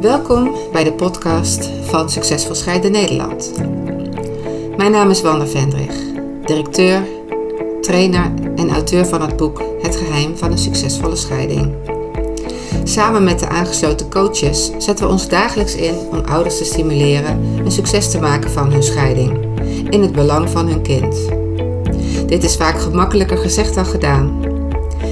Welkom 0.00 0.56
bij 0.72 0.84
de 0.84 0.92
podcast 0.92 1.70
van 1.82 2.10
Succesvol 2.10 2.54
Scheiden 2.54 2.92
Nederland. 2.92 3.52
Mijn 4.76 4.90
naam 4.90 5.10
is 5.10 5.22
Wanda 5.22 5.46
Vendrig, 5.46 5.94
directeur, 6.44 7.02
trainer 7.80 8.32
en 8.56 8.70
auteur 8.70 9.06
van 9.06 9.22
het 9.22 9.36
boek 9.36 9.62
Het 9.82 9.96
geheim 9.96 10.36
van 10.36 10.50
een 10.50 10.58
succesvolle 10.58 11.16
scheiding. 11.16 11.74
Samen 12.84 13.24
met 13.24 13.38
de 13.38 13.48
aangesloten 13.48 14.10
coaches 14.10 14.70
zetten 14.78 15.06
we 15.06 15.12
ons 15.12 15.28
dagelijks 15.28 15.74
in 15.74 15.94
om 15.94 16.20
ouders 16.24 16.58
te 16.58 16.64
stimuleren 16.64 17.40
een 17.64 17.72
succes 17.72 18.10
te 18.10 18.20
maken 18.20 18.50
van 18.50 18.72
hun 18.72 18.82
scheiding, 18.82 19.38
in 19.90 20.02
het 20.02 20.12
belang 20.12 20.50
van 20.50 20.68
hun 20.68 20.82
kind. 20.82 21.16
Dit 22.26 22.44
is 22.44 22.56
vaak 22.56 22.80
gemakkelijker 22.80 23.38
gezegd 23.38 23.74
dan 23.74 23.86
gedaan. 23.86 24.40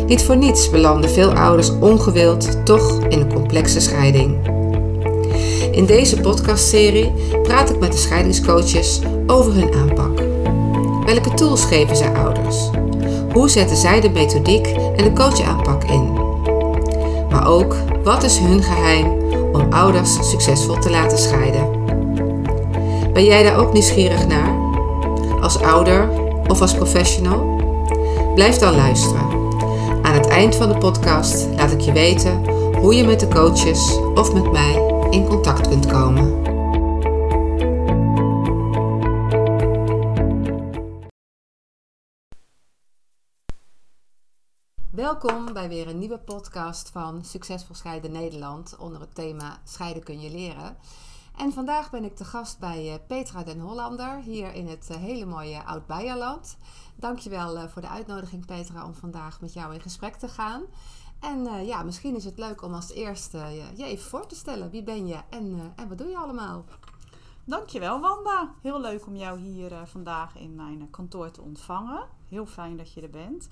Niet 0.07 0.23
voor 0.23 0.37
niets 0.37 0.71
belanden 0.71 1.11
veel 1.11 1.33
ouders 1.33 1.71
ongewild 1.81 2.67
toch 2.67 3.01
in 3.09 3.21
een 3.21 3.33
complexe 3.33 3.81
scheiding. 3.81 4.57
In 5.79 5.87
deze 5.87 6.21
podcastserie 6.21 7.13
praat 7.43 7.71
ik 7.71 7.79
met 7.79 7.93
de 7.93 7.99
scheidingscoaches 7.99 9.01
over 9.27 9.53
hun 9.53 9.75
aanpak. 9.75 10.19
Welke 11.07 11.35
tools 11.35 11.65
geven 11.65 11.97
zij 11.97 12.13
ouders? 12.13 12.71
Hoe 13.33 13.49
zetten 13.49 13.77
zij 13.77 14.01
de 14.01 14.11
methodiek 14.11 14.67
en 14.67 15.05
de 15.05 15.13
coachaanpak 15.13 15.85
in? 15.85 16.13
Maar 17.31 17.49
ook, 17.49 17.75
wat 18.05 18.23
is 18.23 18.39
hun 18.39 18.63
geheim 18.63 19.07
om 19.53 19.73
ouders 19.73 20.31
succesvol 20.31 20.79
te 20.79 20.91
laten 20.91 21.19
scheiden? 21.19 21.69
Ben 23.13 23.25
jij 23.25 23.43
daar 23.43 23.59
ook 23.59 23.73
nieuwsgierig 23.73 24.27
naar? 24.27 24.57
Als 25.41 25.61
ouder 25.63 26.09
of 26.49 26.61
als 26.61 26.75
professional? 26.75 27.61
Blijf 28.35 28.57
dan 28.57 28.75
luisteren. 28.75 29.27
Aan 30.03 30.15
het 30.15 30.27
eind 30.27 30.55
van 30.55 30.69
de 30.69 30.79
podcast 30.79 31.47
laat 31.57 31.73
ik 31.73 31.81
je 31.81 31.93
weten 31.93 32.43
hoe 32.81 32.95
je 32.95 33.05
met 33.05 33.21
de 33.21 33.29
coaches 33.29 33.99
of 34.15 34.33
met 34.33 34.53
mij 34.53 34.97
in 35.11 35.27
contact 35.27 35.69
kunt 35.69 35.87
komen. 35.87 36.43
Welkom 44.91 45.53
bij 45.53 45.69
weer 45.69 45.89
een 45.89 45.99
nieuwe 45.99 46.19
podcast 46.19 46.91
van 46.91 47.25
Succesvol 47.25 47.75
Scheiden 47.75 48.13
Nederland 48.13 48.77
onder 48.77 49.01
het 49.01 49.15
thema 49.15 49.61
Scheiden 49.65 50.03
kun 50.03 50.21
je 50.21 50.31
leren. 50.31 50.77
En 51.37 51.53
vandaag 51.53 51.91
ben 51.91 52.05
ik 52.05 52.17
te 52.17 52.25
gast 52.25 52.59
bij 52.59 52.93
eh, 52.93 52.99
Petra 53.07 53.43
den 53.43 53.61
Hollander 53.61 54.21
hier 54.21 54.55
in 54.55 54.69
het 54.69 54.89
eh, 54.91 54.97
hele 54.97 55.25
mooie 55.25 55.65
Oud-Beierland. 55.65 56.57
Dankjewel 56.97 57.57
uh, 57.57 57.65
voor 57.69 57.83
de 57.83 57.89
uitnodiging 57.89 58.47
Petra 58.47 58.85
om 58.85 58.95
vandaag 58.95 59.41
met 59.41 59.53
jou 59.53 59.75
in 59.75 59.81
gesprek 59.81 60.15
te 60.15 60.29
gaan. 60.29 60.63
En 61.21 61.39
uh, 61.39 61.67
ja, 61.67 61.83
misschien 61.83 62.17
is 62.17 62.25
het 62.25 62.39
leuk 62.39 62.63
om 62.63 62.75
als 62.75 62.93
eerste 62.93 63.37
uh, 63.37 63.77
je 63.77 63.85
even 63.85 64.09
voor 64.09 64.27
te 64.27 64.35
stellen. 64.35 64.71
Wie 64.71 64.83
ben 64.83 65.07
je 65.07 65.19
en, 65.31 65.47
uh, 65.47 65.63
en 65.77 65.89
wat 65.89 65.99
doe 65.99 66.09
je 66.09 66.19
allemaal? 66.19 66.65
Dankjewel 67.45 68.01
Wanda. 68.01 68.55
Heel 68.63 68.81
leuk 68.81 69.07
om 69.07 69.17
jou 69.17 69.39
hier 69.39 69.73
vandaag 69.85 70.37
in 70.37 70.55
mijn 70.55 70.91
kantoor 70.91 71.31
te 71.31 71.43
ontvangen. 71.43 72.09
Heel 72.29 72.47
fijn 72.47 72.77
dat 72.77 72.93
je 72.93 73.01
er 73.01 73.11
bent. 73.11 73.49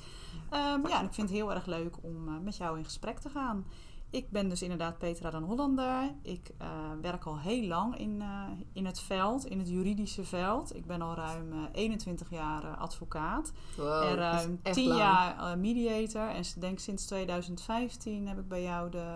Um, 0.51 0.89
ja, 0.89 0.99
en 0.99 1.05
ik 1.05 1.15
vind 1.15 1.29
het 1.29 1.39
heel 1.39 1.53
erg 1.53 1.67
leuk 1.67 1.97
om 2.03 2.43
met 2.43 2.57
jou 2.57 2.79
in 2.79 2.85
gesprek 2.85 3.19
te 3.19 3.29
gaan. 3.29 3.65
Ik 4.11 4.31
ben 4.31 4.49
dus 4.49 4.63
inderdaad 4.63 4.99
Petra 4.99 5.31
dan 5.31 5.43
Hollander. 5.43 6.15
Ik 6.23 6.51
uh, 6.63 6.69
werk 7.03 7.25
al 7.25 7.39
heel 7.39 7.67
lang 7.67 7.99
in, 7.99 8.17
uh, 8.21 8.43
in 8.73 8.87
het 8.87 9.01
veld, 9.01 9.47
in 9.47 9.59
het 9.59 9.69
juridische 9.69 10.25
veld. 10.25 10.77
Ik 10.77 10.87
ben 10.87 11.03
al 11.03 11.15
ruim 11.15 11.53
uh, 11.53 11.59
21 11.73 12.31
jaar 12.31 12.77
advocaat. 12.77 13.53
Wow, 13.77 14.03
en 14.03 14.15
ruim 14.15 14.63
10 14.63 14.87
lang. 14.87 15.01
jaar 15.01 15.59
mediator. 15.59 16.29
En 16.29 16.41
ik 16.41 16.61
denk 16.61 16.79
sinds 16.79 17.07
2015 17.07 18.29
heb 18.29 18.39
ik 18.39 18.49
bij 18.49 18.63
jou 18.63 18.91
de 18.91 19.07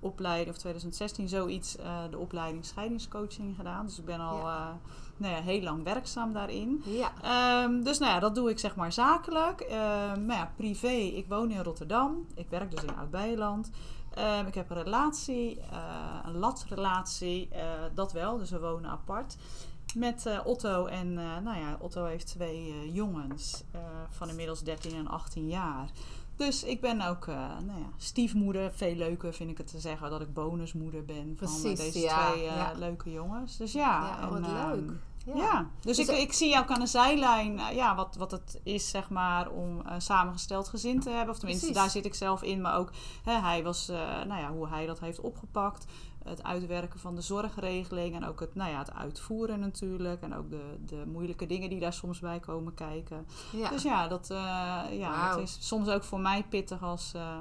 opleiding, 0.00 0.50
of 0.50 0.56
2016 0.56 1.28
zoiets, 1.28 1.76
de 2.10 2.18
opleiding 2.18 2.64
scheidingscoaching 2.64 3.56
gedaan. 3.56 3.86
Dus 3.86 3.98
ik 3.98 4.04
ben 4.04 4.20
al 4.20 4.38
ja. 4.38 4.78
nou 5.16 5.34
ja, 5.34 5.40
heel 5.40 5.62
lang 5.62 5.84
werkzaam 5.84 6.32
daarin. 6.32 6.82
Ja. 6.84 7.64
Um, 7.64 7.84
dus 7.84 7.98
nou 7.98 8.12
ja, 8.12 8.20
dat 8.20 8.34
doe 8.34 8.50
ik 8.50 8.58
zeg 8.58 8.76
maar 8.76 8.92
zakelijk. 8.92 9.66
Maar 10.26 10.36
ja, 10.36 10.52
privé, 10.56 10.88
ik 10.88 11.28
woon 11.28 11.50
in 11.50 11.62
Rotterdam. 11.62 12.26
Ik 12.34 12.46
werk 12.48 12.70
dus 12.70 12.82
in 12.82 12.96
Oud-Beijerland. 12.96 13.70
Um, 14.18 14.46
ik 14.46 14.54
heb 14.54 14.70
een 14.70 14.82
relatie, 14.82 15.58
uh, 15.72 16.18
een 16.24 16.36
latrelatie, 16.38 17.48
uh, 17.52 17.60
dat 17.94 18.12
wel, 18.12 18.38
dus 18.38 18.50
we 18.50 18.60
wonen 18.60 18.90
apart. 18.90 19.36
Met 19.94 20.24
uh, 20.26 20.40
Otto 20.44 20.86
en, 20.86 21.12
nou 21.14 21.58
ja, 21.58 21.76
Otto 21.80 22.04
heeft 22.04 22.26
twee 22.26 22.92
jongens 22.92 23.64
van 24.08 24.28
inmiddels 24.28 24.62
13 24.62 24.94
en 24.94 25.06
18 25.08 25.48
jaar. 25.48 25.90
Dus 26.36 26.64
ik 26.64 26.80
ben 26.80 27.00
ook 27.00 27.26
nou 27.26 27.78
ja, 27.78 27.90
stiefmoeder. 27.96 28.72
Veel 28.72 28.94
leuker 28.94 29.34
vind 29.34 29.50
ik 29.50 29.58
het 29.58 29.66
te 29.66 29.80
zeggen 29.80 30.10
dat 30.10 30.20
ik 30.20 30.32
bonusmoeder 30.32 31.04
ben 31.04 31.34
Precies, 31.34 31.60
van 31.60 31.74
deze 31.74 31.98
ja, 31.98 32.30
twee 32.30 32.44
ja. 32.44 32.72
leuke 32.76 33.12
jongens. 33.12 33.56
Dus 33.56 33.72
ja, 33.72 34.06
ja 34.06 34.20
en, 34.22 34.28
wat 34.28 34.76
leuk. 34.76 34.92
Ja. 35.26 35.34
ja. 35.36 35.66
dus, 35.80 35.96
dus 35.96 36.08
ik, 36.08 36.16
ik, 36.16 36.32
zie 36.32 36.58
ook 36.58 36.70
aan 36.70 36.80
de 36.80 36.86
zijlijn 36.86 37.58
uh, 37.58 37.72
ja, 37.74 37.94
wat, 37.94 38.16
wat 38.16 38.30
het 38.30 38.60
is 38.62 38.90
zeg 38.90 39.10
maar, 39.10 39.50
om 39.50 39.78
een 39.78 39.92
uh, 39.92 39.94
samengesteld 39.98 40.68
gezin 40.68 41.00
te 41.00 41.10
hebben. 41.10 41.34
Of 41.34 41.38
tenminste, 41.38 41.66
Precies. 41.66 41.82
daar 41.82 41.92
zit 41.92 42.04
ik 42.04 42.14
zelf 42.14 42.42
in. 42.42 42.60
Maar 42.60 42.76
ook 42.76 42.90
hè, 43.24 43.32
hij 43.32 43.62
was, 43.62 43.90
uh, 43.90 43.96
nou 44.26 44.40
ja, 44.40 44.50
hoe 44.52 44.68
hij 44.68 44.86
dat 44.86 45.00
heeft 45.00 45.20
opgepakt. 45.20 45.84
Het 46.24 46.42
uitwerken 46.42 47.00
van 47.00 47.14
de 47.14 47.20
zorgregeling 47.20 48.14
en 48.14 48.24
ook 48.24 48.40
het, 48.40 48.54
nou 48.54 48.70
ja, 48.70 48.78
het 48.78 48.92
uitvoeren 48.92 49.60
natuurlijk. 49.60 50.22
En 50.22 50.34
ook 50.34 50.50
de, 50.50 50.76
de 50.86 51.02
moeilijke 51.06 51.46
dingen 51.46 51.70
die 51.70 51.80
daar 51.80 51.92
soms 51.92 52.20
bij 52.20 52.40
komen 52.40 52.74
kijken. 52.74 53.26
Ja. 53.52 53.68
Dus 53.68 53.82
ja, 53.82 54.08
dat, 54.08 54.28
uh, 54.32 54.38
ja, 54.90 55.34
wow. 55.34 55.42
is 55.42 55.56
soms 55.60 55.88
ook 55.88 56.04
voor 56.04 56.20
mij 56.20 56.44
pittig 56.48 56.82
als, 56.82 57.12
uh, 57.16 57.36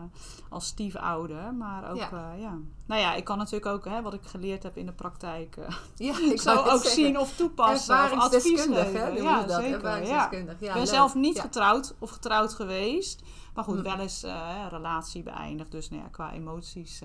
als 0.50 0.66
stiefouder. 0.66 1.54
Maar 1.54 1.92
ook, 1.92 1.98
ja. 1.98 2.12
Uh, 2.12 2.42
ja. 2.42 2.58
Nou 2.86 3.02
ja, 3.02 3.14
ik 3.14 3.24
kan 3.24 3.38
natuurlijk 3.38 3.66
ook 3.66 3.86
hè, 3.86 4.02
wat 4.02 4.14
ik 4.14 4.24
geleerd 4.24 4.64
heb 4.64 4.78
in 4.78 4.86
de 4.86 4.92
praktijk... 4.92 5.58
ja, 5.96 6.20
ik 6.20 6.42
zo 6.50 6.56
ook 6.56 6.84
zien 6.84 7.20
of 7.20 7.36
toepassen 7.36 8.04
of 8.04 8.12
advies 8.12 8.62
geven. 8.62 9.24
Ja, 9.24 9.44
dat. 9.44 9.62
zeker. 9.62 10.06
Ja. 10.06 10.32
Ik 10.32 10.74
ben 10.74 10.88
zelf 10.88 11.16
niet 11.16 11.40
getrouwd 11.40 11.96
of 12.00 12.10
getrouwd 12.10 12.54
geweest. 12.54 13.22
Maar 13.54 13.64
goed, 13.64 13.82
wel 13.82 14.00
eens 14.00 14.26
relatie 14.70 15.24
beëindigd. 15.24 15.72
Dus 15.72 15.90
nou 15.90 16.02
ja, 16.02 16.08
qua 16.08 16.32
emoties 16.32 17.02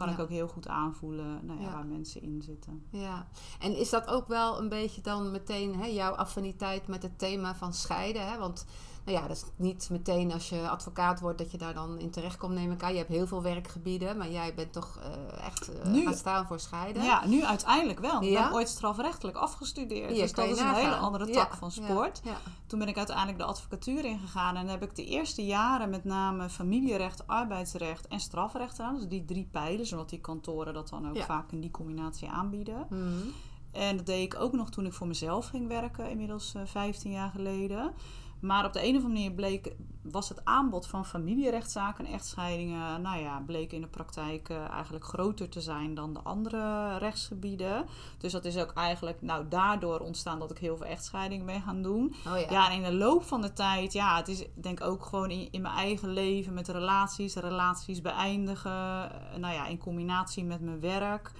kan 0.00 0.08
ja. 0.08 0.14
ik 0.14 0.20
ook 0.20 0.28
heel 0.28 0.48
goed 0.48 0.68
aanvoelen 0.68 1.46
nou 1.46 1.60
ja, 1.60 1.66
ja. 1.66 1.72
waar 1.72 1.86
mensen 1.86 2.22
in 2.22 2.42
zitten. 2.42 2.82
Ja, 2.90 3.26
en 3.58 3.76
is 3.76 3.90
dat 3.90 4.06
ook 4.06 4.28
wel 4.28 4.58
een 4.58 4.68
beetje 4.68 5.00
dan 5.00 5.30
meteen 5.30 5.74
hè, 5.74 5.86
jouw 5.86 6.12
affiniteit 6.12 6.86
met 6.86 7.02
het 7.02 7.18
thema 7.18 7.54
van 7.54 7.72
scheiden? 7.72 8.28
Hè? 8.30 8.38
Want 8.38 8.66
nou 9.04 9.18
ja, 9.18 9.28
dat 9.28 9.36
is 9.36 9.44
niet 9.56 9.88
meteen 9.90 10.32
als 10.32 10.48
je 10.48 10.68
advocaat 10.68 11.20
wordt 11.20 11.38
dat 11.38 11.50
je 11.50 11.58
daar 11.58 11.74
dan 11.74 11.98
in 11.98 12.10
terecht 12.10 12.36
komt, 12.36 12.54
neem 12.54 12.72
ik 12.72 12.82
aan. 12.82 12.92
Je 12.92 12.98
hebt 12.98 13.08
heel 13.08 13.26
veel 13.26 13.42
werkgebieden, 13.42 14.16
maar 14.16 14.30
jij 14.30 14.54
bent 14.54 14.72
toch 14.72 14.98
uh, 14.98 15.46
echt 15.46 15.70
uh, 15.70 15.92
nu, 15.92 16.04
gaan 16.04 16.14
staan 16.14 16.46
voor 16.46 16.60
scheiden. 16.60 17.02
Ja, 17.02 17.26
nu 17.26 17.44
uiteindelijk 17.44 17.98
wel. 17.98 18.22
Ik 18.22 18.34
ben 18.34 18.52
ooit 18.52 18.68
strafrechtelijk 18.68 19.36
afgestudeerd. 19.36 20.16
Ja, 20.16 20.22
dus 20.22 20.32
dat 20.32 20.48
is 20.48 20.60
een 20.60 20.74
hele 20.74 20.96
andere 20.96 21.30
tak 21.30 21.54
van 21.54 21.70
sport. 21.70 22.22
Toen 22.66 22.78
ben 22.78 22.88
ik 22.88 22.96
uiteindelijk 22.96 23.38
de 23.38 23.44
advocatuur 23.44 24.04
ingegaan 24.04 24.56
en 24.56 24.68
heb 24.68 24.82
ik 24.82 24.96
de 24.96 25.04
eerste 25.04 25.44
jaren 25.44 25.90
met 25.90 26.04
name 26.04 26.48
familierecht, 26.48 27.26
arbeidsrecht 27.26 28.08
en 28.08 28.20
strafrecht 28.20 28.76
gedaan. 28.76 28.94
Dus 28.94 29.08
die 29.08 29.24
drie 29.24 29.48
pijlers, 29.52 29.92
omdat 29.92 30.10
die 30.10 30.20
kantoren 30.20 30.74
dat 30.74 30.88
dan 30.88 31.08
ook 31.08 31.22
vaak 31.22 31.52
in 31.52 31.60
die 31.60 31.70
combinatie 31.70 32.28
aanbieden. 32.28 32.86
Mm. 32.90 33.32
En 33.72 33.96
dat 33.96 34.06
deed 34.06 34.32
ik 34.32 34.40
ook 34.40 34.52
nog 34.52 34.70
toen 34.70 34.86
ik 34.86 34.92
voor 34.92 35.06
mezelf 35.06 35.46
ging 35.46 35.68
werken, 35.68 36.10
inmiddels 36.10 36.54
uh, 36.56 36.62
15 36.64 37.10
jaar 37.10 37.30
geleden. 37.30 37.92
Maar 38.40 38.64
op 38.64 38.72
de 38.72 38.86
een 38.86 38.96
of 38.96 39.02
andere 39.02 39.12
manier 39.12 39.32
bleek, 39.32 39.74
was 40.02 40.28
het 40.28 40.44
aanbod 40.44 40.86
van 40.86 41.06
familierechtszaken 41.06 42.06
en 42.06 42.12
echtscheidingen, 42.12 43.02
nou 43.02 43.20
ja, 43.20 43.42
bleek 43.46 43.72
in 43.72 43.80
de 43.80 43.86
praktijk 43.86 44.48
uh, 44.48 44.68
eigenlijk 44.70 45.04
groter 45.04 45.48
te 45.48 45.60
zijn 45.60 45.94
dan 45.94 46.12
de 46.12 46.20
andere 46.20 46.96
rechtsgebieden. 46.98 47.86
Dus 48.18 48.32
dat 48.32 48.44
is 48.44 48.56
ook 48.56 48.72
eigenlijk, 48.72 49.22
nou, 49.22 49.48
daardoor 49.48 50.00
ontstaan 50.00 50.38
dat 50.38 50.50
ik 50.50 50.58
heel 50.58 50.76
veel 50.76 50.86
echtscheidingen 50.86 51.46
ben 51.46 51.62
gaan 51.62 51.82
doen. 51.82 52.14
Oh 52.26 52.38
ja. 52.38 52.50
ja, 52.50 52.70
en 52.70 52.76
in 52.76 52.82
de 52.82 52.94
loop 52.94 53.24
van 53.24 53.40
de 53.40 53.52
tijd, 53.52 53.92
ja, 53.92 54.16
het 54.16 54.28
is 54.28 54.44
denk 54.54 54.80
ik 54.80 54.86
ook 54.86 55.04
gewoon 55.04 55.30
in, 55.30 55.48
in 55.50 55.62
mijn 55.62 55.74
eigen 55.74 56.12
leven 56.12 56.54
met 56.54 56.68
relaties, 56.68 57.34
relaties 57.34 58.00
beëindigen, 58.00 59.10
nou 59.36 59.54
ja, 59.54 59.66
in 59.66 59.78
combinatie 59.78 60.44
met 60.44 60.60
mijn 60.60 60.80
werk. 60.80 61.32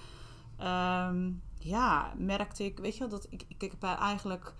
Um, 1.07 1.41
ja, 1.59 2.13
merkte 2.17 2.65
ik, 2.65 2.79
weet 2.79 2.93
je 2.93 2.99
wel, 2.99 3.09
dat 3.09 3.27
ik, 3.29 3.43
ik, 3.47 3.63
ik 3.63 3.71
heb 3.71 3.83
eigenlijk 3.83 4.53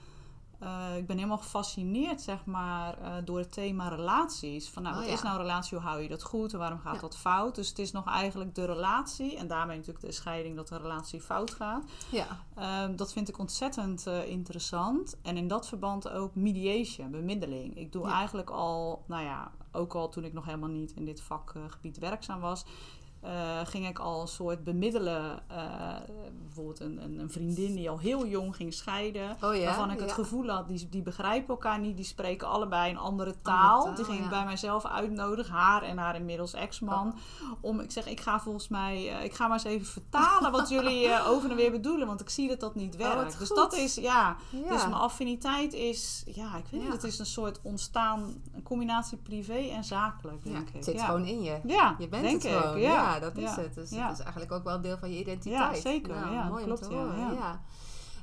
Uh, 0.64 0.98
ik 0.98 1.08
ben 1.08 1.16
helemaal 1.18 1.38
gefascineerd, 1.38 2.22
zeg 2.22 2.46
maar, 2.46 2.98
uh, 3.02 3.14
door 3.24 3.38
het 3.38 3.52
thema 3.52 3.88
relaties. 3.88 4.70
Van 4.70 4.84
nou, 4.84 4.96
Oh, 4.96 5.02
wat 5.02 5.10
ja. 5.10 5.16
is 5.16 5.22
nou 5.24 5.36
een 5.36 5.42
relatie? 5.42 5.78
Hoe 5.78 5.88
hou 5.88 6.02
je 6.02 6.08
dat 6.10 6.24
goed? 6.24 6.54
En 6.54 6.60
waarom 6.60 6.80
gaat 6.80 6.96
Ja. 6.96 7.02
dat 7.02 7.18
fout? 7.18 7.56
Dus 7.56 7.70
het 7.70 7.80
is 7.80 7.92
nog 7.92 8.06
eigenlijk 8.08 8.56
de 8.56 8.66
relatie. 8.66 9.38
En 9.38 9.48
daarmee 9.48 9.78
natuurlijk 9.78 10.06
de 10.06 10.12
scheiding 10.12 10.56
dat 10.56 10.68
de 10.68 10.78
relatie 10.78 11.22
fout 11.22 11.52
gaat. 11.54 11.84
Ja. 12.12 12.28
Uh, 12.58 12.96
dat 12.96 13.14
vind 13.14 13.30
ik 13.30 13.38
ontzettend 13.40 14.08
uh, 14.08 14.28
interessant. 14.28 15.18
En 15.22 15.38
in 15.38 15.48
dat 15.48 15.68
verband 15.68 16.10
ook 16.10 16.36
mediation, 16.36 17.12
bemiddeling. 17.12 17.76
Ik 17.78 17.92
doe 17.92 18.08
Ja. 18.08 18.14
eigenlijk 18.14 18.50
al, 18.50 19.04
nou 19.08 19.24
ja, 19.24 19.52
ook 19.72 19.94
al 19.94 20.10
toen 20.10 20.24
ik 20.24 20.34
nog 20.34 20.46
helemaal 20.46 20.70
niet 20.70 20.92
in 20.92 21.06
dit 21.06 21.22
vakgebied 21.22 21.98
werkzaam 21.98 22.40
was... 22.40 22.66
Uh, 23.26 23.60
ging 23.64 23.88
ik 23.88 24.00
al 24.00 24.22
een 24.22 24.28
soort 24.28 24.64
bemiddelen 24.64 25.40
uh, 25.52 25.58
bijvoorbeeld 26.46 26.80
een, 26.80 27.04
een, 27.04 27.20
een 27.20 27.30
vriendin 27.32 27.76
die 27.76 27.90
al 27.90 27.98
heel 28.00 28.28
jong 28.28 28.56
ging 28.56 28.74
scheiden. 28.74 29.38
Oh 29.42 29.56
ja? 29.56 29.66
Waarvan 29.66 29.92
ik 29.92 30.00
het 30.00 30.10
Ja. 30.10 30.14
gevoel 30.16 30.48
had, 30.50 30.68
die, 30.68 30.88
die 30.90 31.02
begrijpen 31.02 31.48
elkaar 31.50 31.80
niet. 31.80 31.96
Die 31.96 32.06
spreken 32.06 32.48
allebei 32.48 32.92
een 32.92 32.98
andere 32.98 33.36
taal. 33.42 33.84
taal, 33.84 33.96
die 33.96 34.06
ging 34.06 34.24
ik 34.24 34.30
bij 34.30 34.46
mijzelf 34.46 34.86
uitnodigen. 34.86 35.54
Haar 35.54 35.82
en 35.84 35.98
haar 35.98 36.16
inmiddels 36.16 36.54
ex-man. 36.54 37.16
Om, 37.62 37.80
ik 37.80 37.92
zeg, 37.92 38.08
ik 38.08 38.20
ga 38.20 38.40
volgens 38.40 38.68
mij... 38.68 39.10
eh, 39.18 39.24
ik 39.24 39.34
ga 39.34 39.44
maar 39.48 39.58
eens 39.58 39.64
even 39.68 39.86
vertalen 39.88 40.52
wat 40.52 40.70
jullie 40.70 41.08
eh, 41.08 41.28
over 41.32 41.50
en 41.50 41.56
weer 41.56 41.72
bedoelen. 41.72 42.08
Want 42.08 42.22
ik 42.22 42.30
zie 42.30 42.48
dat 42.48 42.60
dat 42.60 42.76
niet 42.76 42.94
Oh, 42.94 43.00
werkt. 43.00 43.40
dus 43.40 43.50
dat 43.50 43.74
is, 43.74 43.96
ja... 43.96 44.36
Dus 44.52 44.82
mijn 44.82 44.94
affiniteit 44.94 45.74
is... 45.74 46.24
Ja, 46.26 46.58
ik 46.58 46.66
weet 46.72 46.82
niet. 46.82 46.92
Het 46.92 47.04
is 47.04 47.20
een 47.20 47.26
soort 47.26 47.60
ontstaan... 47.64 48.34
Een 48.54 48.64
combinatie 48.64 49.18
privé 49.18 49.54
en 49.58 49.84
zakelijk, 49.84 50.44
Ja, 50.44 50.52
denk 50.52 50.68
ik. 50.68 50.74
het 50.74 50.84
zit 50.86 51.02
gewoon 51.02 51.26
in 51.26 51.42
je. 51.42 51.60
Ja, 51.66 51.96
Je 52.00 52.08
bent 52.08 52.24
denk 52.24 52.44
het 52.44 52.52
ik, 52.52 52.60
gewoon. 52.60 52.80
Ja, 52.80 53.11
Ja, 53.14 53.20
dat 53.20 53.38
is 53.38 53.56
het. 53.56 53.74
Dus 53.74 53.90
het 53.90 54.12
is 54.12 54.20
eigenlijk 54.20 54.52
ook 54.52 54.64
wel 54.64 54.76
een 54.76 54.82
deel 54.82 54.98
van 54.98 55.12
je 55.12 55.20
identiteit. 55.20 55.76
Ja, 55.76 55.82
zeker. 55.82 56.16
Nou, 56.16 56.34
Ja, 56.34 56.48
mooi 56.48 56.64
klopt, 56.64 56.82
om 56.82 56.90
te 56.90 56.96
ja, 56.96 57.02
horen. 57.02 57.34
ja. 57.34 57.62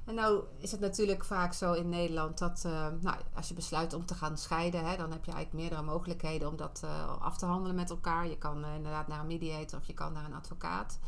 En 0.08 0.14
nou 0.14 0.42
is 0.56 0.70
het 0.70 0.80
natuurlijk 0.80 1.24
vaak 1.24 1.52
zo 1.52 1.72
in 1.72 1.88
Nederland 1.88 2.38
dat 2.38 2.62
eh, 2.66 2.86
nou, 3.00 3.16
als 3.34 3.48
je 3.48 3.54
besluit 3.54 3.94
om 3.94 4.06
te 4.06 4.14
gaan 4.14 4.38
scheiden, 4.38 4.84
hè, 4.84 4.96
dan 4.96 5.10
heb 5.10 5.24
je 5.24 5.32
eigenlijk 5.32 5.62
meerdere 5.62 5.90
mogelijkheden 5.90 6.48
om 6.48 6.56
dat 6.56 6.80
eh, 6.84 7.22
af 7.22 7.36
te 7.36 7.46
handelen 7.46 7.76
met 7.76 7.90
elkaar. 7.90 8.28
Je 8.28 8.38
kan 8.38 8.64
eh, 8.64 8.74
inderdaad 8.74 9.08
naar 9.08 9.20
een 9.20 9.26
mediator 9.26 9.78
of 9.78 9.86
je 9.86 9.94
kan 9.94 10.12
naar 10.12 10.24
een 10.24 10.34
advocaat. 10.34 10.98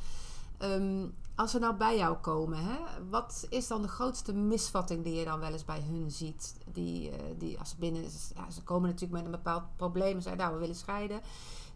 Ehm, 0.59 1.07
als 1.35 1.51
ze 1.51 1.59
nou 1.59 1.75
bij 1.75 1.97
jou 1.97 2.17
komen, 2.17 2.59
hè, 2.59 2.79
wat 3.11 3.47
is 3.49 3.67
dan 3.67 3.83
de 3.83 3.89
grootste 3.89 4.33
misvatting 4.33 5.05
die 5.05 5.15
je 5.15 5.25
dan 5.25 5.41
wel 5.41 5.53
eens 5.53 5.65
bij 5.65 5.81
hun 5.81 6.11
ziet? 6.11 6.57
Die, 6.73 7.13
die 7.39 7.59
als 7.59 7.71
ze 7.71 7.77
binnen, 7.79 8.03
ja, 8.35 8.51
ze 8.51 8.63
komen 8.63 8.89
natuurlijk 8.89 9.13
met 9.13 9.25
een 9.25 9.43
bepaald 9.43 9.63
probleem 9.77 10.17
en 10.17 10.23
zeggen, 10.23 10.41
nou, 10.41 10.55
we 10.55 10.61
willen 10.61 10.75
scheiden. 10.75 11.21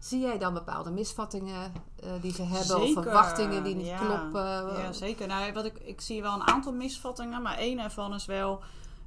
Zie 0.05 0.19
jij 0.19 0.37
dan 0.37 0.53
bepaalde 0.53 0.91
misvattingen 0.91 1.73
eh, 1.95 2.09
die 2.21 2.33
ze 2.33 2.43
hebben 2.43 2.81
of 2.81 2.93
verwachtingen 2.93 3.63
die 3.63 3.75
niet 3.75 3.85
ja. 3.85 3.97
kloppen? 3.97 4.81
Ja, 4.81 4.91
zeker. 4.91 5.27
Nou, 5.27 5.53
wat 5.53 5.65
ik, 5.65 5.79
ik 5.79 6.01
zie 6.01 6.21
wel 6.21 6.33
een 6.33 6.47
aantal 6.47 6.73
misvattingen, 6.73 7.41
maar 7.41 7.57
één 7.57 7.79
ervan 7.79 8.13
is 8.13 8.25
wel 8.25 8.61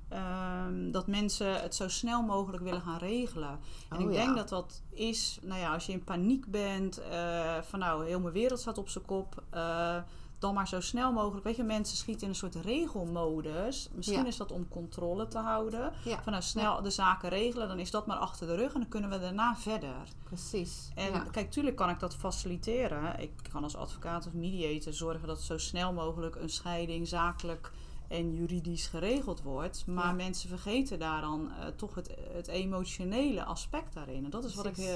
ehm, 0.08 0.90
dat 0.90 1.06
mensen 1.06 1.60
het 1.60 1.74
zo 1.74 1.88
snel 1.88 2.22
mogelijk 2.22 2.62
willen 2.62 2.80
gaan 2.80 2.98
regelen. 2.98 3.58
En 3.88 3.96
Oh, 3.96 4.02
ik 4.02 4.16
ja. 4.16 4.24
denk 4.24 4.36
dat 4.36 4.48
dat 4.48 4.82
is, 4.90 5.38
nou 5.42 5.60
ja, 5.60 5.72
als 5.72 5.86
je 5.86 5.92
in 5.92 6.04
paniek 6.04 6.46
bent, 6.50 6.98
eh, 6.98 7.56
van 7.62 7.78
nou, 7.78 8.06
heel 8.06 8.20
mijn 8.20 8.32
wereld 8.32 8.60
staat 8.60 8.78
op 8.78 8.88
zijn 8.88 9.04
kop. 9.04 9.42
eh, 9.50 9.96
dan 10.38 10.54
maar 10.54 10.68
zo 10.68 10.80
snel 10.80 11.12
mogelijk. 11.12 11.44
Weet 11.44 11.56
je, 11.56 11.62
mensen 11.62 11.96
schieten 11.96 12.22
in 12.22 12.28
een 12.28 12.34
soort 12.34 12.54
regelmodus. 12.54 13.88
Misschien 13.92 14.18
Ja. 14.18 14.26
is 14.26 14.36
dat 14.36 14.52
om 14.52 14.68
controle 14.68 15.28
te 15.28 15.38
houden. 15.38 15.92
Ja, 16.04 16.22
Van 16.22 16.32
nou, 16.32 16.44
snel 16.44 16.82
de 16.82 16.90
zaken 16.90 17.28
regelen, 17.28 17.68
dan 17.68 17.78
is 17.78 17.90
dat 17.90 18.06
maar 18.06 18.16
achter 18.16 18.46
de 18.46 18.54
rug 18.54 18.72
en 18.74 18.80
dan 18.80 18.88
kunnen 18.88 19.10
we 19.10 19.18
daarna 19.20 19.56
verder. 19.56 19.94
precies. 20.24 20.88
En 20.94 21.30
kijk, 21.30 21.50
tuurlijk 21.50 21.76
kan 21.76 21.90
ik 21.90 22.00
dat 22.00 22.14
faciliteren. 22.16 23.20
Ik 23.20 23.30
kan 23.52 23.62
als 23.62 23.76
advocaat 23.76 24.26
of 24.26 24.32
mediator 24.32 24.92
zorgen 24.92 25.26
dat 25.28 25.40
zo 25.42 25.58
snel 25.58 25.92
mogelijk 25.92 26.36
een 26.36 26.48
scheiding 26.50 27.08
zakelijk 27.08 27.72
en 28.08 28.34
juridisch 28.34 28.86
geregeld 28.86 29.42
wordt. 29.42 29.86
Maar 29.86 30.14
mensen 30.14 30.48
vergeten 30.48 30.98
daar 30.98 31.20
dan 31.20 31.50
eh, 31.60 31.66
toch 31.76 31.94
het, 31.94 32.14
het 32.32 32.48
emotionele 32.48 33.44
aspect 33.44 33.94
daarin. 33.94 34.24
En 34.24 34.30
dat 34.30 34.44
is 34.44 34.54
wat 34.54 34.66
ik 34.66 34.72
Precies. 34.72 34.94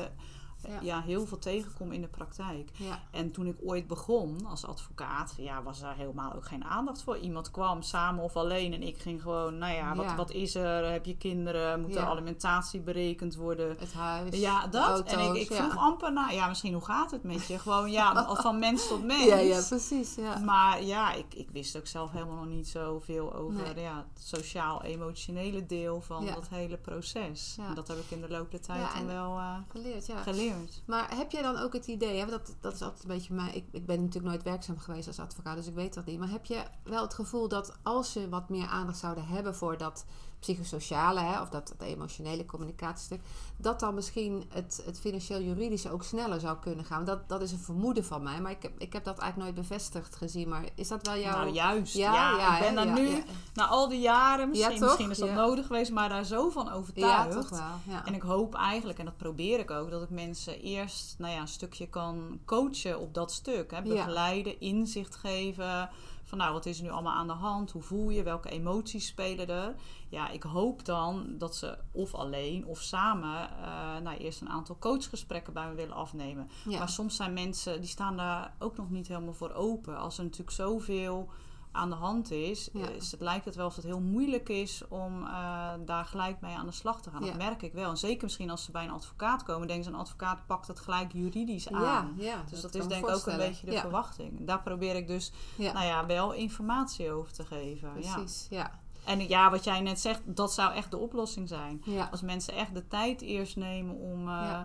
Ja. 0.68 0.78
ja, 0.82 1.00
heel 1.00 1.26
veel 1.26 1.38
tegenkom 1.38 1.92
in 1.92 2.00
de 2.00 2.08
praktijk. 2.08 2.70
Ja. 2.76 2.98
En 3.10 3.30
toen 3.32 3.46
ik 3.46 3.56
ooit 3.64 3.86
begon 3.86 4.46
als 4.46 4.66
advocaat, 4.66 5.34
ja, 5.36 5.62
was 5.62 5.82
er 5.82 5.92
helemaal 5.94 6.32
ook 6.34 6.44
geen 6.46 6.64
aandacht 6.64 7.02
voor. 7.02 7.16
Iemand 7.18 7.50
kwam 7.50 7.82
samen 7.82 8.24
of 8.24 8.36
alleen 8.36 8.72
en 8.72 8.82
ik 8.82 8.98
ging 8.98 9.22
gewoon, 9.22 9.58
nou 9.58 9.74
ja, 9.74 9.94
wat, 9.94 10.04
Ja. 10.04 10.16
wat 10.16 10.30
is 10.30 10.54
er? 10.54 10.90
Heb 10.92 11.04
je 11.04 11.16
kinderen? 11.16 11.80
Moet 11.80 11.94
er 11.96 12.02
alimentatie 12.04 12.80
berekend 12.80 13.34
worden? 13.34 13.76
Het 13.78 13.92
huis, 13.92 14.36
Ja, 14.40 14.66
dat. 14.66 14.88
auto's. 14.88 15.12
en 15.12 15.34
ik, 15.34 15.34
ik 15.50 15.52
vroeg 15.52 15.76
amper 15.76 16.12
naar, 16.12 16.34
ja, 16.34 16.48
misschien 16.48 16.72
hoe 16.72 16.84
gaat 16.84 17.10
het 17.10 17.22
met 17.22 17.46
je? 17.46 17.58
Gewoon, 17.58 17.90
ja, 17.90 18.34
van 18.42 18.58
mens 18.58 18.88
tot 18.88 19.04
mens. 19.04 19.24
Ja, 19.24 19.36
ja, 19.36 19.60
precies. 19.68 20.14
Ja. 20.14 20.38
Maar 20.38 20.82
ja, 20.82 21.12
ik, 21.12 21.34
ik 21.34 21.48
wist 21.50 21.76
ook 21.76 21.86
zelf 21.86 22.10
helemaal 22.10 22.36
nog 22.36 22.46
niet 22.46 22.68
zoveel 22.68 23.34
over 23.34 23.74
Nee. 23.74 23.84
ja, 23.84 23.96
het 24.14 24.24
sociaal-emotionele 24.24 25.66
deel 25.66 26.00
van 26.00 26.26
dat 26.26 26.48
hele 26.48 26.76
proces. 26.76 27.56
En 27.68 27.74
dat 27.74 27.88
heb 27.88 27.96
ik 27.98 28.10
in 28.10 28.20
de 28.20 28.28
loop 28.28 28.50
der 28.50 28.60
tijd 28.60 28.86
dan 28.96 29.06
wel 29.06 29.36
eh, 29.38 29.54
Geleerd, 29.68 30.06
ja. 30.06 30.16
geleerd. 30.22 30.51
Maar 30.86 31.16
heb 31.16 31.30
jij 31.30 31.42
dan 31.42 31.56
ook 31.56 31.72
het 31.72 31.86
idee, 31.86 32.18
hè, 32.18 32.26
dat, 32.26 32.56
dat 32.60 32.74
is 32.74 32.82
altijd 32.82 33.02
een 33.02 33.08
beetje 33.08 33.34
mij. 33.34 33.52
Ik, 33.52 33.64
ik 33.72 33.86
ben 33.86 34.00
natuurlijk 34.00 34.32
nooit 34.32 34.42
werkzaam 34.42 34.78
geweest 34.78 35.06
als 35.06 35.18
advocaat, 35.18 35.56
dus 35.56 35.66
ik 35.66 35.74
weet 35.74 35.94
dat 35.94 36.04
niet. 36.04 36.18
Maar 36.18 36.30
heb 36.30 36.44
je 36.44 36.62
wel 36.84 37.02
het 37.02 37.14
gevoel 37.14 37.48
dat 37.48 37.78
als 37.82 38.12
je 38.12 38.28
wat 38.28 38.48
meer 38.48 38.66
aandacht 38.66 38.98
zouden 38.98 39.26
hebben 39.26 39.54
voor 39.54 39.78
dat 39.78 40.04
psychosociale, 40.42 41.20
hè, 41.20 41.40
of 41.40 41.48
dat, 41.48 41.74
dat 41.78 41.88
emotionele 41.88 42.44
communicatiestuk, 42.46 43.20
dat 43.56 43.80
dan 43.80 43.94
misschien 43.94 44.44
het, 44.48 44.82
het 44.84 45.00
financieel-juridische 45.00 45.90
ook 45.90 46.02
sneller 46.04 46.40
zou 46.40 46.58
kunnen 46.58 46.84
gaan? 46.84 47.04
Dat, 47.04 47.28
dat 47.28 47.42
is 47.42 47.52
een 47.52 47.58
vermoeden 47.58 48.04
van 48.04 48.22
mij, 48.22 48.40
maar 48.40 48.50
ik 48.50 48.62
heb, 48.62 48.72
ik 48.78 48.92
heb 48.92 49.04
dat 49.04 49.18
eigenlijk 49.18 49.50
nooit 49.52 49.68
bevestigd 49.68 50.16
gezien. 50.16 50.48
Maar 50.48 50.64
is 50.74 50.88
dat 50.88 51.06
wel 51.06 51.18
jouw. 51.18 51.36
Nou, 51.36 51.52
juist. 51.52 51.94
Ja, 51.94 52.12
Ja, 52.14 52.36
ja, 52.38 52.54
ik 52.54 52.62
ben 52.62 52.74
daar 52.74 52.86
ja, 52.86 52.94
nu, 52.94 53.08
ja. 53.08 53.22
na 53.54 53.66
al 53.66 53.88
die 53.88 54.00
jaren, 54.00 54.48
misschien, 54.48 54.80
misschien 54.80 55.10
is 55.10 55.18
dat 55.18 55.28
Ja. 55.28 55.34
nodig 55.34 55.66
geweest, 55.66 55.90
maar 55.92 56.08
daar 56.08 56.24
zo 56.24 56.50
van 56.50 56.64
ja, 56.64 56.72
overtuigd. 56.72 57.32
toch 57.32 57.48
wel. 57.48 57.94
Ja. 57.94 58.06
En 58.06 58.14
ik 58.14 58.22
hoop 58.22 58.54
eigenlijk, 58.54 58.98
en 58.98 59.04
dat 59.04 59.16
probeer 59.16 59.58
ik 59.58 59.70
ook, 59.70 59.90
dat 59.90 60.02
ik 60.02 60.10
mensen 60.10 60.60
eerst 60.60 61.14
nou 61.18 61.32
ja, 61.32 61.40
een 61.40 61.48
stukje 61.48 61.88
kan 61.88 62.40
coachen 62.44 63.00
op 63.00 63.14
dat 63.14 63.32
stuk. 63.32 63.70
Hè? 63.70 63.76
Ja. 63.76 63.82
Begeleiden, 63.82 64.60
inzicht 64.60 65.16
geven. 65.16 65.90
Van 66.32 66.40
nou, 66.40 66.52
wat 66.52 66.66
is 66.66 66.78
er 66.78 66.84
nu 66.84 66.90
allemaal 66.90 67.14
aan 67.14 67.26
de 67.26 67.32
hand? 67.32 67.70
Hoe 67.70 67.82
voel 67.82 68.10
je? 68.10 68.22
Welke 68.22 68.48
emoties 68.48 69.06
spelen 69.06 69.48
er? 69.48 69.74
Ja, 70.08 70.28
ik 70.28 70.42
hoop 70.42 70.84
dan 70.84 71.34
dat 71.38 71.56
ze 71.56 71.78
of 71.90 72.14
alleen 72.14 72.66
of 72.66 72.80
samen 72.80 73.50
eh, 73.50 73.98
nou, 74.02 74.16
eerst 74.16 74.40
een 74.40 74.48
aantal 74.48 74.76
coachgesprekken 74.78 75.52
bij 75.52 75.68
me 75.68 75.74
willen 75.74 75.94
afnemen. 75.94 76.48
Ja. 76.64 76.78
Maar 76.78 76.88
soms 76.88 77.16
zijn 77.16 77.32
mensen, 77.32 77.80
die 77.80 77.88
staan 77.88 78.16
daar 78.16 78.54
ook 78.58 78.76
nog 78.76 78.90
niet 78.90 79.08
helemaal 79.08 79.34
voor 79.34 79.52
open. 79.52 79.98
Als 79.98 80.18
er 80.18 80.24
natuurlijk 80.24 80.50
zoveel 80.50 81.28
aan 81.72 81.90
de 81.90 81.96
hand 81.96 82.30
is, 82.30 82.68
Ja. 82.72 82.88
is 82.88 83.10
het 83.10 83.20
lijkt 83.20 83.44
het 83.44 83.54
wel 83.54 83.66
of 83.66 83.76
het 83.76 83.84
heel 83.84 84.00
moeilijk 84.00 84.48
is 84.48 84.82
om 84.88 85.22
eh, 85.26 85.72
daar 85.84 86.04
gelijk 86.04 86.40
mee 86.40 86.54
aan 86.56 86.66
de 86.66 86.72
slag 86.72 87.02
te 87.02 87.10
gaan. 87.10 87.20
Ja. 87.20 87.26
Dat 87.26 87.36
merk 87.36 87.62
ik 87.62 87.72
wel. 87.72 87.90
En 87.90 87.96
zeker 87.96 88.22
misschien 88.24 88.50
als 88.50 88.64
ze 88.64 88.70
bij 88.70 88.84
een 88.84 88.90
advocaat 88.90 89.42
komen, 89.42 89.66
denken 89.66 89.84
ze 89.84 89.90
een 89.90 89.96
advocaat 89.96 90.46
pakt 90.46 90.66
het 90.66 90.80
gelijk 90.80 91.12
juridisch 91.12 91.68
aan. 91.72 92.14
ja, 92.16 92.42
Dus 92.50 92.60
dat, 92.60 92.74
is 92.74 92.86
denk 92.86 93.08
ik 93.08 93.14
ook 93.14 93.26
een 93.26 93.36
beetje 93.36 93.66
de 93.66 93.78
verwachting. 93.78 94.46
Daar 94.46 94.62
probeer 94.62 94.96
ik 94.96 95.06
dus 95.06 95.32
nou 95.56 95.84
ja, 95.84 96.06
wel 96.06 96.32
informatie 96.32 97.12
over 97.12 97.32
te 97.32 97.44
geven. 97.44 97.92
Precies. 97.92 98.46
Ja. 98.50 98.80
En 99.04 99.28
ja, 99.28 99.50
wat 99.50 99.64
jij 99.64 99.80
net 99.80 100.00
zegt, 100.00 100.20
dat 100.24 100.52
zou 100.52 100.72
echt 100.74 100.90
de 100.90 100.98
oplossing 100.98 101.48
zijn. 101.48 101.82
Als 102.10 102.22
mensen 102.22 102.54
echt 102.54 102.74
de 102.74 102.88
tijd 102.88 103.20
eerst 103.20 103.56
nemen 103.56 103.94
om, 103.96 104.28
eh. 104.28 104.60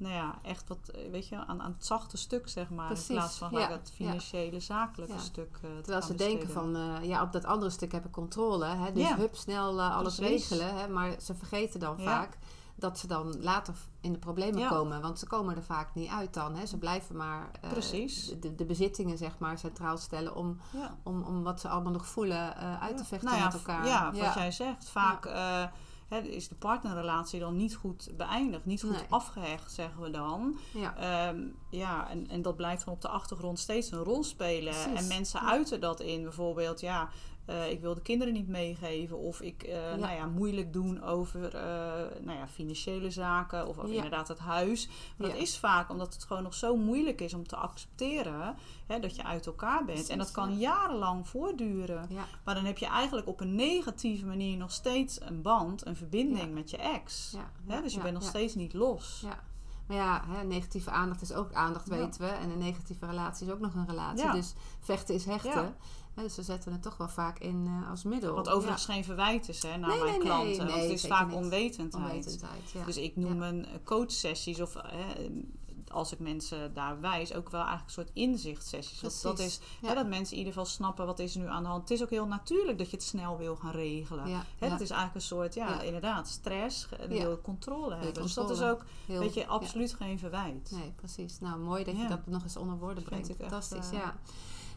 Nou 0.00 0.14
ja, 0.14 0.38
echt 0.42 0.68
wat, 0.68 0.90
weet 1.10 1.28
je, 1.28 1.36
aan, 1.46 1.62
aan 1.62 1.72
het 1.76 1.86
zachte 1.86 2.16
stuk, 2.16 2.48
zeg 2.48 2.70
maar. 2.70 2.86
Precies, 2.86 3.08
In 3.08 3.14
plaats 3.14 3.38
van 3.38 3.50
ja, 3.52 3.70
het 3.70 3.92
financiële, 3.94 4.60
zakelijke 4.60 5.14
Ja. 5.14 5.20
stuk. 5.20 5.56
te 5.60 5.80
Terwijl 5.82 6.02
ze 6.02 6.14
denken 6.14 6.50
van, 6.50 6.76
eh, 6.76 7.04
ja, 7.08 7.22
op 7.22 7.32
dat 7.32 7.44
andere 7.44 7.70
stuk 7.70 7.92
heb 7.92 8.04
ik 8.04 8.12
controle. 8.12 8.64
Hè? 8.64 8.92
Dus 8.92 9.14
hup, 9.14 9.36
snel 9.36 9.78
eh, 9.78 9.96
alles 9.96 10.14
Precies. 10.16 10.48
regelen. 10.48 10.76
Hè? 10.78 10.88
Maar 10.88 11.14
ze 11.20 11.34
vergeten 11.34 11.80
dan 11.80 12.00
vaak 12.00 12.38
dat 12.74 12.98
ze 12.98 13.06
dan 13.06 13.42
later 13.42 13.74
in 14.00 14.12
de 14.12 14.18
problemen 14.18 14.68
komen. 14.68 15.00
Want 15.00 15.18
ze 15.18 15.26
komen 15.26 15.56
er 15.56 15.62
vaak 15.62 15.94
niet 15.94 16.10
uit 16.10 16.34
dan. 16.34 16.54
Hè? 16.56 16.66
Ze 16.66 16.78
blijven 16.78 17.16
maar 17.16 17.50
de, 18.40 18.54
de 18.54 18.64
bezittingen 18.64 19.18
zeg 19.18 19.38
maar, 19.38 19.58
centraal 19.58 19.96
stellen 19.98 20.34
om, 20.34 20.58
om, 21.02 21.22
om 21.22 21.42
wat 21.42 21.60
ze 21.60 21.68
allemaal 21.68 21.92
nog 21.92 22.06
voelen 22.06 22.56
uit 22.80 22.96
te 22.96 23.04
vechten 23.04 23.28
Nou 23.28 23.42
met 23.42 23.54
elkaar. 23.54 23.86
Ja, 23.86 24.12
wat 24.12 24.34
jij 24.34 24.50
zegt. 24.50 24.88
Vaak 24.88 25.24
hè, 26.10 26.18
is 26.18 26.48
de 26.48 26.54
partnerrelatie 26.54 27.40
dan 27.40 27.56
niet 27.56 27.74
goed 27.74 28.10
beëindigd, 28.16 28.64
niet 28.64 28.80
goed 28.82 28.90
Nee. 28.90 29.06
afgehecht, 29.08 29.72
zeggen 29.72 30.02
we 30.02 30.10
dan. 30.10 30.58
ja. 30.74 30.96
Ehm, 30.96 31.40
ja, 31.70 32.08
en, 32.10 32.28
en 32.28 32.42
dat 32.42 32.56
blijft 32.56 32.84
dan 32.84 32.94
op 32.94 33.00
de 33.00 33.08
achtergrond 33.08 33.58
steeds 33.58 33.90
een 33.90 34.02
rol 34.02 34.24
spelen. 34.24 34.72
Precies. 34.72 35.00
En 35.00 35.06
mensen 35.08 35.40
uiten 35.40 35.80
dat 35.80 36.00
in 36.00 36.22
bijvoorbeeld, 36.22 36.80
ja, 36.80 37.08
eh, 37.50 37.70
ik 37.70 37.80
wil 37.80 37.94
de 37.94 38.02
kinderen 38.02 38.32
niet 38.34 38.48
meegeven. 38.48 39.18
Of 39.18 39.40
ik, 39.40 39.62
eh, 39.62 39.90
Ja. 39.90 39.96
nou 39.96 40.14
ja, 40.14 40.26
moeilijk 40.26 40.72
doen 40.72 41.02
over, 41.02 41.54
eh, 41.54 41.62
nou 42.20 42.38
ja, 42.38 42.48
financiële 42.48 43.10
zaken. 43.10 43.66
Of, 43.66 43.78
of 43.78 43.88
Ja. 43.88 43.94
inderdaad 43.94 44.28
het 44.28 44.38
huis. 44.38 44.88
Maar 45.16 45.28
Ja. 45.28 45.32
dat 45.32 45.42
is 45.42 45.58
vaak 45.58 45.90
omdat 45.90 46.14
het 46.14 46.24
gewoon 46.24 46.42
nog 46.42 46.54
zo 46.54 46.76
moeilijk 46.76 47.20
is 47.20 47.34
om 47.34 47.46
te 47.46 47.56
accepteren 47.56 48.56
hè, 48.86 49.00
dat 49.00 49.16
je 49.16 49.24
uit 49.24 49.46
elkaar 49.46 49.84
bent. 49.84 50.08
en 50.08 50.18
dat 50.18 50.30
kan 50.30 50.58
jarenlang 50.58 51.28
voortduren. 51.28 52.08
Maar 52.44 52.54
dan 52.54 52.64
heb 52.64 52.78
je 52.78 52.86
eigenlijk 52.86 53.26
op 53.26 53.40
een 53.40 53.54
negatieve 53.54 54.26
manier 54.26 54.56
nog 54.56 54.72
steeds 54.72 55.20
een 55.20 55.42
band, 55.42 55.86
een 55.86 55.96
verbinding 55.96 56.54
met 56.54 56.70
je 56.70 56.76
ex. 56.76 57.36
Hè, 57.66 57.82
dus 57.82 57.94
je 57.94 58.00
bent 58.00 58.14
nog 58.14 58.22
steeds 58.22 58.54
niet 58.54 58.72
los. 58.72 59.20
Ja. 59.24 59.38
Maar 59.86 59.98
ja, 59.98 60.24
hè, 60.28 60.44
negatieve 60.44 60.90
aandacht 60.90 61.22
is 61.22 61.32
ook 61.32 61.52
aandacht, 61.52 61.88
weten 61.88 62.20
we. 62.20 62.26
En 62.26 62.50
een 62.50 62.58
negatieve 62.58 63.06
relatie 63.06 63.46
is 63.46 63.52
ook 63.52 63.60
nog 63.60 63.74
een 63.74 63.86
relatie. 63.88 64.30
Dus 64.30 64.54
vechten 64.80 65.14
is 65.14 65.24
hechten. 65.24 65.74
Dus 66.22 66.34
ze 66.34 66.42
zetten 66.42 66.72
het 66.72 66.82
toch 66.82 66.96
wel 66.96 67.08
vaak 67.08 67.38
in 67.38 67.66
eh, 67.66 67.90
als 67.90 68.02
middel. 68.02 68.34
Wat 68.34 68.48
overigens 68.48 68.84
geen 68.84 69.04
verwijt 69.04 69.48
is 69.48 69.62
hè, 69.62 69.76
naar 69.76 69.88
Nee, 69.88 69.98
mijn 69.98 70.10
nee, 70.10 70.18
nee, 70.18 70.26
klanten. 70.26 70.66
want 70.66 70.80
het 70.80 70.90
is 70.90 71.06
vaak 71.06 71.26
niet. 71.26 71.36
onwetendheid. 71.36 72.02
Ja, 72.04 72.08
onwetendheid. 72.10 72.70
Ja. 72.72 72.84
Dus 72.84 72.96
ik 72.96 73.16
noem 73.16 73.38
mijn 73.38 73.66
coachsessies 73.84 74.60
of 74.60 74.74
hè, 74.74 75.30
als 75.92 76.12
ik 76.12 76.18
mensen 76.18 76.74
daar 76.74 77.00
wijs, 77.00 77.34
ook 77.34 77.50
wel 77.50 77.60
eigenlijk 77.60 77.88
een 77.96 78.04
soort 78.04 78.10
inzichtsessies. 78.14 79.00
Want 79.00 79.22
dat 79.22 79.38
is 79.38 79.60
Ja. 79.80 79.88
hè, 79.88 79.94
dat 79.94 80.06
mensen 80.08 80.32
in 80.32 80.38
ieder 80.38 80.52
geval 80.52 80.68
snappen 80.68 81.06
wat 81.06 81.18
is 81.18 81.34
er 81.34 81.40
nu 81.40 81.46
aan 81.48 81.62
de 81.62 81.68
hand. 81.68 81.80
Het 81.82 81.90
is 81.90 82.02
ook 82.02 82.10
heel 82.10 82.26
natuurlijk 82.26 82.78
dat 82.78 82.90
je 82.90 82.96
het 82.96 83.04
snel 83.06 83.38
wil 83.38 83.56
gaan 83.56 83.70
regelen. 83.72 84.28
ja, 84.28 84.44
Hè, 84.58 84.66
ja. 84.66 84.70
Dat 84.72 84.80
is 84.80 84.90
eigenlijk 84.90 85.14
een 85.14 85.20
soort, 85.36 85.54
ja, 85.54 85.80
inderdaad, 85.80 86.28
stress. 86.28 86.88
Je 87.00 87.08
wil 87.08 87.40
controle 87.40 87.94
hebben. 87.94 88.22
Dus 88.22 88.34
dat 88.34 88.50
is 88.50 88.62
ook, 88.62 88.84
Heel- 89.06 89.18
weet 89.20 89.34
je, 89.34 89.46
absoluut 89.46 89.94
geen 89.94 90.18
verwijt. 90.18 90.70
Nee, 90.70 90.92
precies. 90.96 91.38
Nou, 91.40 91.58
mooi 91.58 91.84
dat 91.84 91.96
je 91.96 92.08
dat 92.08 92.26
nog 92.26 92.42
eens 92.42 92.56
onder 92.56 92.76
woorden 92.78 93.02
brengt. 93.02 93.28
echt, 93.28 93.38
Fantastisch, 93.38 93.90
eh, 93.90 93.98
ja. 93.98 94.16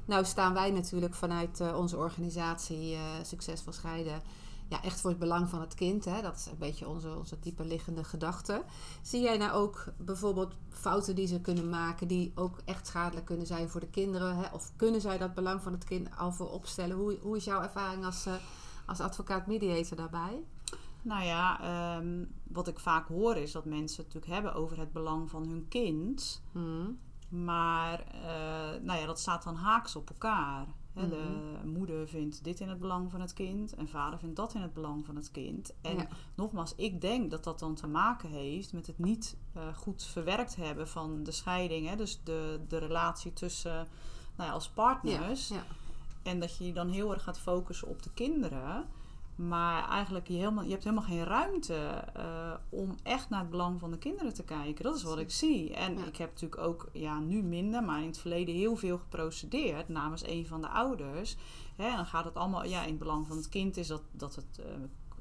Nou 0.06 0.26
staan 0.26 0.54
wij 0.54 0.72
natuurlijk 0.72 1.14
vanuit 1.14 1.60
eh, 1.60 1.78
onze 1.78 1.98
organisatie 1.98 2.94
eh, 2.94 3.02
Succesvol 3.24 3.74
Scheiden 3.74 4.22
ja, 4.68 4.84
echt 4.84 5.02
voor 5.02 5.10
het 5.10 5.20
belang 5.20 5.50
van 5.50 5.62
het 5.62 5.74
kind. 5.74 6.06
Hè? 6.06 6.22
Dat 6.22 6.36
is 6.36 6.46
een 6.46 6.58
beetje 6.58 6.88
onze, 6.88 7.16
onze 7.18 7.40
diepe 7.40 7.66
liggende 7.66 8.04
gedachte. 8.04 8.64
Zie 9.02 9.22
jij 9.22 9.38
nou 9.38 9.52
ook 9.52 9.86
bijvoorbeeld 9.98 10.54
fouten 10.70 11.16
die 11.16 11.28
ze 11.28 11.42
kunnen 11.42 11.70
maken, 11.70 12.08
die 12.08 12.32
ook 12.36 12.58
echt 12.66 12.88
schadelijk 12.88 13.26
kunnen 13.26 13.48
zijn 13.48 13.70
voor 13.70 13.80
de 13.80 13.90
kinderen? 13.90 14.36
Hè? 14.36 14.54
Of 14.54 14.72
kunnen 14.76 15.02
zij 15.02 15.18
dat 15.18 15.34
belang 15.34 15.62
van 15.62 15.72
het 15.72 15.84
kind 15.84 16.18
al 16.18 16.32
voor 16.32 16.52
opstellen? 16.52 16.98
Hoe, 16.98 17.18
hoe 17.22 17.38
is 17.38 17.44
jouw 17.44 17.62
ervaring 17.62 18.06
als, 18.06 18.28
uh, 18.28 18.34
als 18.86 19.00
advocaat-mediator 19.00 19.98
daarbij? 19.98 20.44
Nou 21.02 21.24
ja, 21.24 21.60
um, 21.98 22.34
wat 22.44 22.68
ik 22.68 22.80
vaak 22.80 23.08
hoor 23.08 23.36
is 23.36 23.52
dat 23.52 23.66
mensen 23.66 24.04
het 24.04 24.14
natuurlijk 24.14 24.34
hebben 24.34 24.62
over 24.62 24.80
het 24.80 24.94
belang 24.94 25.30
van 25.30 25.48
hun 25.48 25.66
kind. 25.68 26.42
Hmm. 26.52 27.00
Maar 27.34 28.04
uh, 28.16 28.82
nou 28.82 29.00
ja, 29.00 29.06
dat 29.06 29.20
staat 29.20 29.44
dan 29.44 29.56
haaks 29.56 29.96
op 29.96 30.10
elkaar. 30.10 30.68
Hè, 30.94 31.10
de 31.10 31.56
mhm. 31.62 31.68
moeder 31.68 32.08
vindt 32.08 32.44
dit 32.44 32.60
in 32.60 32.70
het 32.70 32.80
belang 32.80 33.12
van 33.12 33.22
het 33.22 33.34
kind 33.34 33.76
en 33.76 33.88
vader 33.88 34.20
vindt 34.20 34.36
dat 34.36 34.54
in 34.54 34.62
het 34.62 34.74
belang 34.74 35.06
van 35.06 35.16
het 35.16 35.32
kind. 35.32 35.74
En 35.82 36.08
nogmaals, 36.36 36.76
ik 36.76 37.02
denk 37.02 37.32
dat 37.32 37.44
dat 37.44 37.60
dan 37.60 37.76
te 37.76 37.88
maken 37.88 38.30
heeft 38.30 38.74
met 38.74 38.88
het 38.88 39.00
niet 39.00 39.38
uh, 39.58 39.64
goed 39.76 40.04
verwerkt 40.04 40.56
hebben 40.56 40.88
van 40.88 41.24
de 41.24 41.32
scheiding. 41.32 41.88
Hè, 41.88 41.96
dus 41.96 42.24
de, 42.24 42.60
de 42.68 42.78
relatie 42.78 43.34
tussen 43.34 43.88
nou 44.36 44.50
ja, 44.50 44.52
als 44.56 44.70
partners. 44.70 45.48
Ja, 45.48 45.64
en 46.24 46.40
dat 46.40 46.58
je 46.58 46.66
je 46.66 46.74
dan 46.74 46.90
heel 46.90 47.14
erg 47.14 47.24
gaat 47.24 47.40
focussen 47.40 47.88
op 47.88 48.04
de 48.04 48.14
kinderen. 48.14 48.86
Maar 49.36 49.90
eigenlijk, 49.90 50.28
je, 50.28 50.34
helemaal, 50.34 50.64
je 50.64 50.72
hebt 50.72 50.84
helemaal 50.84 51.06
geen 51.06 51.24
ruimte 51.24 52.04
uh, 52.18 52.54
om 52.70 52.96
echt 53.04 53.30
naar 53.30 53.40
het 53.40 53.50
belang 53.50 53.80
van 53.80 53.92
de 53.92 53.98
kinderen 53.98 54.34
te 54.34 54.44
kijken. 54.44 54.84
Dat 54.84 54.96
is 54.96 55.04
wat 55.04 55.20
ik 55.20 55.32
zie. 55.32 55.74
En 55.74 55.98
ik 56.08 56.18
heb 56.18 56.30
natuurlijk 56.30 56.62
ook, 56.62 56.90
ja, 56.92 57.20
nu 57.20 57.44
minder, 57.44 57.84
maar 57.84 58.00
in 58.00 58.08
het 58.08 58.18
verleden 58.18 58.56
heel 58.56 58.76
veel 58.76 58.98
geprocedeerd 58.98 59.90
namens 59.90 60.28
een 60.28 60.48
van 60.48 60.62
de 60.62 60.68
ouders. 60.68 61.36
Hè, 61.76 61.88
en 61.88 61.96
dan 61.96 62.06
gaat 62.06 62.26
het 62.26 62.36
allemaal, 62.36 62.66
ja, 62.66 62.82
in 62.82 62.90
het 62.90 63.00
belang 63.00 63.28
van 63.28 63.38
het 63.38 63.50
kind 63.50 63.78
is 63.78 63.88
dat, 63.88 64.02
dat 64.12 64.36
het 64.36 64.60
uh, 64.60 64.66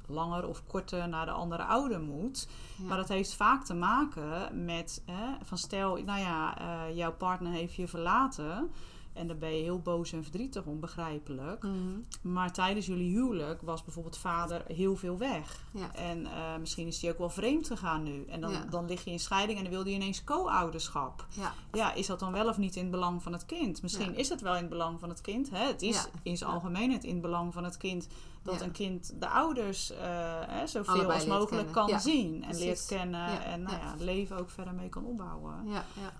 langer 0.07 0.49
of 0.49 0.67
korter 0.67 1.09
naar 1.09 1.27
de 1.27 1.33
andere 1.33 1.63
ouder 1.63 2.01
moet. 2.01 2.49
Maar 2.87 2.97
dat 2.97 3.09
heeft 3.09 3.35
vaak 3.35 3.65
te 3.65 3.75
maken 3.75 4.65
met, 4.65 5.03
hè, 5.07 5.35
van 5.43 5.59
stel, 5.59 5.97
nou 6.05 6.21
ja, 6.21 6.61
uh, 6.61 6.97
jouw 6.97 7.13
partner 7.13 7.53
heeft 7.53 7.75
je 7.75 7.89
verlaten. 7.89 8.71
En 9.13 9.27
daar 9.27 9.37
ben 9.37 9.57
je 9.57 9.63
heel 9.63 9.81
boos 9.81 10.13
en 10.13 10.23
verdrietig 10.23 10.65
om, 10.65 10.81
begrijpelijk. 10.81 11.63
Mhm. 11.63 12.33
Maar 12.33 12.53
tijdens 12.53 12.87
jullie 12.87 13.13
huwelijk 13.13 13.63
was 13.63 13.85
bijvoorbeeld 13.85 14.17
vader 14.17 14.63
heel 14.67 14.97
veel 14.97 15.19
weg. 15.19 15.65
Ja. 15.73 15.95
En 15.95 16.21
uh, 16.21 16.57
misschien 16.61 16.87
is 16.87 17.03
hij 17.03 17.11
ook 17.11 17.19
wel 17.19 17.31
vreemd 17.31 17.67
gegaan 17.67 18.03
nu. 18.03 18.25
En 18.25 18.41
dan, 18.41 18.53
dan 18.71 18.87
lig 18.87 19.05
je 19.05 19.11
in 19.11 19.21
scheiding 19.21 19.59
en 19.59 19.65
dan 19.65 19.73
wil 19.73 19.83
hij 19.85 19.93
ineens 19.93 20.25
co-ouderschap. 20.25 21.27
Ja. 21.29 21.55
ja, 21.73 21.95
is 21.95 22.07
dat 22.07 22.19
dan 22.19 22.33
wel 22.33 22.49
of 22.49 22.59
niet 22.59 22.77
in 22.77 22.83
het 22.83 22.91
belang 22.91 23.23
van 23.23 23.33
het 23.33 23.47
kind? 23.47 23.83
Misschien 23.83 24.17
is 24.17 24.29
het 24.29 24.41
wel 24.41 24.55
in 24.55 24.61
het 24.61 24.69
belang 24.69 25.01
van 25.01 25.09
het 25.09 25.21
kind. 25.21 25.51
Hè? 25.51 25.67
Het 25.67 25.83
is 25.83 26.09
in 26.23 26.37
zijn 26.37 26.51
algemeenheid 26.51 27.05
in 27.05 27.13
het 27.13 27.23
belang 27.23 27.53
van 27.53 27.65
het 27.65 27.77
kind 27.77 28.09
dat 28.43 28.61
een 28.61 28.73
kind 28.73 29.21
de 29.21 29.29
ouders 29.29 29.91
uh, 29.91 29.99
hè, 30.47 30.67
zoveel 30.67 30.95
Allebei 30.95 31.19
als 31.19 31.27
mogelijk 31.27 31.73
kan 31.73 32.01
zien 32.01 32.45
en 32.45 32.59
leert 32.59 32.87
kennen 32.87 33.45
en 33.45 33.63
nou 33.63 33.77
ja, 33.77 33.91
het 33.91 34.01
leven 34.01 34.37
ook 34.37 34.51
verder 34.51 34.75
mee 34.75 34.89
kan 34.89 35.05
opbouwen. 35.05 35.55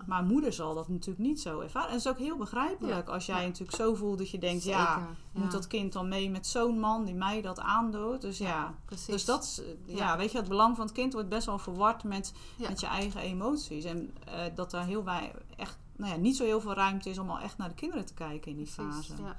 Maar 0.05 0.23
moeder 0.23 0.53
zal 0.53 0.73
dat 0.73 0.87
natuurlijk 0.87 1.25
niet 1.25 1.41
zo 1.41 1.59
ervaren. 1.59 1.87
En 1.87 1.93
dat 1.93 2.05
is 2.05 2.11
ook 2.11 2.17
heel 2.17 2.37
begrijpelijk 2.37 3.09
als 3.09 3.25
jij 3.25 3.45
natuurlijk 3.45 3.77
zo 3.77 3.95
voelt 3.95 4.17
dat 4.17 4.29
je 4.29 4.37
denkt, 4.37 4.63
ja, 4.63 5.07
moet 5.31 5.51
dat 5.51 5.67
kind 5.67 5.93
dan 5.93 6.07
mee 6.07 6.29
met 6.29 6.47
zo'n 6.47 6.79
man 6.79 7.05
die 7.05 7.15
mij 7.15 7.41
dat 7.41 7.59
aandoet? 7.59 8.21
Dus 8.21 8.37
ja, 8.37 8.75
dus 9.07 9.25
dat 9.25 9.43
is, 9.43 9.61
ja, 9.85 10.17
weet 10.17 10.31
je, 10.31 10.37
het 10.37 10.47
belang 10.47 10.75
van 10.75 10.85
het 10.85 10.95
kind 10.95 11.13
wordt 11.13 11.29
best 11.29 11.45
wel 11.45 11.59
verward 11.59 12.03
met, 12.03 12.33
met 12.57 12.79
je 12.79 12.87
eigen 12.87 13.21
emoties. 13.21 13.83
En 13.83 14.13
uh, 14.27 14.33
dat 14.55 14.73
er 14.73 14.83
heel 14.83 15.03
wij 15.03 15.31
echt, 15.55 15.77
nou 15.95 16.11
ja, 16.11 16.17
niet 16.17 16.37
zo 16.37 16.43
heel 16.43 16.61
veel 16.61 16.73
ruimte 16.73 17.09
is 17.09 17.17
om 17.17 17.29
al 17.29 17.39
echt 17.39 17.57
naar 17.57 17.69
de 17.69 17.75
kinderen 17.75 18.05
te 18.05 18.13
kijken 18.13 18.51
in 18.51 18.57
die 18.57 18.67
fase. 18.67 19.13
Ja. 19.21 19.37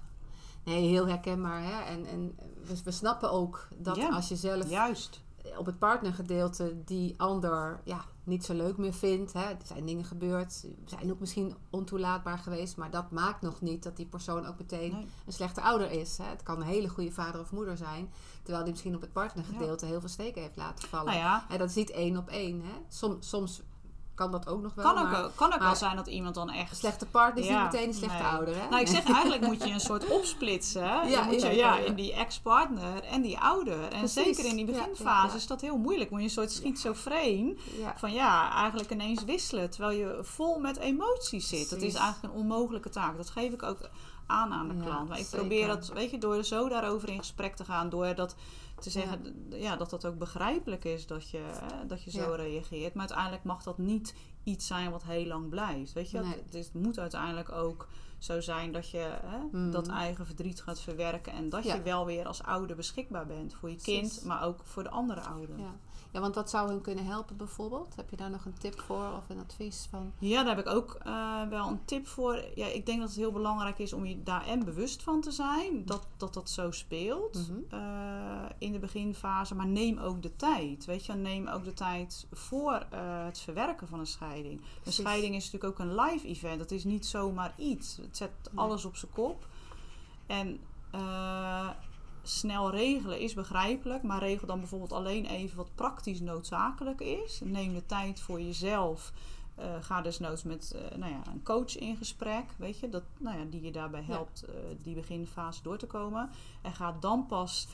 Nee, 0.65 0.89
heel 0.89 1.09
herkenbaar. 1.09 1.63
Hè? 1.63 1.81
En, 1.81 2.07
en 2.07 2.39
we, 2.65 2.83
we 2.85 2.91
snappen 2.91 3.31
ook 3.31 3.69
dat 3.77 3.99
als 4.13 4.29
je 4.29 4.37
zelf 4.37 4.71
juist. 4.71 5.21
op 5.57 5.67
het 5.67 5.79
partnergedeelte 5.79 6.85
die 6.85 7.15
ander 7.17 7.81
ja, 7.85 8.05
niet 8.25 8.45
zo 8.45 8.55
leuk 8.55 8.77
meer 8.77 8.93
vindt. 8.95 9.33
Hè? 9.33 9.41
Er 9.41 9.57
zijn 9.65 9.87
dingen 9.87 10.05
gebeurd, 10.05 10.65
zijn 10.85 11.11
ook 11.11 11.21
misschien 11.21 11.55
ontoelaatbaar 11.71 12.39
geweest. 12.39 12.77
Maar 12.77 12.91
dat 12.91 13.11
maakt 13.11 13.43
nog 13.43 13.61
niet 13.61 13.83
dat 13.83 13.97
die 13.97 14.07
persoon 14.07 14.47
ook 14.47 14.59
meteen 14.59 14.93
een 15.27 15.33
slechte 15.33 15.61
ouder 15.61 15.91
is. 15.91 16.19
Hè? 16.19 16.25
Het 16.25 16.43
kan 16.43 16.61
een 16.61 16.67
hele 16.67 16.89
goede 16.89 17.13
vader 17.13 17.41
of 17.41 17.53
moeder 17.53 17.77
zijn. 17.77 18.11
Terwijl 18.43 18.65
die 18.65 18.73
misschien 18.73 18.95
op 18.95 19.01
het 19.01 19.13
partnergedeelte 19.13 19.87
heel 19.87 20.01
veel 20.01 20.09
steken 20.09 20.43
heeft 20.43 20.57
laten 20.57 20.89
vallen. 20.89 21.07
Nou 21.07 21.19
ja. 21.19 21.47
En 21.49 21.59
dat 21.59 21.69
is 21.69 21.75
niet 21.75 21.91
één 21.91 22.17
op 22.17 22.29
één. 22.29 22.61
Hè? 22.61 22.73
Soms, 22.89 23.29
soms 23.29 23.63
kan 24.15 24.31
dat 24.31 24.49
ook 24.49 24.63
nog 24.63 24.75
wel. 24.75 24.85
Kan 24.85 25.05
ook, 25.05 25.11
maar, 25.11 25.31
kan 25.35 25.53
ook 25.55 25.61
wel 25.61 25.75
zijn 25.75 25.97
dat 25.97 26.07
iemand 26.07 26.35
dan 26.35 26.51
echt... 26.51 26.77
Slechte 26.77 27.07
partner 27.07 27.45
is 27.45 27.51
niet 27.51 27.63
meteen 27.63 27.89
een 27.89 27.95
slechte 27.95 28.23
ouder, 28.23 28.55
hè? 28.55 28.69
Nou, 28.69 28.81
ik 28.81 28.89
zeg 28.89 29.05
eigenlijk 29.05 29.43
moet 29.47 29.65
je 29.65 29.71
een 29.75 29.81
soort 29.81 30.07
opsplitsen. 30.07 31.09
Ja, 31.09 31.25
moet 31.25 31.43
je, 31.43 31.55
ja, 31.55 31.79
in 31.79 31.95
die 31.95 32.13
ex-partner 32.13 33.05
en 33.05 33.23
die 33.23 33.39
ouder. 33.39 33.93
En 33.93 34.09
zeker 34.09 34.45
in 34.45 34.57
die 34.57 34.65
beginfase 34.65 35.37
is 35.37 35.47
dat 35.47 35.61
heel 35.61 35.77
moeilijk. 35.77 36.11
Moet 36.11 36.19
je 36.19 36.25
een 36.25 36.33
soort 36.33 36.53
schizofreen 36.53 37.59
van 37.97 38.13
ja, 38.13 38.53
eigenlijk 38.53 38.91
ineens 38.91 39.25
wisselen. 39.25 39.71
Terwijl 39.71 39.99
je 39.99 40.19
vol 40.23 40.59
met 40.59 40.79
emoties 40.79 41.49
zit. 41.49 41.71
Dat 41.71 41.83
is 41.83 41.95
eigenlijk 41.95 42.35
een 42.35 42.41
onmogelijke 42.41 42.91
taak. 42.91 43.17
Dat 43.17 43.31
geef 43.31 43.53
ik 43.53 43.63
ook 43.63 43.79
aan 44.27 44.53
aan 44.53 44.69
de 44.69 44.85
klant. 44.85 45.09
Maar 45.09 45.19
ik 45.19 45.29
probeer 45.31 45.67
dat, 45.67 45.91
weet 45.95 46.11
je, 46.11 46.19
door 46.19 46.45
zo 46.45 46.69
daarover 46.69 47.09
in 47.09 47.19
gesprek 47.19 47.57
te 47.57 47.65
gaan, 47.65 47.89
door 47.89 48.15
dat 48.15 48.37
te 48.81 48.91
zeggen 48.91 49.45
ja. 49.51 49.77
dat 49.77 49.91
dat 49.91 50.07
ook 50.07 50.19
begrijpelijk 50.19 50.85
is 50.85 51.07
dat 51.07 51.31
je, 51.31 51.39
hè, 51.39 51.87
dat 51.87 52.03
je 52.03 52.11
zo 52.11 52.33
reageert. 52.37 52.95
Maar 52.95 53.07
uiteindelijk 53.07 53.45
mag 53.45 53.63
dat 53.63 53.79
niet 53.79 54.15
iets 54.43 54.67
zijn 54.67 54.91
wat 54.91 55.05
heel 55.05 55.27
lang 55.27 55.49
blijft. 55.49 55.93
Weet 55.93 56.11
je, 56.11 56.23
het, 56.51 56.71
moet 56.75 56.99
uiteindelijk 56.99 57.53
ook 57.53 57.89
zo 58.19 58.41
zijn 58.41 58.73
dat 58.73 58.91
je 58.91 59.19
hè, 59.25 59.39
mm. 59.51 59.71
dat 59.71 59.89
eigen 59.89 60.27
verdriet 60.27 60.63
gaat 60.63 60.81
verwerken 60.81 61.33
en 61.33 61.49
dat 61.49 61.65
je 61.65 61.83
wel 61.83 62.07
weer 62.07 62.27
als 62.27 62.43
ouder 62.43 62.77
beschikbaar 62.77 63.27
bent 63.27 63.55
voor 63.55 63.71
je 63.71 63.77
kind, 63.77 64.25
maar 64.25 64.43
ook 64.43 64.61
voor 64.65 64.83
de 64.83 64.91
andere 64.91 65.21
ouder. 65.21 65.57
Ja. 66.15 66.21
Want 66.21 66.35
wat 66.35 66.51
zou 66.51 66.69
hun 66.69 66.81
kunnen 66.81 67.07
helpen 67.07 67.37
bijvoorbeeld? 67.37 67.97
Heb 67.97 68.11
je 68.11 68.17
daar 68.17 68.31
nog 68.31 68.45
een 68.45 68.59
tip 68.59 68.81
voor 68.81 69.07
of 69.17 69.29
een 69.29 69.39
advies 69.39 69.87
van? 69.91 70.13
Ja, 70.19 70.43
daar 70.43 70.57
heb 70.57 70.67
ik 70.67 70.73
ook 70.73 70.99
uh, 71.07 71.49
wel 71.49 71.69
een 71.69 71.85
tip 71.85 72.07
voor. 72.07 72.45
Ja, 72.55 72.67
ik 72.67 72.87
denk 72.87 72.99
dat 72.99 73.09
het 73.09 73.19
heel 73.19 73.33
belangrijk 73.33 73.79
is 73.79 73.93
om 73.93 74.07
je 74.07 74.23
daar 74.23 74.47
en 74.47 74.65
bewust 74.65 75.03
van 75.03 75.21
te 75.21 75.31
zijn 75.31 75.85
dat 75.85 76.07
dat, 76.17 76.35
dat 76.35 76.51
zo 76.51 76.71
speelt 76.71 77.49
mm 77.49 77.63
uh, 77.73 77.81
in 78.59 78.73
de 78.73 78.79
beginfase. 78.79 79.55
Maar 79.55 79.67
neem 79.67 79.99
ook 79.99 80.23
de 80.23 80.37
tijd. 80.37 80.85
Weet 80.85 81.07
je, 81.07 81.13
neem 81.13 81.49
ook 81.49 81.65
de 81.65 81.73
tijd 81.73 82.27
voor 82.33 82.87
uh, 82.93 83.25
het 83.25 83.39
verwerken 83.39 83.89
van 83.89 83.99
een 83.99 84.07
scheiding. 84.07 84.61
Een 84.85 84.93
scheiding 84.93 85.35
is 85.35 85.51
natuurlijk 85.51 85.81
ook 85.81 85.87
een 85.87 85.95
live 85.95 86.27
event. 86.27 86.59
Dat 86.59 86.71
is 86.71 86.85
niet 86.85 87.07
zomaar 87.07 87.55
iets. 87.57 87.97
Het 87.97 88.17
zet 88.17 88.31
alles 88.55 88.85
op 88.85 88.97
zijn 88.97 89.13
kop. 89.13 89.47
En 90.27 90.61
snel 92.25 92.71
regelen 92.71 93.19
is 93.21 93.35
begrijpelijk, 93.35 94.03
maar 94.03 94.19
regel 94.19 94.47
dan 94.47 94.59
bijvoorbeeld 94.59 94.93
alleen 94.93 95.27
even 95.27 95.57
wat 95.57 95.75
praktisch 95.75 96.21
noodzakelijk 96.21 97.01
is. 97.01 97.41
Neem 97.45 97.75
de 97.75 97.87
tijd 97.87 98.21
voor 98.21 98.41
jezelf. 98.41 99.13
Uh, 99.59 99.65
ga 99.81 100.01
desnoods 100.01 100.43
met 100.43 100.73
uh, 100.75 100.99
nou 100.99 101.13
ja, 101.13 101.23
een 101.33 101.43
coach 101.43 101.77
in 101.77 101.97
gesprek, 101.97 102.45
weet 102.57 102.79
je, 102.79 102.89
dat, 102.89 103.03
nou 103.19 103.39
ja, 103.39 103.45
die 103.45 103.63
je 103.63 103.73
daarbij 103.73 104.03
helpt 104.03 104.45
uh, 104.49 104.55
die 104.83 104.95
beginfase 104.95 105.63
door 105.63 105.79
te 105.79 105.87
komen. 105.87 106.31
En 106.63 106.73
ga 106.73 106.97
dan 107.01 107.27
pas 107.27 107.69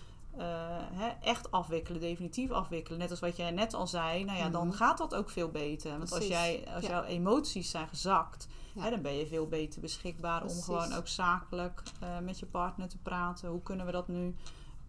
hè, 0.92 1.08
echt 1.22 1.50
afwikkelen, 1.50 2.00
definitief 2.00 2.50
afwikkelen. 2.50 2.98
Net 2.98 3.10
als 3.10 3.20
wat 3.20 3.36
jij 3.36 3.50
net 3.50 3.74
al 3.74 3.86
zei, 3.86 4.24
nou 4.24 4.38
ja, 4.38 4.48
dan 4.48 4.66
mhm. 4.66 4.76
gaat 4.76 4.98
dat 4.98 5.14
ook 5.14 5.30
veel 5.30 5.48
beter. 5.48 5.98
Want 5.98 6.12
als, 6.12 6.26
jij, 6.26 6.64
als 6.74 6.86
jouw 6.86 7.02
emoties 7.02 7.70
zijn 7.70 7.88
gezakt, 7.88 8.48
hè, 8.78 8.90
dan 8.90 9.02
ben 9.02 9.16
je 9.16 9.26
veel 9.26 9.46
beter 9.46 9.80
beschikbaar 9.80 10.42
om 10.42 10.62
gewoon 10.62 10.92
ook 10.92 11.08
zakelijk 11.08 11.82
met 12.22 12.38
je 12.38 12.46
partner 12.46 12.88
te 12.88 12.98
praten. 12.98 13.48
Hoe 13.48 13.62
kunnen 13.62 13.86
we 13.86 13.92
dat 13.92 14.08
nu 14.08 14.34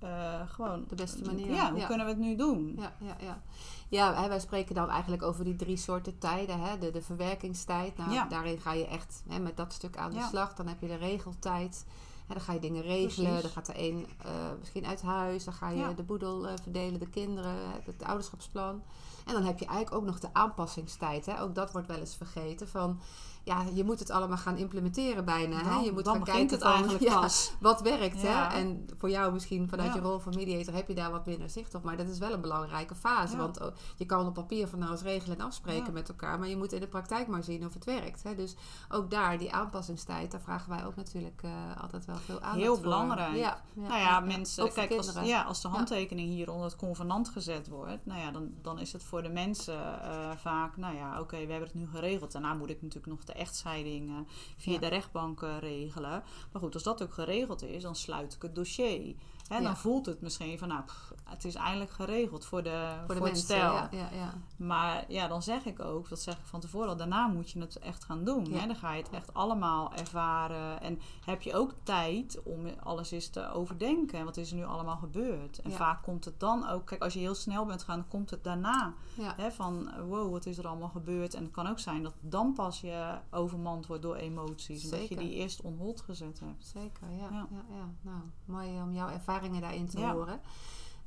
uh, 0.04 0.42
gewoon 0.48 0.86
de 0.88 0.96
beste 0.96 1.24
manier. 1.26 1.54
Ja, 1.54 1.72
hoe 1.72 1.86
kunnen 1.86 2.06
we 2.06 2.12
het 2.12 2.22
nu 2.22 2.36
doen? 2.36 2.76
Ja, 2.78 2.94
ja, 3.00 3.16
ja. 3.20 3.42
ja 3.90 4.22
hè, 4.22 4.28
wij 4.28 4.40
spreken 4.40 4.76
dan 4.76 4.90
eigenlijk 4.90 5.24
over 5.24 5.44
die 5.44 5.56
drie 5.56 5.78
soorten 5.78 6.18
tijden. 6.18 6.62
Hè? 6.62 6.78
De, 6.78 6.92
de 6.92 7.02
verwerkingstijd. 7.02 7.98
Nou, 7.98 8.30
daarin 8.30 8.60
ga 8.60 8.74
je 8.74 8.88
echt 8.88 9.24
hè, 9.28 9.40
met 9.40 9.58
dat 9.58 9.74
stuk 9.74 9.98
aan 9.98 10.12
de 10.12 10.26
slag. 10.30 10.54
Dan 10.54 10.68
heb 10.68 10.82
je 10.82 10.88
de 10.88 10.96
regeltijd. 10.96 11.86
Hè, 12.28 12.34
dan 12.34 12.44
ga 12.44 12.54
je 12.54 12.60
dingen 12.60 12.82
regelen. 12.82 13.42
Dan 13.42 13.52
gaat 13.52 13.66
de 13.66 13.80
een 13.80 14.08
uh, 14.26 14.32
misschien 14.60 14.86
uit 14.86 15.02
huis. 15.02 15.44
Dan 15.44 15.54
ga 15.54 15.70
je 15.70 15.94
de 15.96 16.04
boedel 16.04 16.46
uh, 16.46 16.54
verdelen, 16.62 17.00
de 17.00 17.10
kinderen, 17.10 17.56
het 17.84 18.04
ouderschapsplan. 18.04 18.84
En 19.26 19.34
dan 19.34 19.44
heb 19.44 19.60
je 19.60 19.66
eigenlijk 19.66 19.96
ook 19.96 20.06
nog 20.06 20.20
de 20.20 20.34
aanpassingstijd. 20.34 21.26
Hè? 21.26 21.42
Ook 21.42 21.56
dat 21.56 21.72
wordt 21.72 21.88
wel 21.88 22.00
eens 22.00 22.16
vergeten. 22.16 22.68
Van 22.68 23.00
ja, 23.44 23.64
je 23.74 23.84
moet 23.84 24.00
het 24.00 24.10
allemaal 24.10 24.38
gaan 24.38 24.58
implementeren 24.58 25.26
bijna. 25.26 25.64
hè? 25.64 25.80
Je 25.80 25.92
moet 25.92 26.08
gaan 26.08 26.24
kijken 26.24 26.50
het 26.50 26.62
eigenlijk 26.62 27.04
ja, 27.10 27.20
pas. 27.20 27.54
wat 27.60 27.82
werkt. 27.82 28.22
Hè? 28.22 28.58
En 28.58 28.88
voor 28.98 29.10
jou 29.10 29.34
misschien 29.34 29.70
vanuit 29.70 29.94
je 29.94 30.00
rol 30.00 30.20
van 30.20 30.34
mediator 30.36 30.74
heb 30.74 30.88
je 30.88 30.94
daar 30.94 31.12
wat 31.12 31.26
minder 31.26 31.50
zicht 31.50 31.76
op. 31.76 31.84
Maar 31.84 31.98
dat 31.98 32.08
is 32.08 32.18
wel 32.18 32.34
een 32.34 32.42
belangrijke 32.42 32.96
fase. 32.96 33.38
Want 33.38 33.62
oh, 33.62 33.68
je 33.96 34.06
kan 34.06 34.28
op 34.28 34.34
papier 34.34 34.68
van 34.68 34.80
nou 34.80 34.92
eens 34.92 35.02
regelen 35.02 35.40
en 35.40 35.46
afspreken 35.46 35.94
met 35.94 36.10
elkaar. 36.10 36.40
Maar 36.40 36.48
je 36.48 36.58
moet 36.58 36.74
in 36.74 36.80
de 36.80 36.88
praktijk 36.88 37.28
maar 37.28 37.44
zien 37.44 37.66
of 37.66 37.74
het 37.74 37.86
werkt. 37.86 38.24
Hè? 38.24 38.36
Dus 38.36 38.56
ook 38.90 39.12
daar, 39.12 39.38
die 39.38 39.54
aanpassingstijd, 39.54 40.32
daar 40.32 40.42
vragen 40.42 40.70
wij 40.70 40.86
ook 40.86 40.96
natuurlijk 40.96 41.42
uh, 41.46 41.52
altijd 41.82 42.06
wel 42.06 42.16
veel 42.16 42.40
aandacht 42.42 42.62
Heel 42.62 42.74
voor. 42.74 42.84
belangrijk. 42.84 43.56
Nou 43.74 44.00
ja, 44.00 44.20
mensen, 44.20 44.74
kijk, 44.74 44.92
als, 44.92 45.14
ja, 45.24 45.42
als 45.42 45.62
de 45.62 45.68
handtekening 45.68 46.30
hier 46.30 46.52
onder 46.52 46.66
het 46.66 46.76
convenant 46.76 47.30
gezet 47.30 47.68
wordt, 47.68 48.06
nou 48.06 48.20
ja, 48.20 48.32
dan, 48.32 48.52
dan 48.62 48.80
is 48.80 48.94
het 48.94 49.04
voor 49.04 49.24
de 49.24 49.30
mensen 49.30 50.02
eh, 50.04 50.32
vaak, 50.38 50.78
nou 50.78 50.96
ja, 50.96 51.20
oké, 51.20 51.36
we 51.36 51.52
hebben 51.52 51.70
het 51.70 51.74
nu 51.74 51.88
geregeld. 51.88 52.32
Daarna 52.32 52.54
moet 52.54 52.70
ik 52.70 52.82
natuurlijk 52.82 53.14
nog 53.14 53.24
de 53.34 53.40
echtscheiding 53.40 54.28
via 54.58 54.74
Ja. 54.74 54.80
de 54.80 54.88
rechtbank 54.88 55.42
regelen. 55.60 56.24
Maar 56.52 56.62
goed, 56.62 56.74
als 56.74 56.84
dat 56.84 57.04
ook 57.04 57.14
geregeld 57.14 57.64
is, 57.64 57.84
dan 57.84 57.96
sluit 57.96 58.34
ik 58.34 58.42
het 58.42 58.56
dossier. 58.56 59.16
Hè, 59.52 59.58
Ja. 59.58 59.64
Dan 59.64 59.78
voelt 59.78 60.06
het 60.06 60.22
misschien 60.22 60.60
van, 60.60 60.68
nou, 60.68 60.84
pff, 60.84 61.12
het 61.24 61.46
is 61.46 61.56
eindelijk 61.56 61.92
geregeld 61.92 62.46
voor, 62.46 62.64
de, 62.64 62.94
voor 63.06 63.16
voor 63.16 63.26
de 63.26 63.32
het 63.32 63.40
stel. 63.40 63.74
Ja. 63.74 64.34
Maar 64.58 65.06
ja, 65.08 65.28
dan 65.28 65.44
zeg 65.44 65.66
ik 65.66 65.80
ook, 65.80 66.10
dat 66.10 66.20
zeg 66.20 66.38
ik 66.38 66.46
van 66.46 66.60
tevoren 66.60 66.90
al, 66.90 66.96
daarna 66.98 67.28
moet 67.28 67.52
je 67.52 67.60
het 67.60 67.80
echt 67.80 68.04
gaan 68.04 68.24
doen. 68.24 68.52
Hè? 68.52 68.68
Dan 68.68 68.76
ga 68.76 68.94
je 68.94 69.02
het 69.02 69.12
echt 69.12 69.34
allemaal 69.34 69.94
ervaren. 69.94 70.82
En 70.82 71.00
heb 71.26 71.42
je 71.42 71.54
ook 71.56 71.74
tijd 71.84 72.44
om 72.44 72.66
alles 72.84 73.12
eens 73.12 73.28
te 73.30 73.52
overdenken. 73.52 74.26
Wat 74.26 74.38
is 74.38 74.52
er 74.52 74.58
nu 74.58 74.66
allemaal 74.66 74.98
gebeurd? 74.98 75.62
En 75.62 75.72
vaak 75.72 76.04
komt 76.04 76.26
het 76.26 76.40
dan 76.40 76.68
ook, 76.68 76.86
kijk, 76.86 77.02
als 77.04 77.14
je 77.14 77.20
heel 77.20 77.36
snel 77.36 77.66
bent 77.66 77.84
gaan, 77.84 77.98
dan 78.00 78.08
komt 78.08 78.30
het 78.30 78.44
daarna. 78.44 78.94
Hè? 79.22 79.52
Van, 79.52 79.90
wow, 80.08 80.32
wat 80.32 80.46
is 80.46 80.58
er 80.58 80.68
allemaal 80.68 80.90
gebeurd? 80.90 81.34
En 81.34 81.44
het 81.44 81.52
kan 81.52 81.68
ook 81.68 81.80
zijn 81.80 82.04
dat 82.04 82.14
dan 82.20 82.54
pas 82.54 82.82
je 82.82 83.18
overmand 83.32 83.88
wordt 83.88 84.02
door 84.02 84.16
emoties. 84.16 84.84
Omdat 84.84 85.00
je 85.00 85.08
Zeker. 85.08 85.24
die 85.24 85.34
eerst 85.34 85.62
on 85.62 85.78
hold 85.78 86.02
gezet 86.02 86.40
hebt. 86.40 86.66
Zeker, 86.66 87.10
ja. 87.12 87.28
Ja. 87.32 87.48
ja. 87.52 87.64
Ja, 87.76 87.90
Nou, 88.02 88.20
mooi 88.46 88.82
om 88.82 88.94
jouw 88.94 89.10
ervaringen 89.42 89.62
daarin 89.62 89.88
te 89.88 90.00
Ja. 90.00 90.14
horen. 90.14 90.40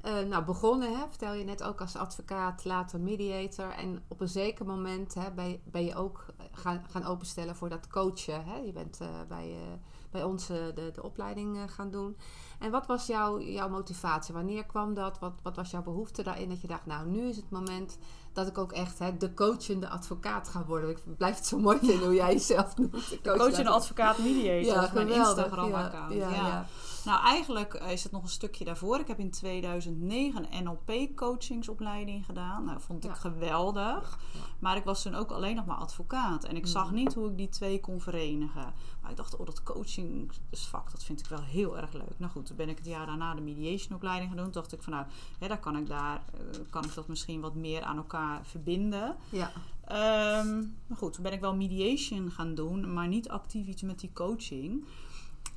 Eh, 0.01 0.19
nou, 0.21 0.45
begonnen, 0.45 0.97
hè, 0.99 1.05
vertel 1.09 1.35
je 1.35 1.45
net 1.45 1.63
ook 1.63 1.81
als 1.81 1.97
advocaat, 1.97 2.65
later 2.65 3.01
mediator. 3.01 3.71
En 3.71 4.03
op 4.09 4.21
een 4.21 4.29
zeker 4.29 4.67
moment 4.67 5.15
hè, 5.15 5.31
ben, 5.31 5.49
je, 5.49 5.59
ben 5.65 5.85
je 5.85 5.95
ook 5.95 6.27
gaan, 6.53 6.85
gaan 6.91 7.05
openstellen 7.05 7.57
voor 7.57 7.69
dat 7.69 7.89
coachen. 7.89 8.45
Hè? 8.45 8.57
Je 8.57 8.73
bent 8.73 9.01
eh, 9.01 9.09
bij, 9.29 9.51
eh, 9.51 9.73
bij 10.11 10.23
ons 10.23 10.49
eh, 10.51 10.57
de, 10.75 10.91
de 10.95 11.03
opleiding 11.03 11.57
eh, 11.57 11.63
gaan 11.67 11.91
doen. 11.91 12.17
En 12.59 12.71
wat 12.71 12.87
was 12.87 13.07
jouw, 13.07 13.41
jouw 13.41 13.69
motivatie? 13.69 14.35
Wanneer 14.35 14.65
kwam 14.65 14.95
dat? 14.95 15.19
Wat, 15.19 15.33
wat 15.43 15.57
was 15.57 15.71
jouw 15.71 15.83
behoefte 15.83 16.23
daarin? 16.23 16.49
Dat 16.49 16.61
je 16.61 16.67
dacht, 16.69 16.87
nou, 16.87 17.07
nu 17.07 17.29
is 17.29 17.37
het 17.37 17.51
moment 17.51 17.99
dat 18.33 18.47
ik 18.47 18.59
ook 18.59 18.73
echt 18.73 18.99
hè, 18.99 19.17
de 19.17 19.35
coachende 19.35 19.89
advocaat 19.89 20.49
ga 20.49 20.65
worden. 20.65 20.91
Ik 20.91 21.17
blijf 21.17 21.37
het 21.37 21.47
zo 21.47 21.59
mooi 21.59 21.79
vinden 21.79 22.05
hoe 22.07 22.15
jij 22.15 22.33
jezelf 22.33 22.77
noemt. 22.77 22.93
De 22.93 23.21
Coach 23.23 23.33
en 23.33 23.39
coachende 23.39 23.71
advocaat 23.71 24.19
mediator, 24.19 24.95
mijn 24.95 25.07
geweldig. 25.09 25.45
Instagram-account. 25.45 26.13
Ja, 26.15 26.29
ja, 26.31 26.47
ja. 26.47 26.67
Nou, 27.05 27.25
eigenlijk 27.25 27.75
is 27.75 28.03
het 28.03 28.13
nog 28.13 28.23
een 28.23 28.29
stukje 28.29 28.65
daarvoor. 28.65 28.99
Ik 28.99 29.07
heb 29.09 29.19
in 29.19 29.31
2009 29.31 30.47
een 30.51 30.65
NLP-coachingsopleiding 30.65 32.25
gedaan. 32.25 32.65
Nou, 32.65 32.81
vond 32.81 33.05
ik 33.05 33.11
Ja. 33.11 33.17
geweldig. 33.17 34.19
Ja. 34.33 34.41
Maar 34.59 34.77
ik 34.77 34.85
was 34.85 35.03
toen 35.03 35.15
ook 35.15 35.31
alleen 35.31 35.57
nog 35.57 35.67
maar 35.67 35.77
advocaat. 35.77 36.45
En 36.45 36.57
ik 36.57 36.67
zag 36.67 36.85
Mhm. 36.87 36.95
niet 36.95 37.15
hoe 37.15 37.31
ik 37.31 37.37
die 37.37 37.49
twee 37.49 37.81
kon 37.81 38.01
verenigen. 38.01 38.73
Maar 39.03 39.11
ik 39.11 39.17
dacht, 39.17 39.37
oh, 39.37 39.47
dat 39.47 39.63
coachingsvak, 39.63 40.91
dat 40.91 41.05
vind 41.05 41.21
ik 41.21 41.27
wel 41.27 41.43
heel 41.43 41.77
erg 41.79 41.93
leuk. 41.93 42.19
Nou 42.19 42.33
goed, 42.33 42.47
toen 42.47 42.57
ben 42.57 42.69
ik 42.69 42.77
het 42.79 42.87
jaar 42.87 43.07
daarna 43.07 43.35
de 43.35 43.41
mediation-opleiding 43.41 44.29
gaan 44.29 44.37
doen. 44.37 44.51
Toen 44.51 44.61
dacht 44.63 44.73
ik 44.73 44.83
van, 44.83 44.93
nou, 44.93 45.07
hè, 45.39 45.49
daar 45.49 45.61
kan 45.61 45.77
ik, 45.77 45.87
daar, 45.87 46.23
eh, 46.35 46.41
kan 46.71 46.85
ik 46.85 46.95
dat 46.95 47.09
misschien 47.09 47.41
wat 47.41 47.55
meer 47.55 47.83
aan 47.83 47.97
elkaar 47.97 48.41
verbinden. 48.47 49.17
Ja. 49.31 49.51
Ehm, 49.85 50.57
maar 50.87 50.97
goed, 50.99 51.13
toen 51.13 51.23
ben 51.23 51.33
ik 51.33 51.41
wel 51.41 51.55
mediation 51.55 52.31
gaan 52.31 52.55
doen, 52.55 52.93
maar 52.93 53.09
niet 53.09 53.29
actief 53.29 53.67
iets 53.67 53.83
met 53.83 54.01
die 54.01 54.11
coaching. 54.13 54.85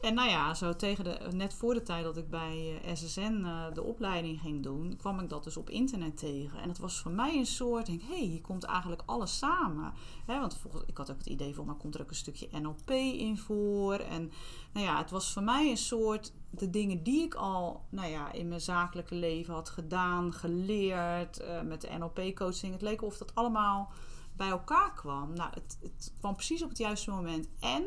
En 0.02 0.14
nou 0.14 0.30
ja, 0.30 0.54
zo 0.54 0.76
tegen 0.76 1.04
de, 1.04 1.18
net 1.32 1.54
voor 1.54 1.74
de 1.74 1.82
tijd 1.82 2.04
dat 2.04 2.18
ik 2.18 2.30
bij 2.30 2.82
eh, 2.84 2.96
SSN 2.96 3.44
eh, 3.46 3.74
de 3.74 3.84
opleiding 3.84 4.40
ging 4.40 4.64
doen, 4.64 4.96
kwam 4.98 5.20
ik 5.20 5.30
dat 5.30 5.44
dus 5.44 5.58
op 5.58 5.70
internet 5.70 6.18
tegen. 6.18 6.60
En 6.60 6.70
het 6.70 6.78
was 6.78 7.00
voor 7.00 7.12
mij 7.12 7.38
een 7.38 7.46
soort, 7.46 7.86
denk, 7.86 8.02
hé, 8.02 8.08
hey, 8.08 8.26
hier 8.26 8.42
komt 8.42 8.64
eigenlijk 8.64 9.02
alles 9.06 9.38
samen. 9.38 9.94
Hè, 10.26 10.40
want 10.40 10.58
volgens, 10.58 10.84
ik 10.88 10.98
had 10.98 11.12
ook 11.12 11.18
het 11.18 11.28
idee 11.28 11.56
van, 11.56 11.66
maar 11.66 11.76
komt 11.76 11.96
er 11.96 12.02
ook 12.02 12.10
een 12.10 12.16
stukje 12.16 12.60
NLP 12.60 12.90
in 12.90 13.38
voor? 13.38 13.94
En 13.94 14.32
nou 14.74 14.86
ja, 14.86 14.98
het 14.98 15.12
was 15.12 15.34
voor 15.34 15.44
mij 15.44 15.70
een 15.70 15.78
soort, 15.78 16.34
de 16.50 16.70
dingen 16.70 17.04
die 17.04 17.24
ik 17.24 17.34
al 17.36 17.86
nou 17.90 18.10
ja, 18.10 18.32
in 18.32 18.48
mijn 18.48 18.62
zakelijke 18.62 19.16
leven 19.16 19.54
had 19.54 19.70
gedaan, 19.70 20.34
geleerd, 20.34 21.40
eh, 21.40 21.62
met 21.62 21.82
de 21.82 21.90
NLP-coaching. 21.98 22.74
Het 22.74 22.82
leek 22.82 23.02
of 23.02 23.18
dat 23.18 23.36
allemaal 23.36 23.92
bij 24.36 24.50
elkaar 24.50 24.94
kwam. 24.94 25.34
Nou, 25.34 25.50
het, 25.54 25.78
het 25.82 26.14
kwam 26.20 26.36
precies 26.36 26.64
op 26.64 26.70
het 26.70 26.78
juiste 26.78 27.12
moment. 27.12 27.50
En, 27.60 27.84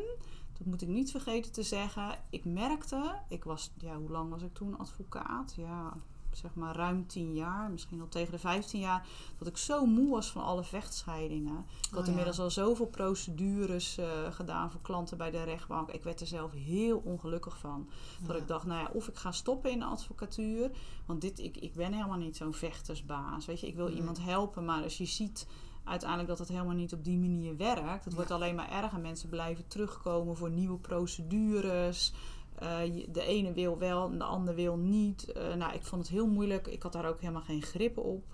dat 0.61 0.69
moet 0.69 0.83
ik 0.83 0.89
niet 0.89 1.11
vergeten 1.11 1.53
te 1.53 1.63
zeggen, 1.63 2.19
ik 2.31 2.45
merkte, 2.45 3.15
ik 3.29 3.45
was, 3.45 3.71
ja, 3.79 3.97
hoe 3.97 4.11
lang 4.11 4.31
was 4.31 4.43
ik 4.43 4.55
toen 4.55 4.79
advocaat? 4.79 5.55
Ja, 5.57 5.93
zeg 6.33 6.55
maar 6.55 6.77
ruim 6.77 7.07
10 7.07 7.35
jaar, 7.35 7.71
misschien 7.71 8.01
al 8.01 8.09
tegen 8.09 8.33
de 8.33 8.39
15 8.39 8.81
jaar, 8.81 9.07
dat 9.39 9.49
ik 9.49 9.57
zo 9.57 9.87
moe 9.87 10.11
was 10.11 10.31
van 10.31 10.43
alle 10.43 10.65
vechtscheidingen. 10.65 11.59
Ik 11.83 11.89
had 11.91 11.99
Oh 11.99 12.05
ja. 12.05 12.11
inmiddels 12.11 12.39
al 12.41 12.51
zoveel 12.51 12.87
procedures 12.87 13.99
eh, 13.99 14.07
gedaan 14.33 14.71
voor 14.71 14.81
klanten 14.81 15.17
bij 15.19 15.31
de 15.31 15.43
rechtbank. 15.43 15.91
Ik 15.91 16.03
werd 16.03 16.21
er 16.21 16.27
zelf 16.27 16.53
heel 16.53 16.99
ongelukkig 17.05 17.59
van. 17.59 17.89
Dat 18.27 18.37
Ja. 18.37 18.43
ik 18.43 18.49
dacht, 18.49 18.67
nou 18.67 18.81
ja, 18.81 18.91
of 18.93 19.09
ik 19.09 19.17
ga 19.17 19.33
stoppen 19.33 19.71
in 19.71 19.79
de 19.79 19.85
advocatuur. 19.85 20.71
Want 21.07 21.21
dit, 21.21 21.39
ik, 21.39 21.57
ik 21.57 21.75
ben 21.75 21.93
helemaal 21.93 22.19
niet 22.19 22.37
zo'n 22.37 22.55
vechtersbaas. 22.55 23.47
Weet 23.47 23.61
je, 23.61 23.67
ik 23.67 23.75
wil 23.77 23.87
Nee. 23.87 23.97
iemand 23.97 24.23
helpen, 24.23 24.65
maar 24.65 24.83
als 24.83 24.99
je 24.99 25.05
ziet 25.05 25.47
uiteindelijk 25.85 26.29
dat 26.29 26.39
het 26.39 26.49
helemaal 26.49 26.75
niet 26.75 26.93
op 26.93 27.05
die 27.05 27.19
manier 27.19 27.57
werkt. 27.57 28.05
Het 28.05 28.13
Ja. 28.13 28.15
wordt 28.15 28.31
alleen 28.31 28.55
maar 28.55 28.71
erger. 28.71 29.01
Mensen 29.01 29.29
blijven 29.29 29.67
terugkomen 29.69 30.37
voor 30.37 30.51
nieuwe 30.51 30.79
procedures. 30.79 32.13
Eh, 32.55 32.79
de 33.13 33.25
ene 33.27 33.53
wil 33.53 33.79
wel 33.79 34.11
en 34.11 34.19
de 34.19 34.25
ander 34.25 34.55
wil 34.55 34.77
niet. 34.77 35.33
Eh, 35.33 35.55
nou, 35.55 35.75
ik 35.75 35.83
vond 35.85 36.03
het 36.03 36.11
heel 36.11 36.27
moeilijk. 36.27 36.67
Ik 36.67 36.83
had 36.83 36.93
daar 36.93 37.09
ook 37.09 37.21
helemaal 37.21 37.43
geen 37.43 37.63
grip 37.63 37.99
op. 37.99 38.25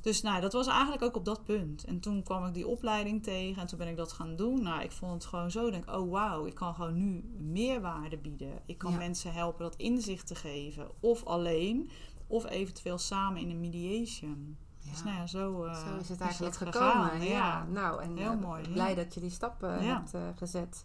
Dus 0.00 0.22
nou, 0.22 0.40
dat 0.40 0.52
was 0.52 0.66
eigenlijk 0.66 1.02
ook 1.02 1.16
op 1.16 1.24
dat 1.24 1.44
punt. 1.44 1.84
En 1.84 2.00
toen 2.00 2.22
kwam 2.22 2.46
ik 2.46 2.54
die 2.54 2.66
opleiding 2.66 3.22
tegen 3.22 3.60
en 3.62 3.66
toen 3.68 3.78
ben 3.78 3.88
ik 3.88 3.96
dat 3.96 4.12
gaan 4.12 4.36
doen. 4.36 4.62
Nou, 4.62 4.82
ik 4.82 4.92
vond 4.92 5.12
het 5.12 5.24
gewoon 5.24 5.50
zo. 5.50 5.66
Ik 5.66 5.72
denk, 5.72 5.90
oh 5.90 6.10
wauw, 6.10 6.46
ik 6.46 6.54
kan 6.54 6.74
gewoon 6.74 6.96
nu 6.98 7.24
meerwaarde 7.38 8.16
bieden. 8.18 8.62
Ik 8.66 8.78
kan 8.78 8.92
Ja. 8.92 8.98
mensen 8.98 9.32
helpen 9.32 9.62
dat 9.64 9.76
inzicht 9.76 10.26
te 10.26 10.34
geven. 10.34 10.88
Of 11.00 11.24
alleen, 11.24 11.90
of 12.26 12.46
eventueel 12.50 12.98
samen 12.98 13.40
in 13.40 13.50
een 13.50 13.60
mediation. 13.60 14.56
Dus 14.92 14.98
Ja. 15.00 15.04
nou 15.04 15.16
ja, 15.16 15.26
zo, 15.26 15.64
eh, 15.64 15.74
Zo 15.74 15.96
is 16.00 16.08
het 16.08 16.20
eigenlijk 16.20 16.56
gekomen. 16.56 17.22
Ja. 17.22 17.64
nou, 17.64 18.02
en 18.02 18.16
Heel 18.16 18.32
eh, 18.32 18.40
mooi, 18.40 18.72
blij 18.72 18.94
dat 18.94 19.14
je 19.14 19.20
die 19.20 19.30
stappen 19.30 19.84
Ja. 19.84 19.94
hebt 19.94 20.14
eh, 20.14 20.20
gezet. 20.36 20.84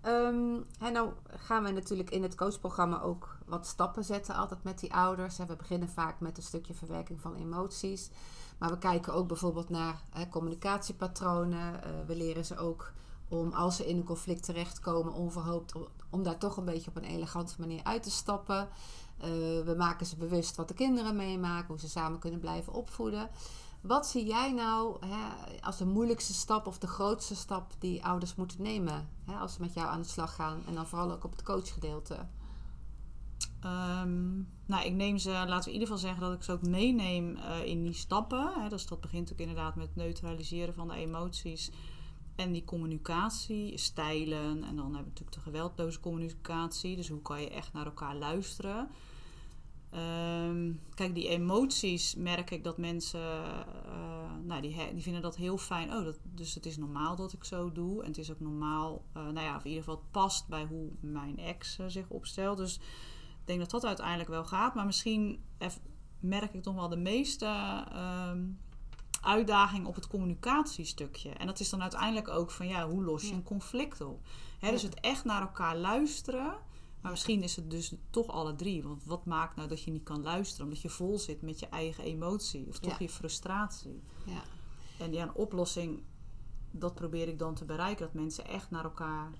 Ehm, 0.00 0.54
en 0.78 0.92
nou 0.92 1.12
gaan 1.26 1.62
we 1.62 1.70
natuurlijk 1.70 2.10
in 2.10 2.22
het 2.22 2.34
coachprogramma 2.34 3.00
ook 3.00 3.36
wat 3.46 3.66
stappen 3.66 4.04
zetten, 4.04 4.34
altijd 4.34 4.62
met 4.62 4.78
die 4.78 4.94
ouders. 4.94 5.38
Hè. 5.38 5.46
We 5.46 5.56
beginnen 5.56 5.88
vaak 5.88 6.20
met 6.20 6.36
een 6.36 6.42
stukje 6.42 6.74
verwerking 6.74 7.20
van 7.20 7.34
emoties. 7.34 8.10
Maar 8.58 8.70
we 8.70 8.78
kijken 8.78 9.14
ook 9.14 9.26
bijvoorbeeld 9.28 9.68
naar 9.68 10.00
hè, 10.10 10.28
communicatiepatronen. 10.28 11.82
Eh, 11.84 11.90
we 12.06 12.16
leren 12.16 12.44
ze 12.44 12.56
ook 12.58 12.92
om 13.28 13.52
als 13.52 13.76
ze 13.76 13.86
in 13.88 13.96
een 13.96 14.04
conflict 14.04 14.44
terechtkomen, 14.44 15.12
onverhoopt, 15.12 15.72
om 16.10 16.22
daar 16.22 16.38
toch 16.38 16.56
een 16.56 16.64
beetje 16.64 16.90
op 16.90 16.96
een 16.96 17.04
elegante 17.04 17.54
manier 17.58 17.84
uit 17.84 18.02
te 18.02 18.10
stappen. 18.10 18.68
Eh, 19.20 19.28
we 19.64 19.74
maken 19.76 20.06
ze 20.06 20.16
bewust 20.16 20.56
wat 20.56 20.68
de 20.68 20.74
kinderen 20.74 21.16
meemaken, 21.16 21.68
hoe 21.68 21.80
ze 21.80 21.88
samen 21.88 22.18
kunnen 22.18 22.40
blijven 22.40 22.72
opvoeden. 22.72 23.30
Wat 23.80 24.06
zie 24.06 24.26
jij 24.26 24.52
nou 24.52 25.06
hè, 25.06 25.28
als 25.60 25.76
de 25.76 25.86
moeilijkste 25.86 26.34
stap 26.34 26.66
of 26.66 26.78
de 26.78 26.86
grootste 26.86 27.34
stap 27.34 27.72
die 27.78 28.04
ouders 28.04 28.34
moeten 28.34 28.62
nemen 28.62 29.08
hè, 29.24 29.34
als 29.34 29.54
ze 29.54 29.60
met 29.60 29.74
jou 29.74 29.88
aan 29.88 30.02
de 30.02 30.08
slag 30.08 30.34
gaan 30.34 30.62
en 30.66 30.74
dan 30.74 30.86
vooral 30.86 31.12
ook 31.12 31.24
op 31.24 31.30
het 31.30 31.42
coachgedeelte? 31.42 32.26
Ehm, 33.60 34.36
nou, 34.66 34.84
ik 34.84 34.92
neem 34.92 35.18
ze, 35.18 35.30
laten 35.30 35.58
we 35.58 35.66
in 35.66 35.72
ieder 35.72 35.88
geval 35.88 36.02
zeggen 36.02 36.20
dat 36.20 36.32
ik 36.32 36.42
ze 36.42 36.52
ook 36.52 36.66
meeneem 36.66 37.36
eh, 37.36 37.64
in 37.64 37.82
die 37.82 37.92
stappen. 37.92 38.52
Hè. 38.54 38.68
Dus 38.68 38.86
dat 38.86 39.00
begint 39.00 39.32
ook 39.32 39.38
inderdaad 39.38 39.74
met 39.74 39.96
neutraliseren 39.96 40.74
van 40.74 40.88
de 40.88 40.94
emoties 40.94 41.70
en 42.36 42.52
die 42.52 42.64
communicatie, 42.64 43.78
stijlen. 43.78 44.64
En 44.64 44.76
dan 44.76 44.84
hebben 44.84 45.02
we 45.02 45.08
natuurlijk 45.08 45.36
de 45.36 45.40
geweldloze 45.40 46.00
communicatie. 46.00 46.96
Dus 46.96 47.08
hoe 47.08 47.22
kan 47.22 47.40
je 47.40 47.50
echt 47.50 47.72
naar 47.72 47.86
elkaar 47.86 48.16
luisteren? 48.16 48.88
Ehm, 49.90 50.72
kijk, 50.94 51.14
die 51.14 51.28
emoties 51.28 52.14
merk 52.14 52.50
ik 52.50 52.64
dat 52.64 52.78
mensen, 52.78 53.44
eh, 53.84 54.34
nou, 54.42 54.60
die, 54.60 54.76
die 54.92 55.02
vinden 55.02 55.22
dat 55.22 55.36
heel 55.36 55.58
fijn. 55.58 55.92
Oh, 55.92 56.04
dat, 56.04 56.18
dus 56.22 56.54
het 56.54 56.66
is 56.66 56.76
normaal 56.76 57.16
dat 57.16 57.32
ik 57.32 57.44
zo 57.44 57.72
doe. 57.72 58.02
En 58.02 58.08
het 58.08 58.18
is 58.18 58.30
ook 58.30 58.40
normaal, 58.40 59.04
eh, 59.12 59.22
nou 59.22 59.40
ja, 59.40 59.56
of 59.56 59.64
in 59.64 59.70
ieder 59.70 59.84
geval 59.84 60.00
het 60.00 60.10
past 60.10 60.48
bij 60.48 60.64
hoe 60.64 60.88
mijn 61.00 61.38
ex 61.38 61.78
eh, 61.78 61.86
zich 61.88 62.08
opstelt. 62.08 62.56
Dus 62.56 62.74
ik 63.40 63.46
denk 63.46 63.60
dat 63.60 63.70
dat 63.70 63.84
uiteindelijk 63.84 64.28
wel 64.28 64.44
gaat. 64.44 64.74
Maar 64.74 64.86
misschien 64.86 65.44
merk 66.20 66.54
ik 66.54 66.62
toch 66.62 66.74
wel 66.74 66.88
de 66.88 66.96
meeste 66.96 67.46
ehm, 67.92 68.46
uitdaging 69.20 69.86
op 69.86 69.94
het 69.94 70.06
communicatiestukje. 70.06 71.30
En 71.30 71.46
dat 71.46 71.60
is 71.60 71.70
dan 71.70 71.82
uiteindelijk 71.82 72.28
ook 72.28 72.50
van, 72.50 72.68
ja, 72.68 72.88
hoe 72.88 73.04
los 73.04 73.28
je 73.28 73.34
een 73.34 73.42
conflict 73.42 74.00
op? 74.00 74.26
Hè, 74.58 74.70
dus 74.70 74.82
het 74.82 75.00
echt 75.00 75.24
naar 75.24 75.40
elkaar 75.40 75.76
luisteren. 75.76 76.54
Maar 77.00 77.10
misschien 77.10 77.42
is 77.42 77.56
het 77.56 77.70
dus 77.70 77.94
toch 78.10 78.26
alle 78.26 78.54
drie. 78.54 78.82
Want 78.82 79.04
wat 79.04 79.24
maakt 79.24 79.56
nou 79.56 79.68
dat 79.68 79.82
je 79.82 79.90
niet 79.90 80.02
kan 80.02 80.22
luisteren? 80.22 80.66
Omdat 80.66 80.80
je 80.82 80.88
vol 80.88 81.18
zit 81.18 81.42
met 81.42 81.60
je 81.60 81.66
eigen 81.68 82.04
emotie. 82.04 82.66
Of 82.68 82.78
toch 82.78 82.90
Ja. 82.92 82.96
je 83.04 83.08
frustratie. 83.08 84.02
Ja. 84.26 84.40
En 84.98 85.12
ja, 85.12 85.22
een 85.22 85.34
oplossing, 85.34 86.02
dat 86.70 86.94
probeer 86.94 87.28
ik 87.28 87.38
dan 87.38 87.54
te 87.54 87.64
bereiken. 87.64 88.04
Dat 88.04 88.14
mensen 88.14 88.46
echt 88.46 88.70
naar 88.70 88.84
elkaar 88.84 89.30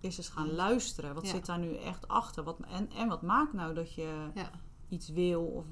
eerst 0.00 0.18
eens 0.18 0.28
gaan 0.28 0.52
luisteren. 0.54 1.14
Wat 1.14 1.24
Ja. 1.26 1.30
zit 1.32 1.46
daar 1.46 1.58
nu 1.58 1.74
echt 1.76 2.08
achter? 2.08 2.44
Wat, 2.44 2.58
en, 2.68 2.90
en 2.92 3.08
wat 3.08 3.22
maakt 3.22 3.52
nou 3.52 3.74
dat 3.74 3.94
je 3.94 4.30
Ja. 4.34 4.50
iets 4.88 5.08
wil 5.08 5.42
of 5.44 5.64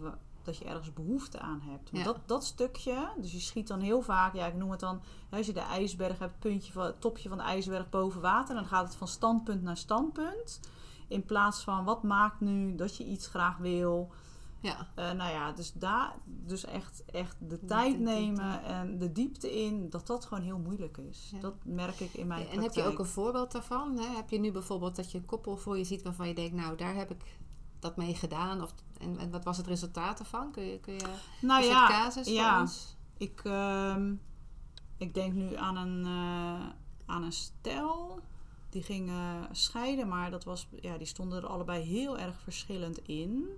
dat 0.42 0.56
je 0.56 0.64
ergens 0.64 0.92
behoefte 0.92 1.38
aan 1.38 1.60
hebt? 1.60 1.90
Ja. 1.92 2.02
dat, 2.04 2.18
dat 2.26 2.44
stukje, 2.44 3.08
dus 3.20 3.32
je 3.32 3.40
schiet 3.40 3.66
dan 3.68 3.80
heel 3.80 4.02
vaak, 4.02 4.34
ja, 4.34 4.46
ik 4.46 4.54
noem 4.54 4.70
het 4.70 4.80
dan, 4.80 5.00
als 5.30 5.46
je 5.46 5.52
de 5.52 5.60
ijsberg 5.60 6.18
hebt, 6.18 6.38
puntje 6.38 6.72
van, 6.72 6.84
het 6.84 7.00
topje 7.00 7.28
van 7.28 7.38
de 7.38 7.44
ijsberg 7.44 7.88
boven 7.88 8.20
water, 8.20 8.54
dan 8.54 8.64
gaat 8.66 8.84
het 8.86 8.94
van 8.94 9.08
standpunt 9.08 9.62
naar 9.62 9.76
standpunt. 9.76 10.60
In 11.08 11.24
plaats 11.24 11.62
van 11.62 11.84
wat 11.84 12.02
maakt 12.02 12.40
nu 12.40 12.74
dat 12.74 12.96
je 12.96 13.04
iets 13.04 13.26
graag 13.26 13.56
wil. 13.56 14.12
Ja. 14.60 14.86
Eh, 14.94 15.12
nou 15.12 15.30
ja, 15.30 15.52
dus 15.52 15.72
daar, 15.72 16.14
dus 16.24 16.64
echt, 16.64 17.04
echt 17.04 17.36
de 17.40 17.64
tijd 17.64 17.98
nemen 17.98 18.50
diepte. 18.50 18.66
en 18.66 18.98
de 18.98 19.12
diepte 19.12 19.60
in, 19.60 19.90
dat 19.90 20.06
dat 20.06 20.24
gewoon 20.24 20.44
heel 20.44 20.58
moeilijk 20.58 20.98
is. 20.98 21.30
Ja. 21.32 21.40
Dat 21.40 21.54
merk 21.64 22.00
ik 22.00 22.14
in 22.14 22.26
mijn 22.26 22.48
en 22.48 22.62
heb 22.62 22.72
je 22.72 22.84
ook 22.84 22.98
een 22.98 23.06
voorbeeld 23.06 23.52
daarvan? 23.52 23.98
Hè? 23.98 24.06
Heb 24.16 24.30
je 24.30 24.38
nu 24.38 24.52
bijvoorbeeld 24.52 24.96
dat 24.96 25.10
je 25.10 25.18
een 25.18 25.24
koppel 25.24 25.56
voor 25.56 25.78
je 25.78 25.84
ziet 25.84 26.02
waarvan 26.02 26.28
je 26.28 26.34
denkt, 26.34 26.54
nou 26.54 26.76
daar 26.76 26.94
heb 26.94 27.10
ik 27.10 27.22
dat 27.78 27.96
mee 27.96 28.14
gedaan? 28.14 28.62
Of, 28.62 28.74
en, 28.98 29.18
en 29.18 29.30
wat 29.30 29.44
was 29.44 29.56
het 29.56 29.66
resultaat 29.66 30.18
ervan? 30.18 30.50
Kun 30.50 30.64
je, 30.64 30.80
kun 30.80 30.94
je 30.94 31.06
nou 31.40 31.62
is 31.62 31.68
ja, 31.68 31.88
casus 31.88 32.26
voor 32.26 32.34
ja. 32.34 32.60
ons? 32.60 32.96
Ik, 33.16 33.40
ehm, 33.44 34.14
ik 34.96 35.14
denk 35.14 35.32
nu 35.32 35.56
aan 35.56 35.76
een, 35.76 36.04
eh, 36.04 36.68
aan 37.06 37.22
een 37.22 37.32
stel. 37.32 38.20
Die 38.74 38.82
gingen 38.82 39.48
scheiden, 39.56 40.08
maar 40.08 40.30
dat 40.30 40.44
was, 40.44 40.68
ja, 40.80 40.98
die 40.98 41.06
stonden 41.06 41.38
er 41.42 41.48
allebei 41.48 41.82
heel 41.82 42.18
erg 42.18 42.40
verschillend 42.40 42.98
in. 42.98 43.48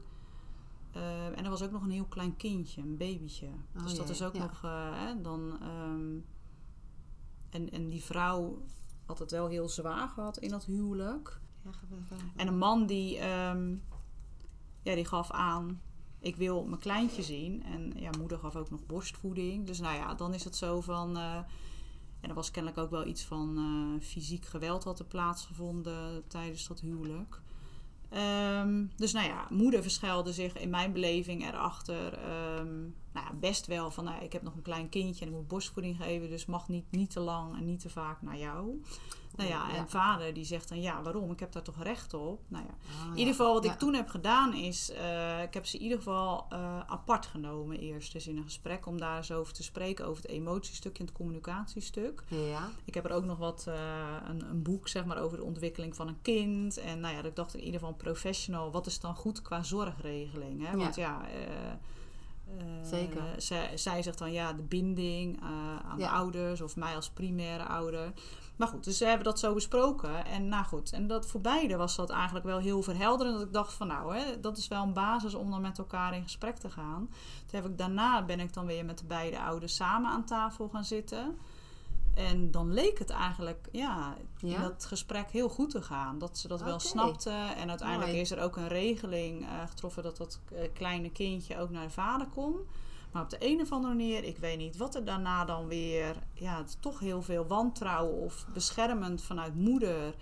Eh, 0.93 1.27
en 1.27 1.45
er 1.45 1.51
was 1.51 1.63
ook 1.63 1.71
nog 1.71 1.83
een 1.83 1.91
heel 1.91 2.05
klein 2.05 2.37
kindje, 2.37 2.81
een 2.81 2.97
babytje. 2.97 3.47
Oh 3.47 3.83
dus 3.83 3.95
dat 3.95 4.07
jee, 4.07 4.15
is 4.15 4.23
ook 4.23 4.35
ja. 4.35 4.39
nog 4.39 4.65
eh, 4.65 4.91
hè, 4.93 5.21
dan. 5.21 5.59
ehm, 5.61 6.19
en, 7.51 7.71
en 7.71 7.89
die 7.89 8.05
vrouw 8.05 8.63
had 9.05 9.19
het 9.19 9.31
wel 9.31 9.49
heel 9.49 9.69
zwaar 9.69 10.09
gehad 10.09 10.39
in 10.39 10.49
dat 10.49 10.65
huwelijk. 10.65 11.41
Ja, 11.65 11.71
En 12.37 12.47
een 12.47 12.59
man 12.59 12.87
die, 12.87 13.19
ehm, 13.19 13.75
ja, 14.83 14.95
die 14.95 15.05
gaf 15.05 15.31
aan, 15.31 15.81
ik 16.19 16.37
wil 16.37 16.65
mijn 16.65 16.81
kleintje 16.81 17.23
zien. 17.23 17.63
En 17.63 17.93
ja, 17.97 18.11
moeder 18.19 18.39
gaf 18.39 18.57
ook 18.57 18.71
nog 18.71 18.87
borstvoeding. 18.87 19.67
Dus 19.67 19.81
nou 19.81 19.97
ja, 19.97 20.15
dan 20.15 20.35
is 20.35 20.45
het 20.45 20.57
zo 20.57 20.81
van... 20.81 21.17
eh, 21.17 21.39
en 22.27 22.33
er 22.33 22.39
was 22.39 22.51
kennelijk 22.51 22.83
ook 22.83 22.91
wel 22.91 23.07
iets 23.07 23.23
van 23.23 23.57
eh, 23.57 24.07
fysiek 24.07 24.45
geweld 24.45 24.85
had 24.85 24.99
er 24.99 25.05
plaatsgevonden 25.05 26.25
tijdens 26.29 26.67
dat 26.67 26.81
huwelijk. 26.81 27.41
Ehm, 28.09 28.85
dus 28.97 29.13
nou 29.13 29.27
ja, 29.27 29.47
moeder 29.51 29.83
verschuilde 29.83 30.33
zich 30.33 30.59
in 30.59 30.71
mijn 30.71 30.93
beleving 30.93 31.49
erachter 31.49 32.13
ehm, 32.13 32.81
nou 33.13 33.27
ja, 33.27 33.33
best 33.41 33.67
wel 33.67 33.91
van... 33.91 34.05
Nou, 34.05 34.25
ik 34.25 34.33
heb 34.33 34.43
nog 34.43 34.55
een 34.55 34.63
klein 34.63 34.89
kindje 34.89 35.25
en 35.25 35.31
ik 35.31 35.37
moet 35.37 35.49
borstvoeding 35.49 35.97
geven... 35.97 36.29
dus 36.29 36.47
mag 36.47 36.69
niet, 36.69 36.85
niet 36.91 37.11
te 37.11 37.21
lang 37.21 37.57
en 37.57 37.65
niet 37.65 37.81
te 37.81 37.91
vaak 37.91 38.23
naar 38.23 38.39
jou. 38.39 38.83
Nou 39.37 39.49
ja, 39.49 39.69
en 39.69 39.75
Ja. 39.75 39.87
vader 39.87 40.35
die 40.35 40.45
zegt 40.45 40.69
dan... 40.69 40.81
Ja, 40.81 41.03
waarom? 41.03 41.31
Ik 41.31 41.41
heb 41.41 41.53
daar 41.53 41.63
toch 41.63 41.83
recht 41.83 42.15
op? 42.15 42.41
Nou 42.49 42.65
ja, 42.65 42.71
Oh, 43.05 43.11
in 43.13 43.19
ieder 43.19 43.35
geval, 43.35 43.55
wat 43.55 43.65
ik 43.65 43.73
toen 43.73 43.95
heb 43.95 44.09
gedaan 44.09 44.55
is, 44.55 44.91
eh, 44.93 45.43
ik 45.43 45.55
heb 45.55 45.67
ze 45.67 45.77
in 45.77 45.83
ieder 45.83 45.99
geval 45.99 46.47
eh, 46.49 46.81
apart 46.87 47.27
genomen 47.27 47.79
eerst. 47.79 48.13
Dus 48.13 48.27
in 48.27 48.37
een 48.37 48.43
gesprek 48.45 48.87
om 48.87 48.99
daar 48.99 49.17
eens 49.17 49.33
over 49.33 49.53
te 49.53 49.63
spreken, 49.63 50.07
over 50.07 50.23
het 50.23 50.31
emotiestuk 50.31 50.99
en 50.99 51.05
het 51.05 51.15
communicatiestuk. 51.15 52.23
Ja, 52.29 52.69
Ik 52.85 52.95
heb 52.95 53.05
er 53.05 53.13
ook 53.13 53.25
nog 53.25 53.39
wat, 53.39 53.65
eh, 53.69 53.75
een, 54.29 54.49
een 54.51 54.63
boek 54.63 54.89
zeg 54.89 55.05
maar 55.05 55.19
over 55.19 55.37
de 55.39 55.45
ontwikkeling 55.45 55.97
van 55.97 56.09
een 56.09 56.23
kind. 56.23 56.77
En 56.79 57.01
nou 57.01 57.15
ja, 57.15 57.21
dat 57.21 57.31
ik 57.31 57.37
dacht 57.37 57.55
in 57.55 57.61
ieder 57.65 57.81
geval 57.81 57.95
professional, 57.95 58.71
wat 58.71 58.87
is 58.87 59.01
dan 59.01 59.15
goed 59.17 59.43
qua 59.43 59.63
zorgregeling? 59.63 60.67
Hè? 60.67 60.77
Want 60.77 60.95
ja, 60.97 61.21
Zeker. 62.83 63.23
zij, 63.37 63.77
zij 63.77 64.03
zegt 64.03 64.19
dan 64.19 64.33
ja, 64.33 64.53
de 64.53 64.63
binding 64.63 65.41
aan 65.43 65.99
Ja. 65.99 66.05
de 66.05 66.09
ouders 66.09 66.61
of 66.61 66.77
mij 66.77 66.95
als 66.95 67.11
primaire 67.11 67.65
ouder. 67.65 68.13
Maar 68.57 68.69
goed, 68.69 68.85
dus 68.85 68.97
ze 68.97 69.05
hebben 69.05 69.25
dat 69.25 69.39
zo 69.39 69.55
besproken. 69.55 70.25
En 70.25 70.49
nou 70.49 70.65
goed, 70.65 70.93
en 70.93 71.07
dat 71.07 71.27
voor 71.27 71.41
beide 71.41 71.77
was 71.77 71.97
dat 71.97 72.11
eigenlijk 72.11 72.45
wel 72.45 72.59
heel 72.59 72.83
verhelderend. 72.83 73.37
Dat 73.37 73.47
ik 73.47 73.53
dacht 73.53 73.73
van 73.73 73.87
nou, 73.87 74.17
hè, 74.17 74.41
dat 74.41 74.57
is 74.57 74.69
wel 74.69 74.83
een 74.83 74.93
basis 74.93 75.35
om 75.35 75.51
dan 75.51 75.61
met 75.61 75.79
elkaar 75.79 76.15
in 76.15 76.23
gesprek 76.23 76.57
te 76.57 76.71
gaan. 76.71 77.09
Toen 77.47 77.61
heb 77.61 77.71
ik, 77.71 77.79
daarna 77.79 78.25
ben 78.25 78.41
ik 78.41 78.53
dan 78.53 78.67
weer 78.67 78.85
met 78.85 78.99
de 78.99 79.05
beide 79.05 79.41
ouders 79.41 79.75
samen 79.75 80.11
aan 80.11 80.25
tafel 80.25 80.69
gaan 80.69 80.85
zitten. 80.85 81.39
En 82.15 82.51
dan 82.51 82.73
leek 82.73 82.99
het 82.99 83.11
eigenlijk 83.11 83.69
ja, 83.73 84.17
in 84.41 84.49
Ja? 84.49 84.63
dat 84.63 84.85
gesprek 84.85 85.31
heel 85.31 85.49
goed 85.49 85.71
te 85.71 85.83
gaan. 85.83 86.19
Dat 86.19 86.39
ze 86.39 86.49
dat 86.49 86.63
wel 86.63 86.79
snapten. 86.79 87.57
En 87.57 87.69
uiteindelijk 87.69 88.11
Mooi. 88.11 88.21
is 88.21 88.31
er 88.31 88.43
ook 88.43 88.57
een 88.57 88.69
regeling 88.69 89.43
eh, 89.43 89.49
getroffen 89.69 90.03
dat 90.03 90.17
dat 90.17 90.41
eh, 90.53 90.69
kleine 90.73 91.11
kindje 91.11 91.59
ook 91.59 91.71
naar 91.71 91.87
de 91.87 91.93
vader 91.93 92.27
kon. 92.27 92.57
Maar 93.13 93.23
op 93.23 93.31
de 93.31 93.37
een 93.41 93.61
of 93.61 93.73
andere 93.73 93.95
manier, 93.95 94.25
ik 94.25 94.39
weet 94.39 94.59
niet 94.59 94.77
wat 94.77 94.95
er 94.95 95.05
daarna 95.05 95.45
dan 95.45 95.67
weer... 95.67 96.17
Ja, 96.33 96.57
het 96.57 96.69
is 96.69 96.77
toch 96.81 96.99
heel 97.01 97.23
veel 97.23 97.47
wantrouwen 97.47 98.21
of 98.21 98.47
beschermend 98.53 99.23
vanuit 99.23 99.55
moeder 99.55 100.15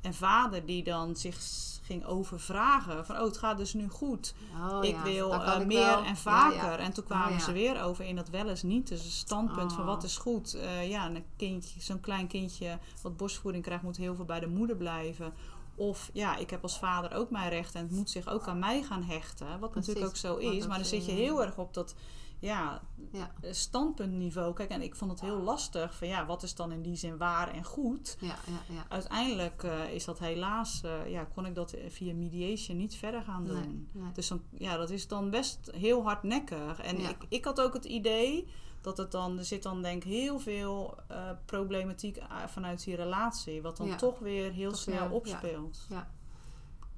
en 0.00 0.14
vader... 0.14 0.66
die 0.66 0.84
dan 0.84 1.16
zich 1.16 1.36
ging 1.82 2.04
overvragen 2.04 3.06
van... 3.06 3.16
oh, 3.16 3.24
het 3.24 3.38
gaat 3.38 3.56
dus 3.56 3.74
nu 3.74 3.88
goed. 3.88 4.34
Oh, 4.70 4.84
ik 4.84 4.94
ja, 4.94 5.02
wil 5.02 5.34
eh, 5.34 5.60
ik 5.60 5.66
meer 5.66 5.80
wel- 5.80 6.04
en 6.04 6.16
vaker. 6.16 6.56
ja. 6.56 6.78
En 6.78 6.92
toen 6.92 7.04
kwamen 7.04 7.32
Oh, 7.38 7.44
ze 7.44 7.52
weer 7.52 7.82
over 7.82 8.04
in 8.04 8.16
dat 8.16 8.28
wel 8.28 8.48
eens 8.48 8.62
niet. 8.62 8.88
Dus 8.88 9.04
een 9.04 9.10
standpunt 9.10 9.72
van 9.72 9.80
Oh. 9.82 9.86
wat 9.88 10.02
is 10.04 10.16
goed. 10.16 10.54
Eh, 10.54 10.88
ja, 10.88 11.06
een 11.06 11.24
kindje, 11.36 11.80
zo'n 11.80 12.00
klein 12.00 12.26
kindje 12.26 12.78
wat 13.02 13.16
borstvoeding 13.16 13.64
krijgt... 13.64 13.82
moet 13.82 13.96
heel 13.96 14.14
veel 14.14 14.24
bij 14.24 14.40
de 14.40 14.48
moeder 14.48 14.76
blijven... 14.76 15.32
Of 15.74 16.10
ja, 16.12 16.36
ik 16.36 16.50
heb 16.50 16.62
als 16.62 16.78
vader 16.78 17.14
ook 17.14 17.30
mijn 17.30 17.48
recht 17.48 17.74
en 17.74 17.82
het 17.82 17.90
moet 17.90 18.10
zich 18.10 18.28
ook 18.28 18.46
aan 18.48 18.58
mij 18.58 18.82
gaan 18.82 19.02
hechten. 19.02 19.46
Wat 19.60 19.70
Precies, 19.70 19.86
natuurlijk 19.88 20.06
ook 20.06 20.16
zo 20.16 20.36
is. 20.36 20.66
Maar 20.66 20.76
dan 20.76 20.86
zit 20.86 21.06
je 21.06 21.12
heel 21.12 21.42
erg 21.44 21.58
op 21.58 21.74
dat 21.74 21.94
ja, 22.40 22.82
Ja, 23.12 23.30
standpuntniveau. 23.50 24.54
Kijk, 24.54 24.70
en 24.70 24.82
ik 24.82 24.94
vond 24.94 25.10
het 25.10 25.20
heel 25.20 25.40
lastig 25.40 25.94
van 25.94 26.08
ja, 26.08 26.26
wat 26.26 26.42
is 26.42 26.54
dan 26.54 26.72
in 26.72 26.82
die 26.82 26.96
zin 26.96 27.16
waar 27.16 27.54
en 27.54 27.64
goed? 27.64 28.16
ja, 28.20 28.26
ja. 28.26 28.74
ja. 28.74 28.84
Uiteindelijk 28.88 29.62
eh, 29.62 29.92
is 29.94 30.04
dat 30.04 30.18
helaas, 30.18 30.82
eh, 30.82 31.10
ja, 31.10 31.24
kon 31.24 31.46
ik 31.46 31.54
dat 31.54 31.74
via 31.88 32.14
mediation 32.14 32.76
niet 32.76 32.96
verder 32.96 33.22
gaan 33.22 33.44
doen. 33.44 33.88
Nee, 33.92 34.02
nee. 34.02 34.12
Dus 34.12 34.28
dan, 34.28 34.42
ja, 34.50 34.76
dat 34.76 34.90
is 34.90 35.08
dan 35.08 35.30
best 35.30 35.70
heel 35.76 36.02
hardnekkig. 36.02 36.80
En 36.80 36.98
ik, 36.98 37.16
ik 37.28 37.44
had 37.44 37.60
ook 37.60 37.74
het 37.74 37.84
idee 37.84 38.46
dat 38.80 38.96
het 38.96 39.10
dan, 39.10 39.38
er 39.38 39.44
zit 39.44 39.62
dan 39.62 39.82
denk 39.82 40.04
ik 40.04 40.10
heel 40.10 40.38
veel 40.38 40.96
eh, 41.08 41.30
problematiek 41.44 42.22
vanuit 42.46 42.84
die 42.84 42.96
relatie, 42.96 43.62
wat 43.62 43.76
dan 43.76 43.96
toch 43.96 44.18
weer 44.18 44.52
heel 44.52 44.70
Toch 44.70 44.80
snel 44.80 44.98
weer, 44.98 45.08
ja. 45.08 45.14
opspeelt. 45.14 45.86
Ja, 45.88 46.10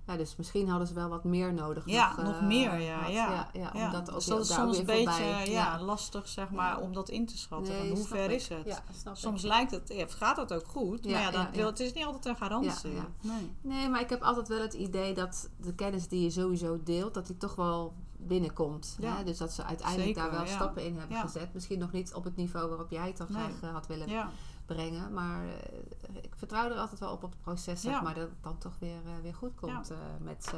dus 0.06 0.36
misschien 0.36 0.68
hadden 0.68 0.88
ze 0.88 0.94
wel 0.94 1.08
wat 1.08 1.24
meer 1.24 1.52
nodig. 1.54 1.82
Ja, 1.86 2.08
nog, 2.16 2.24
nog 2.24 2.36
eh, 2.36 2.46
meer, 2.46 2.78
ja. 2.80 2.98
had. 2.98 3.12
ja. 3.12 3.30
ja, 3.30 3.48
ja, 3.52 3.70
Ja, 3.74 3.84
omdat 3.86 4.06
dus 4.06 4.24
dat 4.24 4.40
is 4.40 4.54
soms 4.54 4.78
een 4.78 4.84
beetje 4.84 5.50
ja, 5.50 5.80
lastig, 5.82 6.28
zeg 6.28 6.50
maar, 6.50 6.76
Ja. 6.76 6.82
om 6.82 6.92
dat 6.92 7.08
in 7.08 7.26
te 7.26 7.38
schatten. 7.38 7.74
Nee, 7.74 7.90
hoe 7.90 8.04
ver 8.06 8.24
ik. 8.30 8.36
is 8.36 8.48
het? 8.48 8.66
Ja, 9.04 9.12
Soms 9.14 9.42
ik. 9.42 9.48
lijkt 9.48 9.70
het, 9.70 9.88
ja, 9.94 10.06
gaat 10.08 10.36
het 10.36 10.52
ook 10.52 10.66
goed, 10.66 11.04
Ja, 11.04 11.10
maar 11.12 11.20
ja, 11.20 11.30
ja, 11.30 11.50
wil, 11.52 11.60
ja. 11.64 11.66
het 11.70 11.80
is 11.80 11.92
niet 11.92 12.04
altijd 12.04 12.24
een 12.24 12.36
garantie. 12.36 12.90
Ja, 12.90 12.96
ja. 12.96 13.30
Nee. 13.32 13.52
Nee, 13.60 13.88
maar 13.88 14.00
ik 14.00 14.10
heb 14.10 14.22
altijd 14.22 14.48
wel 14.48 14.60
het 14.60 14.74
idee 14.74 15.14
dat 15.14 15.48
de 15.56 15.74
kennis 15.74 16.08
die 16.08 16.22
je 16.22 16.30
sowieso 16.30 16.82
deelt, 16.82 17.14
dat 17.14 17.26
die 17.26 17.36
toch 17.36 17.54
wel 17.54 17.94
binnenkomt. 18.16 18.96
Ja. 19.00 19.16
Hè? 19.16 19.24
Dus 19.24 19.38
dat 19.38 19.52
ze 19.52 19.64
uiteindelijk 19.64 20.06
Zeker, 20.08 20.22
daar 20.22 20.32
wel 20.32 20.44
ja. 20.48 20.54
stappen 20.54 20.84
in 20.84 20.96
hebben 20.98 21.16
Ja. 21.16 21.22
gezet. 21.22 21.54
Misschien 21.54 21.78
nog 21.78 21.92
niet 21.92 22.14
op 22.14 22.24
het 22.24 22.36
niveau 22.36 22.68
waarop 22.68 22.90
jij 22.90 23.06
het 23.06 23.16
dan 23.16 23.26
graag 23.30 23.62
eh, 23.62 23.72
had 23.72 23.86
willen 23.86 24.08
Ja. 24.08 24.30
Brengen. 24.66 25.12
Maar 25.12 25.44
eh, 25.44 26.16
ik 26.22 26.32
vertrouw 26.36 26.70
er 26.70 26.76
altijd 26.76 27.00
wel 27.00 27.12
op 27.12 27.22
op 27.24 27.30
het 27.30 27.40
proces, 27.40 27.80
zeg 27.80 27.92
Ja. 27.92 28.00
maar, 28.00 28.14
dat 28.14 28.28
het 28.28 28.42
dan 28.42 28.58
toch 28.58 28.74
weer, 28.78 28.96
eh, 29.06 29.22
weer 29.22 29.34
goed 29.34 29.54
komt 29.54 29.88
Ja. 29.88 29.94
eh, 29.94 30.24
met 30.24 30.44
ze. 30.44 30.56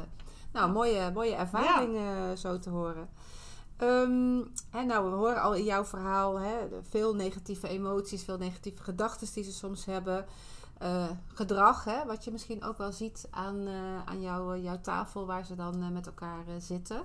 Nou, 0.51 0.71
mooie, 0.71 1.11
mooie 1.13 1.35
ervaring 1.35 1.97
zo 2.37 2.59
te 2.59 2.69
horen. 2.69 3.09
Ehm, 3.77 4.41
hè, 4.69 4.83
nou, 4.83 5.09
we 5.09 5.15
horen 5.15 5.41
al 5.41 5.53
in 5.53 5.63
jouw 5.63 5.85
verhaal 5.85 6.39
hè, 6.39 6.55
veel 6.89 7.15
negatieve 7.15 7.67
emoties, 7.67 8.23
veel 8.23 8.37
negatieve 8.37 8.83
gedachten 8.83 9.27
die 9.33 9.43
ze 9.43 9.51
soms 9.51 9.85
hebben. 9.85 10.25
Gedrag, 11.33 11.83
hè, 11.83 12.05
wat 12.05 12.23
je 12.23 12.31
misschien 12.31 12.63
ook 12.63 12.77
wel 12.77 12.91
ziet 12.91 13.27
aan, 13.31 13.67
aan 14.05 14.21
jouw, 14.21 14.53
eh, 14.53 14.63
jouw 14.63 14.81
tafel 14.81 15.25
waar 15.25 15.45
ze 15.45 15.55
dan 15.55 15.93
met 15.93 16.05
elkaar 16.05 16.43
zitten. 16.59 17.03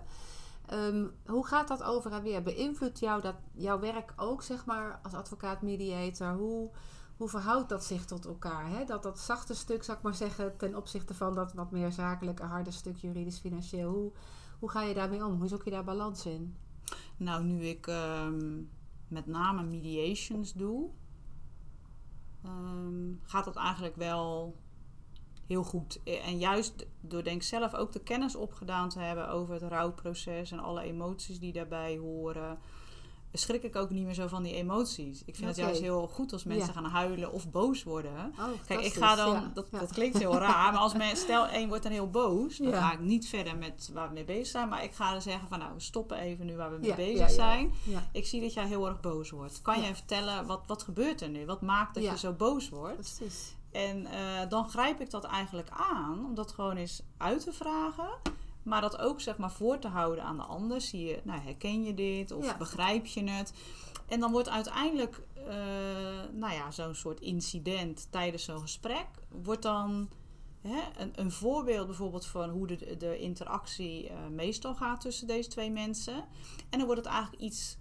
Ehm, 0.71 1.07
hoe 1.27 1.47
gaat 1.47 1.69
dat 1.69 1.83
over 1.83 2.13
en 2.13 2.23
weer? 2.23 2.43
Beïnvloedt 2.43 2.99
jou 2.99 3.21
dat, 3.21 3.35
jouw 3.53 3.81
werk 3.81 4.13
ook, 4.17 4.43
zeg 4.43 4.65
maar, 4.67 5.01
als 5.03 5.15
advocaat-mediator? 5.15 6.33
Hoe, 6.33 6.71
hoe 7.17 7.29
verhoudt 7.29 7.69
dat 7.69 7.85
zich 7.85 8.05
tot 8.05 8.27
elkaar? 8.27 8.69
Hè? 8.69 8.85
Dat, 8.85 9.03
dat 9.03 9.19
zachte 9.19 9.55
stuk, 9.55 9.85
zou 9.85 9.97
ik 9.97 10.03
maar 10.03 10.15
zeggen, 10.15 10.57
ten 10.57 10.77
opzichte 10.77 11.15
van 11.15 11.35
dat 11.35 11.53
wat 11.53 11.71
meer 11.71 11.93
zakelijke, 11.93 12.43
harde 12.43 12.71
stuk 12.71 12.97
juridisch-financieel. 12.97 13.93
Hoe, 13.93 14.13
hoe 14.59 14.71
ga 14.71 14.83
je 14.83 14.95
daarmee 14.95 15.25
om? 15.25 15.39
Hoe 15.39 15.49
zoek 15.49 15.65
je 15.65 15.71
daar 15.71 15.85
balans 15.85 16.27
in? 16.27 16.57
Nou, 17.17 17.45
nu 17.45 17.63
ik 17.63 17.87
ehm, 17.87 18.63
met 19.09 19.27
name 19.27 19.63
mediations 19.63 20.53
doe, 20.53 20.91
ehm, 22.45 23.13
gaat 23.23 23.45
dat 23.45 23.57
eigenlijk 23.57 23.97
wel 23.97 24.57
heel 25.51 25.65
goed. 25.65 25.99
En 26.05 26.39
juist 26.39 26.87
door 27.01 27.23
denk 27.25 27.37
ik 27.37 27.43
zelf 27.49 27.75
ook 27.75 27.93
de 27.93 28.01
kennis 28.03 28.35
opgedaan 28.37 28.89
te 28.89 28.99
hebben 28.99 29.29
over 29.29 29.55
het 29.55 29.63
rouwproces 29.63 30.51
en 30.51 30.59
alle 30.59 30.83
emoties 30.83 31.39
die 31.39 31.53
daarbij 31.53 31.97
horen, 31.97 32.59
schrik 33.33 33.63
ik 33.63 33.77
ook 33.77 33.91
niet 33.91 34.05
meer 34.05 34.15
zo 34.15 34.27
van 34.27 34.43
die 34.43 34.55
emoties. 34.55 35.23
Ik 35.25 35.35
vind 35.37 35.47
het 35.49 35.57
juist 35.57 35.81
heel 35.81 36.07
goed 36.07 36.33
als 36.33 36.45
mensen 36.45 36.67
Ja. 36.67 36.73
gaan 36.73 36.85
huilen 36.91 37.33
of 37.33 37.51
boos 37.51 37.83
worden. 37.83 38.33
Oh, 38.39 38.47
Kijk, 38.67 38.81
ik 38.81 38.93
ga 38.93 39.15
dan, 39.15 39.33
Ja, 39.33 39.51
dat, 39.55 39.67
ja. 39.71 39.79
dat 39.79 39.93
klinkt 39.93 40.19
heel 40.19 40.35
raar, 40.39 40.73
maar 40.73 40.81
als 40.81 40.95
men, 40.95 41.17
stel 41.17 41.47
één 41.47 41.69
wordt 41.69 41.83
dan 41.83 41.93
heel 41.93 42.11
boos, 42.11 42.57
dan 42.57 42.73
ga 42.73 42.93
ik 42.93 43.01
niet 43.01 43.29
verder 43.29 43.57
met 43.57 43.91
waar 43.93 44.09
we 44.09 44.15
mee 44.15 44.25
bezig 44.25 44.47
zijn, 44.47 44.69
maar 44.69 44.85
ik 44.85 44.95
ga 44.95 45.13
dan 45.13 45.23
zeggen 45.23 45.49
van 45.49 45.59
nou, 45.59 45.75
we 45.75 45.81
stoppen 45.81 46.17
even 46.19 46.47
nu 46.47 46.57
waar 46.57 46.71
we 46.71 46.79
mee 46.79 46.95
bezig 46.95 47.31
zijn. 47.31 47.73
Ik 48.13 48.27
zie 48.27 48.41
dat 48.41 48.53
jij 48.55 48.67
heel 48.67 48.87
erg 48.87 49.01
boos 49.01 49.31
wordt. 49.31 49.63
Kan 49.63 49.81
jij 49.81 49.95
vertellen, 49.95 50.47
wat, 50.47 50.61
wat 50.67 50.83
gebeurt 50.83 51.21
er 51.21 51.29
nu? 51.29 51.47
Wat 51.47 51.61
maakt 51.61 51.95
dat 51.95 52.05
je 52.05 52.19
zo 52.19 52.33
boos 52.33 52.69
wordt? 52.69 52.95
precies. 52.95 53.59
En 53.73 54.07
eh, 54.07 54.49
dan 54.49 54.69
grijp 54.69 55.01
ik 55.01 55.11
dat 55.11 55.25
eigenlijk 55.25 55.69
aan, 55.71 56.25
om 56.25 56.35
dat 56.35 56.53
gewoon 56.53 56.77
eens 56.77 57.03
uit 57.17 57.45
te 57.45 57.53
vragen. 57.53 58.09
Maar 58.63 58.81
dat 58.81 58.99
ook 58.99 59.21
zeg 59.21 59.37
maar 59.37 59.53
voor 59.53 59.79
te 59.79 59.89
houden 59.89 60.25
aan 60.25 60.37
de 60.37 60.43
ander. 60.43 60.81
Zie 60.81 61.05
je, 61.05 61.21
nou, 61.25 61.41
herken 61.41 61.83
je 61.85 61.95
dit? 61.95 62.33
Of 62.33 62.45
Ja. 62.45 62.57
begrijp 62.57 63.07
je 63.07 63.25
het? 63.31 63.53
En 64.09 64.21
dan 64.21 64.33
wordt 64.33 64.49
uiteindelijk, 64.49 65.21
eh, 65.35 65.55
nou 66.33 66.53
ja, 66.53 66.71
zo'n 66.71 66.95
soort 66.95 67.21
incident 67.21 68.07
tijdens 68.11 68.45
zo'n 68.45 68.61
gesprek, 68.61 69.07
wordt 69.43 69.63
dan 69.63 70.09
hè, 70.61 70.79
een, 70.99 71.13
een 71.15 71.31
voorbeeld 71.31 71.87
bijvoorbeeld 71.87 72.27
van 72.27 72.51
hoe 72.51 72.67
de, 72.67 72.97
de 72.99 73.19
interactie 73.19 74.09
eh, 74.09 74.17
meestal 74.31 74.75
gaat 74.75 75.01
tussen 75.01 75.27
deze 75.27 75.49
twee 75.49 75.71
mensen. 75.71 76.25
En 76.71 76.79
dan 76.79 76.85
wordt 76.87 77.05
het 77.05 77.13
eigenlijk 77.13 77.43
iets 77.43 77.77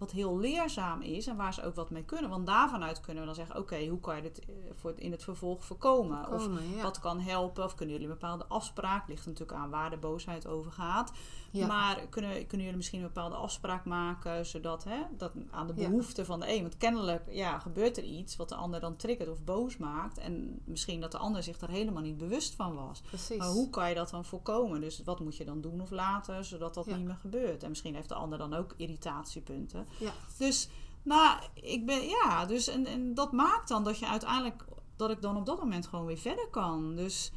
wat 0.00 0.10
heel 0.10 0.38
leerzaam 0.38 1.00
is 1.00 1.26
en 1.26 1.36
waar 1.36 1.54
ze 1.54 1.64
ook 1.64 1.74
wat 1.74 1.90
mee 1.90 2.04
kunnen. 2.04 2.30
Want 2.30 2.46
daarvan 2.46 2.82
uit 2.82 3.00
kunnen 3.00 3.20
we 3.22 3.26
dan 3.26 3.38
zeggen: 3.38 3.56
oké, 3.56 3.86
hoe 3.86 4.00
kan 4.00 4.16
je 4.16 4.22
dit 4.22 4.38
eh, 4.38 4.54
voor 4.74 4.92
in 4.96 5.10
het 5.10 5.24
vervolg 5.24 5.64
voorkomen? 5.64 6.32
of 6.32 6.48
ja. 6.74 6.82
wat 6.82 6.98
kan 6.98 7.20
helpen? 7.20 7.64
Of 7.64 7.74
kunnen 7.74 7.94
jullie 7.94 8.10
een 8.10 8.18
bepaalde 8.18 8.46
afspraak? 8.46 9.08
Ligt 9.08 9.26
natuurlijk 9.26 9.58
aan 9.58 9.70
waar 9.70 9.90
de 9.90 9.96
boosheid 9.96 10.46
over 10.46 10.72
gaat. 10.72 11.12
Ja. 11.50 11.66
Maar 11.66 12.06
kunnen, 12.10 12.30
kunnen 12.30 12.60
jullie 12.60 12.76
misschien 12.76 13.00
een 13.00 13.06
bepaalde 13.06 13.36
afspraak 13.36 13.84
maken, 13.84 14.46
zodat 14.46 14.84
hè, 14.84 14.98
dat 15.16 15.32
aan 15.50 15.66
de 15.66 15.72
Ja. 15.76 15.88
behoeften 15.88 16.26
van 16.26 16.40
de 16.40 16.54
een. 16.54 16.62
Want 16.62 16.76
kennelijk 16.76 17.22
ja, 17.30 17.58
gebeurt 17.58 17.96
er 17.96 18.04
iets 18.04 18.36
wat 18.36 18.48
de 18.48 18.54
ander 18.54 18.80
dan 18.80 18.96
triggert 18.96 19.28
of 19.28 19.44
boos 19.44 19.76
maakt. 19.76 20.18
En 20.18 20.60
misschien 20.64 21.00
dat 21.00 21.12
de 21.12 21.18
ander 21.18 21.42
zich 21.42 21.58
daar 21.58 21.70
helemaal 21.70 22.02
niet 22.02 22.16
bewust 22.16 22.54
van 22.54 22.74
was. 22.74 23.00
Precies. 23.00 23.38
Maar 23.38 23.48
hoe 23.48 23.70
kan 23.70 23.88
je 23.88 23.94
dat 23.94 24.10
dan 24.10 24.24
voorkomen? 24.24 24.80
Dus 24.80 25.02
wat 25.04 25.20
moet 25.20 25.36
je 25.36 25.44
dan 25.44 25.60
doen 25.60 25.80
of 25.80 25.90
laten, 25.90 26.44
zodat 26.44 26.74
dat 26.74 26.86
niet 26.86 27.04
meer 27.04 27.18
gebeurt? 27.20 27.62
En 27.62 27.68
misschien 27.68 27.94
heeft 27.94 28.08
de 28.08 28.14
ander 28.14 28.38
dan 28.38 28.54
ook 28.54 28.74
irritatiepunten. 28.76 29.86
Ja. 29.98 30.12
Dus, 30.38 30.68
nou, 31.02 31.38
ik 31.54 31.86
ben, 31.86 32.08
ja, 32.08 32.46
dus 32.46 32.68
en, 32.68 32.86
en 32.86 33.14
dat 33.14 33.32
maakt 33.32 33.68
dan 33.68 33.84
dat 33.84 33.98
je 33.98 34.06
uiteindelijk, 34.06 34.64
dat 34.96 35.10
ik 35.10 35.22
dan 35.22 35.36
op 35.36 35.46
dat 35.46 35.58
moment 35.58 35.86
gewoon 35.86 36.06
weer 36.06 36.18
verder 36.18 36.48
kan. 36.50 36.96
Dus, 36.96 37.32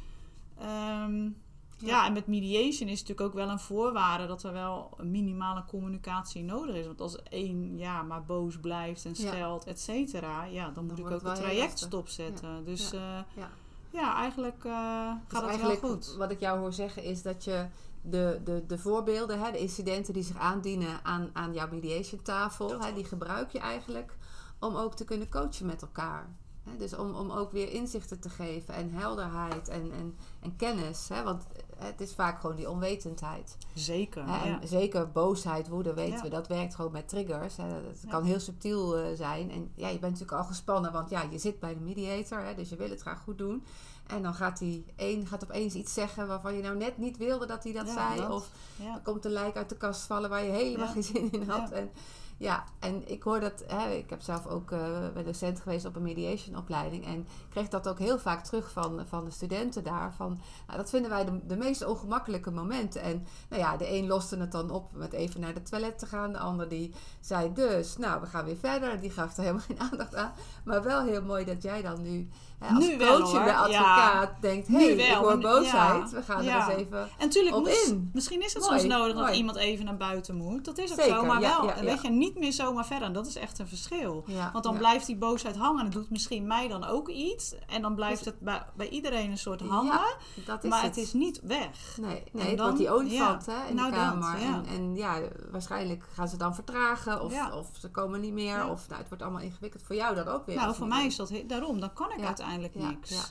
ehm, 0.58 1.22
ja. 1.24 1.30
Ja. 1.78 2.06
en 2.06 2.12
met 2.12 2.26
mediation 2.26 2.88
is 2.88 3.00
natuurlijk 3.00 3.28
ook 3.28 3.34
wel 3.34 3.48
een 3.48 3.58
voorwaarde 3.58 4.26
dat 4.26 4.42
er 4.42 4.52
wel 4.52 4.90
een 4.96 5.10
minimale 5.10 5.64
communicatie 5.64 6.42
nodig 6.42 6.74
is. 6.74 6.86
Want 6.86 7.00
als 7.00 7.22
één, 7.22 7.78
ja, 7.78 8.02
maar 8.02 8.24
boos 8.24 8.58
blijft 8.60 9.04
en 9.04 9.14
Ja. 9.16 9.30
scheldt, 9.32 9.64
et 9.64 9.80
cetera, 9.80 10.44
ja, 10.44 10.70
dan 10.70 10.86
moet 10.86 10.98
ik 10.98 11.04
ook 11.04 11.10
het 11.10 11.22
het 11.22 11.34
traject 11.34 11.78
stopzetten. 11.78 12.64
Dus, 12.64 12.90
ja, 12.90 13.26
ja. 13.36 13.50
ja 13.90 14.16
eigenlijk 14.16 14.64
eh, 14.64 14.72
gaat 14.72 15.20
Dus 15.28 15.38
het 15.38 15.48
eigenlijk 15.48 15.80
wel 15.80 15.90
goed. 15.90 16.14
wat 16.16 16.30
ik 16.30 16.40
jou 16.40 16.58
hoor 16.58 16.72
zeggen 16.72 17.02
is 17.04 17.22
dat 17.22 17.44
je 17.44 17.66
de, 18.06 18.40
de, 18.44 18.64
de 18.66 18.78
voorbeelden, 18.78 19.40
hè, 19.40 19.52
de 19.52 19.58
incidenten 19.58 20.12
die 20.14 20.22
zich 20.22 20.36
aandienen 20.38 21.00
aan, 21.04 21.30
aan 21.32 21.52
jouw 21.54 21.68
mediation 21.70 22.22
tafel, 22.22 22.68
Dat 22.68 22.84
hè, 22.84 22.92
die 22.92 23.04
gebruik 23.04 23.50
je 23.50 23.58
eigenlijk 23.58 24.16
om 24.58 24.76
ook 24.76 24.94
te 24.94 25.04
kunnen 25.04 25.28
coachen 25.28 25.66
met 25.66 25.82
elkaar. 25.82 26.28
Hè, 26.62 26.76
dus 26.76 26.96
om, 26.96 27.14
om 27.14 27.30
ook 27.30 27.52
weer 27.52 27.70
inzichten 27.72 28.20
te 28.20 28.28
geven 28.28 28.74
en 28.74 28.90
helderheid 28.92 29.68
en, 29.68 29.92
en, 29.92 30.16
en 30.40 30.56
kennis. 30.56 31.08
Hè, 31.08 31.22
want 31.22 31.44
het 31.76 32.00
is 32.00 32.14
vaak 32.14 32.40
gewoon 32.40 32.56
die 32.56 32.70
onwetendheid. 32.70 33.56
Zeker, 33.74 34.24
Hè, 34.26 34.48
ja. 34.48 34.58
zeker 34.66 35.10
boosheid, 35.10 35.68
woede, 35.68 35.94
weten 35.94 36.16
Ja. 36.16 36.22
we, 36.22 36.28
dat 36.28 36.46
werkt 36.48 36.74
gewoon 36.74 36.92
met 36.92 37.08
triggers. 37.08 37.56
Hè. 37.56 37.64
Het 37.64 38.00
Ja. 38.02 38.10
kan 38.10 38.24
heel 38.24 38.40
subtiel 38.40 38.96
eh, 38.98 39.04
zijn. 39.16 39.50
En 39.50 39.70
ja, 39.74 39.86
je 39.88 39.98
bent 39.98 40.12
natuurlijk 40.12 40.38
al 40.40 40.44
gespannen, 40.44 40.92
want 40.92 41.10
ja, 41.10 41.22
je 41.30 41.38
zit 41.38 41.60
bij 41.60 41.74
de 41.74 41.80
mediator, 41.80 42.44
hè, 42.44 42.54
dus 42.54 42.68
je 42.68 42.76
wil 42.76 42.90
het 42.90 43.00
graag 43.00 43.20
goed 43.22 43.38
doen. 43.38 43.64
En 44.06 44.22
dan 44.22 44.34
gaat 44.34 44.58
hij 44.58 44.84
een, 44.96 45.26
gaat 45.26 45.44
opeens 45.44 45.74
iets 45.74 45.94
zeggen 45.94 46.26
waarvan 46.26 46.54
je 46.54 46.62
nou 46.62 46.76
net 46.76 46.98
niet 46.98 47.16
wilde 47.16 47.46
dat 47.46 47.64
hij 47.64 47.72
dat 47.72 47.86
Ja, 47.86 47.92
zei. 47.92 48.20
dat. 48.20 48.30
Of 48.30 48.48
Ja. 48.76 48.94
er 48.94 49.00
komt 49.02 49.24
een 49.24 49.30
lijk 49.32 49.56
uit 49.56 49.68
de 49.68 49.76
kast 49.76 50.02
vallen 50.06 50.30
waar 50.30 50.44
je 50.44 50.50
helemaal 50.50 50.86
Ja. 50.86 50.92
geen 50.92 51.02
zin 51.02 51.32
in 51.32 51.48
had. 51.48 51.70
En, 51.70 51.90
ja, 52.36 52.64
en 52.78 53.10
ik 53.10 53.22
hoor 53.22 53.40
dat, 53.40 53.64
hè, 53.66 53.90
ik 53.90 54.10
heb 54.10 54.20
zelf 54.22 54.46
ook 54.46 54.68
ben 55.14 55.24
docent 55.24 55.60
geweest 55.60 55.84
op 55.84 55.96
een 55.96 56.02
mediation 56.02 56.56
opleiding. 56.56 57.06
En 57.06 57.26
kreeg 57.50 57.68
dat 57.68 57.88
ook 57.88 57.98
heel 57.98 58.18
vaak 58.18 58.44
terug 58.44 58.70
van, 58.72 59.02
van 59.08 59.24
de 59.24 59.30
studenten 59.30 59.84
daar. 59.84 60.12
Van, 60.14 60.38
nou, 60.66 60.78
dat 60.78 60.90
vinden 60.90 61.10
wij 61.10 61.24
de, 61.24 61.46
de 61.46 61.56
meest 61.56 61.84
ongemakkelijke 61.86 62.50
momenten. 62.50 63.02
En 63.02 63.26
nou 63.48 63.62
ja, 63.62 63.76
de 63.76 63.90
een 63.90 64.06
loste 64.06 64.36
het 64.36 64.52
dan 64.52 64.70
op 64.70 64.92
met 64.92 65.12
even 65.12 65.40
naar 65.40 65.54
de 65.54 65.62
toilet 65.62 65.98
te 65.98 66.06
gaan. 66.06 66.32
De 66.32 66.38
ander 66.38 66.68
die 66.68 66.94
zei 67.20 67.52
dus, 67.52 67.96
nou 67.96 68.20
we 68.20 68.26
gaan 68.26 68.44
weer 68.44 68.56
verder. 68.56 69.00
Die 69.00 69.10
gaf 69.10 69.36
er 69.36 69.42
helemaal 69.42 69.62
geen 69.66 69.80
aandacht 69.90 70.14
aan. 70.14 70.32
Maar 70.64 70.82
wel 70.82 71.02
heel 71.04 71.22
mooi 71.22 71.44
dat 71.44 71.62
jij 71.62 71.82
dan 71.82 72.02
nu 72.02 72.28
als 72.60 72.86
Nu 72.86 72.98
wel, 72.98 73.16
coachende 73.20 73.52
hoor. 73.52 73.58
advocaat 73.60 74.30
denkt... 74.40 74.66
Hé, 74.68 74.74
hey, 74.86 74.96
wel, 74.96 75.06
ik 75.06 75.12
hoor 75.14 75.24
want- 75.26 75.42
boosheid. 75.42 76.10
ja. 76.10 76.16
We 76.16 76.22
gaan 76.22 76.44
Ja. 76.44 76.68
er 76.68 76.68
eens 76.74 76.80
even... 76.80 76.98
En 77.00 77.08
natuurlijk, 77.18 77.56
op 77.56 77.64
moest- 77.64 77.86
in. 77.88 78.10
misschien 78.12 78.42
is 78.42 78.52
het 78.54 78.62
Mooi, 78.62 78.78
soms 78.80 78.92
nodig 78.92 79.16
dat 79.16 79.34
iemand 79.36 79.56
even 79.56 79.84
naar 79.84 79.96
buiten 79.96 80.36
moet. 80.36 80.64
Dat 80.64 80.78
is 80.78 80.90
ook 80.92 81.00
Zeker, 81.00 81.14
zo, 81.16 81.24
maar 81.24 81.40
wel, 81.40 81.72
weet 81.80 82.02
je, 82.02 82.10
niet 82.10 82.38
meer 82.38 82.52
zomaar 82.52 82.86
verder. 82.86 83.06
En 83.06 83.12
dat 83.12 83.26
is 83.26 83.36
echt 83.36 83.58
een 83.58 83.68
verschil. 83.68 84.24
Want 84.52 84.64
dan 84.64 84.76
blijft 84.76 85.06
die 85.06 85.16
boosheid 85.16 85.56
hangen 85.56 85.78
en 85.78 85.84
het 85.84 85.94
doet 85.94 86.10
misschien 86.10 86.46
mij 86.46 86.68
dan 86.68 86.84
ook 86.84 87.08
iets. 87.08 87.54
En 87.66 87.82
dan 87.82 87.94
blijft 87.94 88.24
het 88.24 88.40
bij, 88.40 88.62
bij 88.76 88.88
iedereen 88.88 89.30
een 89.30 89.38
soort 89.38 89.60
hangen. 89.60 90.00
Dat 90.46 90.64
is 90.64 90.70
maar 90.70 90.82
het. 90.82 90.94
het 90.96 91.04
is 91.04 91.12
niet 91.12 91.40
weg. 91.42 91.96
Nee, 92.00 92.22
nee 92.32 92.46
het 92.46 92.56
dan- 92.56 92.66
wordt 92.66 92.78
die 92.80 92.90
olifant 92.90 93.46
hè, 93.46 93.68
in 93.68 93.74
nou 93.74 93.90
de 93.90 93.96
dat, 93.96 94.04
kamer. 94.04 94.38
En, 94.40 94.64
en 94.66 94.94
ja, 94.96 95.18
waarschijnlijk 95.50 96.04
gaan 96.14 96.28
ze 96.28 96.36
dan 96.36 96.54
vertragen 96.54 97.22
of, 97.22 97.52
of 97.52 97.66
ze 97.78 97.90
komen 97.90 98.20
niet 98.20 98.32
meer. 98.32 98.68
Of 98.68 98.88
nou, 98.88 99.00
het 99.00 99.08
wordt 99.08 99.22
allemaal 99.22 99.42
ingewikkeld. 99.42 99.82
Voor 99.82 99.96
jou 99.96 100.14
dan 100.14 100.26
ook 100.28 100.46
weer. 100.46 100.56
Nou, 100.56 100.74
voor 100.74 100.86
mij 100.86 101.06
is 101.06 101.16
dat 101.16 101.32
daarom. 101.46 101.80
Dan 101.80 101.92
kan 101.92 102.10
ik 102.12 102.18
Ja, 102.18 102.24
uiteindelijk 102.44 102.74
ja, 102.74 102.90
niks. 102.90 103.10
ja. 103.10 103.24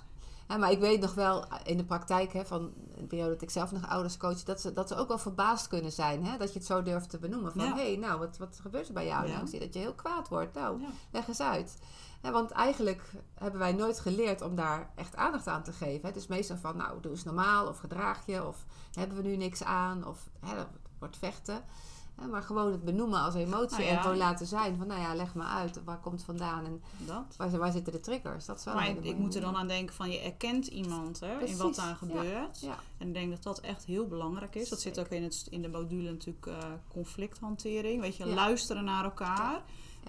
Ja, 0.48 0.58
maar 0.58 0.72
ik 0.72 0.80
weet 0.80 1.02
nog 1.02 1.14
wel 1.14 1.46
in 1.64 1.78
de 1.78 1.86
praktijk 1.86 2.34
hè, 2.34 2.46
van 2.46 2.74
de 2.96 3.06
periode 3.06 3.32
dat 3.32 3.42
ik 3.42 3.50
zelf 3.50 3.72
nog 3.72 3.90
ouders 3.90 4.18
coach, 4.18 4.44
dat 4.44 4.62
ze, 4.62 4.74
dat 4.74 4.88
ze 4.88 4.96
ook 4.96 5.08
wel 5.08 5.18
verbaasd 5.18 5.68
kunnen 5.68 5.92
zijn. 5.92 6.26
Hè? 6.26 6.38
Dat 6.38 6.54
je 6.54 6.60
het 6.60 6.68
zo 6.68 6.82
durft 6.82 7.10
te 7.10 7.20
benoemen. 7.20 7.52
Van 7.52 7.62
hé, 7.62 7.74
hey, 7.74 7.96
nou, 7.96 8.20
wat, 8.20 8.38
wat 8.38 8.60
gebeurt 8.62 8.88
er 8.88 8.94
bij 8.94 9.06
jou? 9.06 9.28
Nou, 9.28 9.42
ik 9.42 9.48
zie 9.48 9.60
dat 9.60 9.74
je 9.74 9.80
heel 9.80 9.94
kwaad 9.94 10.28
wordt. 10.28 10.54
Nou, 10.54 10.82
leg 11.12 11.28
eens 11.28 11.42
uit. 11.42 11.78
Want 12.22 12.52
eigenlijk 12.52 13.12
hebben 13.34 13.60
wij 13.60 13.74
nooit 13.74 14.00
geleerd 14.00 14.42
om 14.42 14.56
daar 14.56 14.92
echt 14.96 15.16
aandacht 15.16 15.48
aan 15.48 15.64
te 15.64 15.72
geven. 15.72 16.08
Het 16.08 16.16
is 16.16 16.28
meestal 16.28 16.58
van, 16.58 16.78
nou, 16.78 17.02
doe 17.02 17.12
eens 17.12 17.24
normaal 17.24 17.68
of 17.68 17.78
gedraag 17.78 18.26
je 18.26 18.48
of 18.48 18.66
hebben 18.92 19.18
we 19.18 19.24
nu 19.24 19.36
niks 19.36 19.64
aan 19.64 20.08
of 20.08 20.30
hè, 20.40 20.56
dat 20.56 20.68
wordt 21.00 21.18
vechten. 21.18 21.64
Maar 22.30 22.42
gewoon 22.42 22.72
het 22.72 22.84
benoemen 22.84 23.22
als 23.22 23.34
emotie 23.34 23.78
Nou 23.78 23.84
ja. 23.84 23.96
en 23.96 24.02
gewoon 24.02 24.18
laten 24.18 24.46
zijn 24.46 24.78
van, 24.78 24.88
nou 24.88 25.02
ja, 25.02 25.16
leg 25.16 25.34
maar 25.34 25.48
uit. 25.48 25.84
Waar 25.84 26.00
komt 26.00 26.16
het 26.16 26.24
vandaan 26.24 26.66
en 26.66 26.82
Dat. 26.98 27.36
waar, 27.38 27.58
waar 27.58 27.72
zitten 27.72 27.94
de 27.94 28.00
triggers? 28.00 28.46
Dat 28.46 28.58
is 28.58 28.64
wel 28.64 28.74
Maar 28.74 28.90
ik, 29.02 29.18
moet 29.18 29.36
er 29.36 29.42
dan 29.42 29.56
aan 29.56 29.68
denken 29.68 29.96
van 29.96 30.12
je 30.12 30.20
erkent 30.20 30.68
iemand 30.68 31.20
hè, 31.20 31.40
in 31.40 31.58
wat 31.58 31.76
daar 31.76 31.96
gebeurt. 31.96 32.60
Ja. 32.62 32.76
En 32.98 33.08
ik 33.08 33.14
denk 33.14 33.30
dat 33.32 33.44
dat 33.44 33.60
echt 33.60 33.86
heel 33.86 34.08
belangrijk 34.08 34.56
is. 34.56 34.70
Dat 34.70 34.82
zit 34.82 35.00
ook 35.00 35.08
in, 35.08 35.24
het, 35.24 35.48
in 35.50 35.62
de 35.62 35.70
module 35.70 36.12
natuurlijk 36.12 36.46
eh, 36.46 36.58
conflicthantering. 36.88 38.02
Weet 38.02 38.16
je, 38.16 38.26
luisteren 38.26 38.84
naar 38.84 39.04
elkaar. 39.04 39.62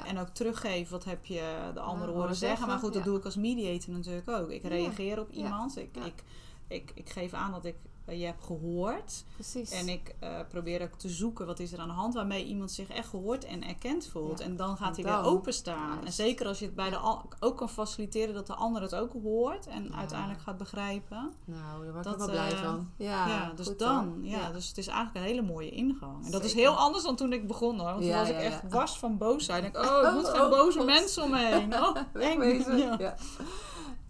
En 0.07 0.19
ook 0.19 0.29
teruggeven 0.29 0.93
wat 0.93 1.05
heb 1.05 1.25
je 1.25 1.71
de 1.75 1.81
andere 1.81 2.07
horen 2.07 2.21
horen 2.21 2.37
zeggen. 2.37 2.39
zeggen, 2.39 2.67
Maar 2.67 2.79
goed, 2.79 2.93
dat 2.93 3.05
doe 3.05 3.19
ik 3.19 3.25
als 3.25 3.37
mediator 3.37 3.95
natuurlijk 3.95 4.29
ook. 4.29 4.51
Ik 4.51 4.63
reageer 4.63 5.21
op 5.21 5.31
iemand. 5.31 5.77
Ik, 5.77 5.97
ik, 5.97 6.25
ik, 6.69 6.93
ik 6.95 7.11
geef 7.11 7.33
aan 7.33 7.53
dat 7.53 7.65
ik 7.65 7.77
je 8.07 8.25
heb 8.25 8.41
gehoord. 8.41 9.25
Precies. 9.35 9.71
En 9.71 9.89
ik 9.89 10.15
eh, 10.21 10.31
probeer 10.49 10.83
ook 10.83 10.95
te 10.99 11.09
zoeken 11.09 11.47
wat 11.47 11.59
is 11.59 11.73
er 11.73 11.79
aan 11.79 11.89
de 11.89 11.95
hand 11.95 12.15
waarmee 12.15 12.45
iemand 12.45 12.73
zich 12.73 12.89
echt 12.89 13.09
gehoord 13.09 13.45
en 13.45 13.65
erkend 13.69 14.07
voelt. 14.07 14.39
Ja. 14.39 14.45
En 14.45 14.57
dan 14.57 14.77
gaat 14.77 14.97
hij 14.97 15.05
weer 15.05 15.13
dan- 15.15 15.25
openstaan. 15.25 16.05
En 16.05 16.13
zeker 16.13 16.47
als 16.47 16.59
je 16.59 16.65
het 16.65 16.75
bij 16.75 16.91
de 16.91 16.97
al- 16.97 17.29
ook 17.41 17.57
kan 17.57 17.69
faciliteren 17.69 18.35
dat 18.35 18.47
de 18.47 18.55
ander 18.55 18.83
het 18.83 18.95
ook 18.95 19.13
hoort 19.23 19.67
en 19.67 19.85
Ja. 19.85 19.95
uiteindelijk 19.97 20.41
gaat 20.41 20.57
begrijpen. 20.59 21.33
Nou, 21.45 21.85
daar 21.85 21.93
word 21.93 21.97
ik 22.07 22.13
Dat, 22.13 22.17
wel 22.17 22.31
blij 22.31 22.53
eh, 22.53 22.63
van. 22.63 22.91
Ja, 22.97 23.53
dus 23.57 23.67
goed 23.67 23.79
dan. 23.79 24.19
Ja, 24.23 24.51
dus 24.53 24.69
het 24.69 24.79
is 24.79 24.87
eigenlijk 24.87 25.17
een 25.17 25.31
hele 25.33 25.43
mooie 25.47 25.71
ingang. 25.71 26.25
En 26.25 26.31
dat 26.31 26.45
is 26.45 26.55
heel 26.55 26.77
anders 26.77 27.05
dan 27.05 27.17
toen 27.17 27.33
ik 27.33 27.47
begon 27.47 27.79
hoor. 27.79 27.91
Want 27.91 28.03
toen 28.03 28.13
was 28.13 28.29
ik 28.29 28.37
echt 28.37 28.63
was 28.69 28.99
van 28.99 29.19
boosheid. 29.19 29.65
Ik 29.65 29.73
denk, 29.73 29.85
oh, 29.85 29.99
ik 30.03 30.07
Oh, 30.09 30.15
moet 30.15 30.29
geen 30.29 30.41
oh, 30.41 30.51
boze 30.51 30.79
God. 30.79 30.87
mensen 30.87 31.23
om 31.23 31.31
me 31.31 31.39
heen. 31.47 31.75
Oh, 31.75 31.97
eng. 32.15 32.41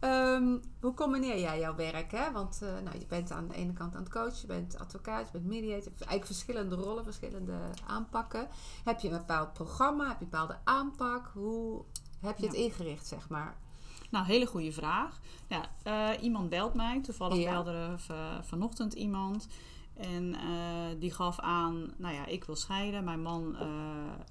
Ehm, 0.04 0.56
hoe 0.80 0.94
combineer 0.94 1.40
jij 1.40 1.58
jouw 1.58 1.74
werk? 1.74 2.10
Hè? 2.12 2.32
Want 2.32 2.60
eh, 2.62 2.68
nou, 2.84 2.98
je 2.98 3.06
bent 3.06 3.30
aan 3.30 3.48
de 3.48 3.54
ene 3.54 3.72
kant 3.72 3.94
aan 3.94 4.02
het 4.02 4.12
coachen, 4.12 4.40
je 4.40 4.46
bent 4.46 4.78
advocaat, 4.78 5.26
je 5.26 5.32
bent 5.32 5.44
mediator. 5.44 5.92
Eigenlijk 5.92 6.26
verschillende 6.26 6.74
rollen, 6.74 7.04
verschillende 7.04 7.56
aanpakken. 7.86 8.48
Heb 8.84 9.00
je 9.00 9.08
een 9.10 9.18
bepaald 9.18 9.52
programma? 9.52 10.08
Heb 10.08 10.18
je 10.18 10.24
een 10.24 10.30
bepaalde 10.30 10.58
aanpak? 10.64 11.30
Hoe 11.34 11.84
heb 12.20 12.38
je 12.38 12.46
het 12.46 12.54
ingericht, 12.54 13.06
zeg 13.06 13.28
maar? 13.28 13.56
Nou, 14.10 14.26
hele 14.26 14.46
goede 14.46 14.72
vraag. 14.72 15.18
Ja, 15.48 15.62
eh, 15.82 16.22
iemand 16.22 16.48
belt 16.48 16.74
mij. 16.74 17.00
Toevallig 17.02 17.36
Ja. 17.38 17.50
belde 17.52 17.70
er 17.72 17.98
v- 18.00 18.46
vanochtend 18.48 18.92
iemand. 18.92 19.46
En 19.96 20.34
eh, 20.34 21.00
die 21.00 21.12
gaf 21.12 21.38
aan, 21.40 21.92
nou 21.96 22.14
ja, 22.14 22.26
ik 22.26 22.44
wil 22.44 22.56
scheiden. 22.56 23.04
Mijn 23.04 23.22
man 23.22 23.56
eh, 23.56 23.68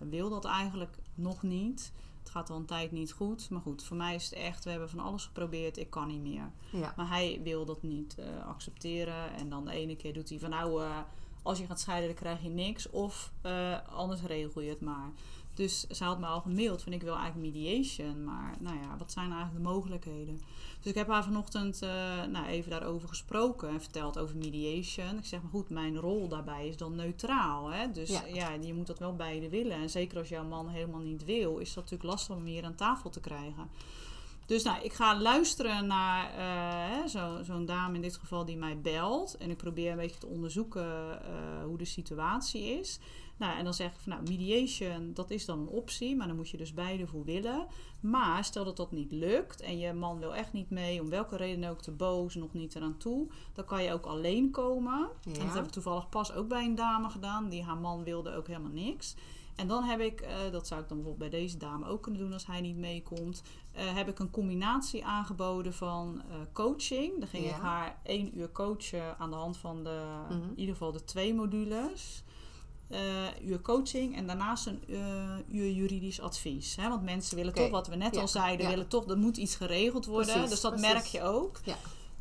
wil 0.10 0.30
dat 0.30 0.46
eigenlijk 0.46 0.98
nog 1.16 1.42
niet. 1.44 1.92
Het 2.34 2.42
gaat 2.42 2.52
al 2.52 2.62
een 2.62 2.66
tijd 2.66 2.92
niet 2.92 3.12
goed. 3.12 3.50
Maar 3.50 3.62
goed, 3.62 3.84
voor 3.84 3.98
mij 3.98 4.16
is 4.16 4.24
het 4.26 4.34
echt, 4.34 4.64
we 4.64 4.70
hebben 4.70 4.90
van 4.90 5.00
alles 5.00 5.26
geprobeerd. 5.26 5.78
Ik 5.78 5.90
kan 5.90 6.08
niet 6.08 6.22
meer. 6.22 6.52
Ja, 6.70 6.94
Maar 6.96 7.08
hij 7.08 7.40
wil 7.44 7.66
dat 7.66 7.84
niet 7.84 8.16
eh, 8.18 8.48
accepteren. 8.48 9.34
En 9.36 9.50
dan 9.50 9.66
de 9.66 9.72
ene 9.72 9.96
keer 9.96 10.14
doet 10.14 10.30
hij 10.30 10.40
van 10.40 10.50
nou, 10.50 10.84
eh, 10.84 10.98
als 11.42 11.60
je 11.60 11.66
gaat 11.66 11.80
scheiden, 11.80 12.08
dan 12.08 12.18
krijg 12.18 12.44
je 12.44 12.50
niks. 12.50 12.90
Of 12.90 13.32
eh, 13.42 13.78
anders 13.90 14.22
regel 14.22 14.62
je 14.62 14.70
het 14.70 14.82
maar. 14.82 15.10
Dus 15.54 15.88
ze 15.88 16.04
had 16.04 16.20
me 16.20 16.26
al 16.26 16.42
gemaild 16.42 16.82
van 16.84 16.94
ik 16.94 17.02
wil 17.02 17.16
eigenlijk 17.16 17.54
mediation. 17.54 18.24
Maar 18.24 18.56
nou 18.60 18.76
ja, 18.76 18.98
wat 18.98 19.12
zijn 19.12 19.32
eigenlijk 19.32 19.64
de 19.64 19.70
mogelijkheden? 19.72 20.42
Dus 20.80 20.92
ik 20.92 20.96
heb 20.98 21.08
haar 21.08 21.24
vanochtend 21.24 21.82
eh, 21.82 21.90
nou, 22.32 22.46
even 22.46 22.70
daarover 22.72 23.08
gesproken 23.10 23.70
en 23.70 23.82
verteld 23.82 24.20
over 24.20 24.36
mediation. 24.38 25.18
Ik 25.18 25.26
zeg 25.26 25.42
maar 25.42 25.52
goed, 25.52 25.70
mijn 25.70 25.98
rol 25.98 26.28
daarbij 26.28 26.68
is 26.68 26.78
dan 26.78 26.96
neutraal. 26.96 27.68
Hè? 27.72 27.92
Dus 27.92 28.10
Ja. 28.10 28.22
ja. 28.34 28.50
je 28.62 28.74
moet 28.74 28.88
dat 28.88 29.00
wel 29.00 29.16
beide 29.16 29.50
willen. 29.50 29.78
En 29.78 29.90
zeker 29.90 30.18
als 30.18 30.30
jouw 30.30 30.44
man 30.46 30.68
helemaal 30.70 31.00
niet 31.02 31.26
wil, 31.26 31.58
is 31.58 31.74
dat 31.74 31.84
natuurlijk 31.84 32.10
lastig 32.10 32.36
om 32.36 32.46
hier 32.46 32.64
aan 32.66 32.76
tafel 32.76 33.10
te 33.10 33.20
krijgen. 33.20 33.70
Dus 34.46 34.64
nou, 34.64 34.84
ik 34.84 34.94
ga 34.94 35.20
luisteren 35.22 35.88
naar 35.88 36.30
eh, 36.30 36.98
hè, 36.98 37.08
zo- 37.08 37.44
zo'n 37.44 37.66
dame 37.66 37.96
in 37.96 38.02
dit 38.02 38.18
geval 38.18 38.46
die 38.46 38.58
mij 38.58 38.80
belt. 38.82 39.38
En 39.38 39.50
ik 39.50 39.58
probeer 39.58 39.92
een 39.92 39.98
beetje 39.98 40.20
te 40.20 40.28
onderzoeken 40.28 41.22
eh, 41.26 41.64
hoe 41.66 41.78
de 41.78 41.86
situatie 41.86 42.64
is. 42.80 43.00
Nou, 43.44 43.58
en 43.58 43.64
dan 43.64 43.74
zeg 43.74 43.88
ik 43.94 44.00
van 44.00 44.12
nou, 44.12 44.24
mediation, 44.30 45.14
dat 45.14 45.30
is 45.32 45.46
dan 45.46 45.60
een 45.60 45.68
optie, 45.68 46.16
maar 46.16 46.28
dan 46.28 46.36
moet 46.36 46.50
je 46.50 46.58
dus 46.58 46.74
beide 46.74 47.08
voor 47.08 47.24
willen. 47.24 47.68
Maar 48.00 48.44
stel 48.44 48.64
dat 48.66 48.78
dat 48.78 48.92
niet 48.92 49.12
lukt 49.12 49.62
en 49.62 49.78
je 49.80 49.94
man 49.94 50.20
wil 50.20 50.36
echt 50.36 50.54
niet 50.54 50.70
mee, 50.70 51.02
om 51.02 51.10
welke 51.10 51.36
reden 51.38 51.70
ook 51.70 51.82
te 51.82 51.92
boos, 51.92 52.36
nog 52.36 52.54
niet 52.54 52.76
eraan 52.76 52.98
toe, 52.98 53.28
dan 53.54 53.66
kan 53.66 53.84
je 53.84 53.94
ook 53.94 54.06
alleen 54.06 54.52
komen. 54.52 55.10
Ja. 55.22 55.40
En 55.40 55.46
dat 55.46 55.56
heb 55.56 55.66
ik 55.66 55.72
toevallig 55.72 56.10
pas 56.10 56.34
ook 56.34 56.48
bij 56.48 56.66
een 56.66 56.76
dame 56.76 57.10
gedaan, 57.10 57.50
die 57.50 57.64
haar 57.64 57.78
man 57.78 58.04
wilde 58.04 58.36
ook 58.36 58.48
helemaal 58.48 58.72
niks. 58.72 59.16
En 59.56 59.68
dan 59.68 59.84
heb 59.84 60.00
ik, 60.00 60.22
eh, 60.22 60.36
dat 60.52 60.68
zou 60.68 60.82
ik 60.82 60.88
dan 60.88 60.98
bijvoorbeeld 60.98 61.32
bij 61.32 61.40
deze 61.40 61.58
dame 61.58 61.88
ook 61.88 62.02
kunnen 62.04 62.22
doen 62.22 62.34
als 62.34 62.46
hij 62.46 62.62
niet 62.62 62.78
meekomt, 62.78 63.44
eh, 63.72 63.96
heb 63.96 64.08
ik 64.08 64.20
een 64.20 64.32
combinatie 64.32 65.06
aangeboden 65.06 65.74
van 65.74 66.22
eh, 66.30 66.36
coaching. 66.54 67.20
Dan 67.20 67.28
ging 67.28 67.46
Ja. 67.46 67.56
ik 67.56 67.62
haar 67.62 68.00
één 68.04 68.38
uur 68.38 68.52
coachen 68.52 69.18
aan 69.18 69.30
de 69.30 69.36
hand 69.36 69.58
van 69.58 69.84
de, 69.84 70.04
Mhm. 70.30 70.42
in 70.42 70.60
ieder 70.60 70.74
geval 70.76 70.92
de 70.92 71.04
twee 71.04 71.34
modules. 71.34 72.24
Eh, 72.94 73.48
uur 73.48 73.62
coaching 73.62 74.16
en 74.16 74.28
daarnaast 74.28 74.66
een 74.66 74.80
eh, 74.90 75.56
uur 75.56 75.72
juridisch 75.72 76.22
advies. 76.22 76.76
Hè? 76.76 76.90
Want 76.90 77.04
mensen 77.04 77.36
willen 77.36 77.54
toch, 77.54 77.70
wat 77.70 77.88
we 77.88 77.96
net 77.96 78.16
Ja. 78.16 78.22
al 78.22 78.28
zeiden, 78.28 78.66
Ja. 78.66 78.72
willen 78.72 78.88
toch, 78.88 79.10
er 79.10 79.18
moet 79.18 79.38
iets 79.38 79.56
geregeld 79.56 80.06
worden. 80.06 80.32
Precies, 80.34 80.50
dus 80.50 80.62
dat 80.62 80.72
precies. 80.76 80.92
merk 80.94 81.06
je 81.06 81.22
ook. 81.22 81.60
Ja. 81.64 81.76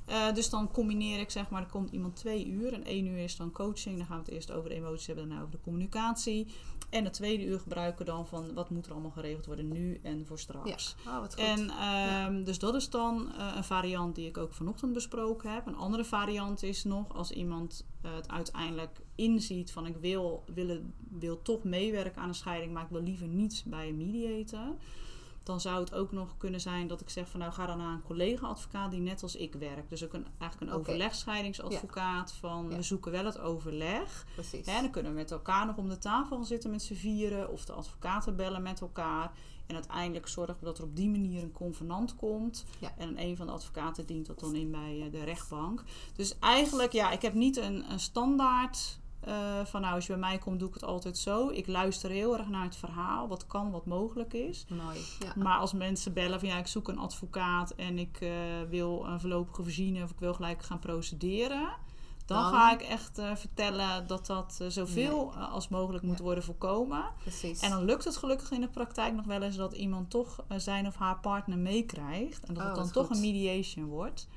Eh, 0.07 0.35
dus 0.35 0.51
dan 0.51 0.71
combineer 0.71 1.21
ik 1.21 1.31
zeg 1.31 1.51
maar, 1.51 1.63
er 1.63 1.69
komt 1.69 1.91
iemand 1.93 2.17
twee 2.17 2.47
uur. 2.47 2.73
En 2.73 2.85
één 2.85 3.07
uur 3.07 3.19
is 3.19 3.37
dan 3.37 3.53
coaching. 3.53 3.97
Dan 3.97 4.07
gaan 4.07 4.17
we 4.19 4.25
het 4.25 4.33
eerst 4.35 4.51
over 4.51 4.69
de 4.69 4.75
emoties 4.75 5.07
hebben, 5.07 5.25
daarna 5.29 5.43
over 5.43 5.55
de 5.57 5.63
communicatie. 5.63 6.47
En 6.93 7.05
het 7.05 7.13
tweede 7.13 7.45
uur 7.45 7.61
gebruiken 7.61 8.07
dan 8.07 8.27
van 8.27 8.55
wat 8.55 8.71
moet 8.71 8.87
er 8.87 8.93
allemaal 8.93 9.11
geregeld 9.11 9.47
worden 9.47 9.69
nu 9.69 10.01
en 10.03 10.27
voor 10.27 10.39
straks. 10.39 10.97
Ja, 11.05 11.15
oh, 11.15 11.21
wat 11.21 11.35
goed. 11.35 11.45
En 11.45 11.71
ehm, 11.71 12.45
dus 12.45 12.59
dat 12.59 12.75
is 12.75 12.91
dan 12.91 13.33
eh, 13.33 13.53
een 13.57 13.65
variant 13.65 14.15
die 14.15 14.29
ik 14.29 14.39
ook 14.39 14.53
vanochtend 14.53 14.93
besproken 14.93 15.53
heb. 15.53 15.67
Een 15.67 15.77
andere 15.77 16.05
variant 16.05 16.63
is 16.63 16.85
nog 16.85 17.15
als 17.15 17.31
iemand 17.31 17.87
eh, 18.03 18.15
het 18.15 18.31
uiteindelijk 18.31 19.01
inziet 19.15 19.73
van 19.73 19.87
ik 19.87 19.97
wil, 19.97 20.45
wil, 20.55 20.81
wil 21.11 21.43
toch 21.43 21.65
meewerken 21.65 22.23
aan 22.23 22.29
een 22.29 22.35
scheiding, 22.35 22.73
maar 22.73 22.83
ik 22.83 22.91
wil 22.91 23.03
liever 23.03 23.27
niet 23.27 23.65
bij 23.67 23.89
een 23.89 23.97
mediator. 23.97 24.77
Dan 25.43 25.61
zou 25.61 25.81
het 25.81 25.95
ook 25.95 26.13
nog 26.13 26.37
kunnen 26.37 26.61
zijn 26.61 26.87
dat 26.87 27.01
ik 27.01 27.11
zeg 27.11 27.29
van 27.29 27.41
nou 27.41 27.53
ga 27.53 27.67
dan 27.67 27.79
naar 27.79 27.93
een 27.93 28.03
collega-advocaat 28.03 28.91
die 28.91 29.01
net 29.01 29.23
als 29.23 29.37
ik 29.37 29.55
werkt. 29.55 29.89
Dus 29.91 30.05
ook 30.05 30.13
een, 30.13 30.27
eigenlijk 30.39 30.71
een 30.73 30.79
Oké. 30.79 30.89
overlegscheidingsadvocaat 30.91 32.33
van 32.33 32.67
Ja. 32.71 32.77
we 32.77 32.83
zoeken 32.83 33.13
wel 33.13 33.25
het 33.25 33.39
overleg. 33.39 34.27
Precies. 34.35 34.67
Hè, 34.67 34.81
dan 34.81 34.91
kunnen 34.91 35.13
we 35.13 35.19
met 35.19 35.31
elkaar 35.31 35.67
nog 35.67 35.77
om 35.77 35.89
de 35.89 35.99
tafel 35.99 36.37
gaan 36.37 36.47
zitten 36.47 36.71
met 36.71 36.83
z'n 36.83 36.95
vieren. 36.95 37.51
Of 37.51 37.65
de 37.65 37.73
advocaten 37.73 38.37
bellen 38.37 38.63
met 38.63 38.81
elkaar. 38.81 39.33
En 39.67 39.75
uiteindelijk 39.75 40.29
zorgen 40.29 40.57
we 40.59 40.65
dat 40.65 40.79
er 40.79 40.85
op 40.85 40.97
die 40.97 41.09
manier 41.09 41.43
een 41.43 41.53
convenant 41.53 42.17
komt. 42.17 42.65
Ja. 42.79 42.93
En 42.97 43.21
een 43.23 43.37
van 43.37 43.47
de 43.47 43.53
advocaten 43.53 44.07
dient 44.07 44.27
dat 44.27 44.41
dan 44.41 44.55
in 44.55 44.71
bij 44.71 45.03
eh, 45.05 45.13
de 45.13 45.25
rechtbank. 45.25 45.85
Dus 46.17 46.39
eigenlijk, 46.39 46.93
ja, 46.93 47.11
ik 47.11 47.23
heb 47.23 47.35
niet 47.35 47.57
een, 47.57 47.91
een 47.93 48.01
standaard 48.01 48.99
eh, 49.25 49.35
van 49.65 49.81
nou, 49.81 49.95
als 49.95 50.07
je 50.07 50.13
bij 50.13 50.21
mij 50.21 50.39
komt, 50.39 50.59
doe 50.59 50.69
ik 50.69 50.75
het 50.75 50.85
altijd 50.85 51.19
zo. 51.19 51.49
Ik 51.49 51.67
luister 51.67 52.11
heel 52.11 52.39
erg 52.39 52.49
naar 52.49 52.65
het 52.65 52.77
verhaal. 52.77 53.29
Wat 53.29 53.47
kan, 53.47 53.71
wat 53.71 53.87
mogelijk 53.87 54.33
is. 54.33 54.65
Mooi. 54.69 54.99
Ja. 55.21 55.33
Maar 55.43 55.59
als 55.59 55.73
mensen 55.73 56.13
bellen 56.13 56.41
van 56.41 56.49
ja, 56.49 56.59
ik 56.59 56.67
zoek 56.67 56.89
een 56.89 56.99
advocaat 56.99 57.71
en 57.71 57.99
ik 57.99 58.19
eh, 58.21 58.31
wil 58.69 59.05
een 59.07 59.21
voorlopige 59.21 59.63
voorziening 59.63 60.05
of 60.05 60.11
ik 60.11 60.19
wil 60.19 60.35
gelijk 60.35 60.63
gaan 60.63 60.79
procederen. 60.79 61.69
Dan, 62.27 62.43
Dan- 62.43 62.53
ga 62.53 62.73
ik 62.73 62.83
echt 62.83 63.19
eh, 63.19 63.35
vertellen 63.37 64.07
dat 64.07 64.27
dat 64.27 64.61
zoveel 64.69 65.33
Nee. 65.37 65.45
als 65.45 65.69
mogelijk 65.69 66.05
moet 66.05 66.19
Ja. 66.19 66.25
worden 66.25 66.45
voorkomen. 66.45 67.05
Precies. 67.23 67.61
En 67.61 67.71
dan 67.71 67.85
lukt 67.85 68.05
het 68.05 68.17
gelukkig 68.17 68.51
in 68.51 68.61
de 68.61 68.69
praktijk 68.69 69.15
nog 69.15 69.25
wel 69.25 69.43
eens 69.43 69.57
dat 69.57 69.73
iemand 69.73 70.11
toch 70.11 70.45
zijn 70.57 70.87
of 70.87 70.97
haar 70.97 71.19
partner 71.21 71.59
meekrijgt. 71.59 72.45
En 72.45 72.55
dat 72.55 72.63
Oh, 72.63 72.69
het 72.69 72.75
dan 72.77 72.85
wat 72.85 72.93
toch 72.93 73.07
goed. 73.07 73.17
een 73.17 73.23
mediation 73.23 73.85
wordt. 73.87 74.29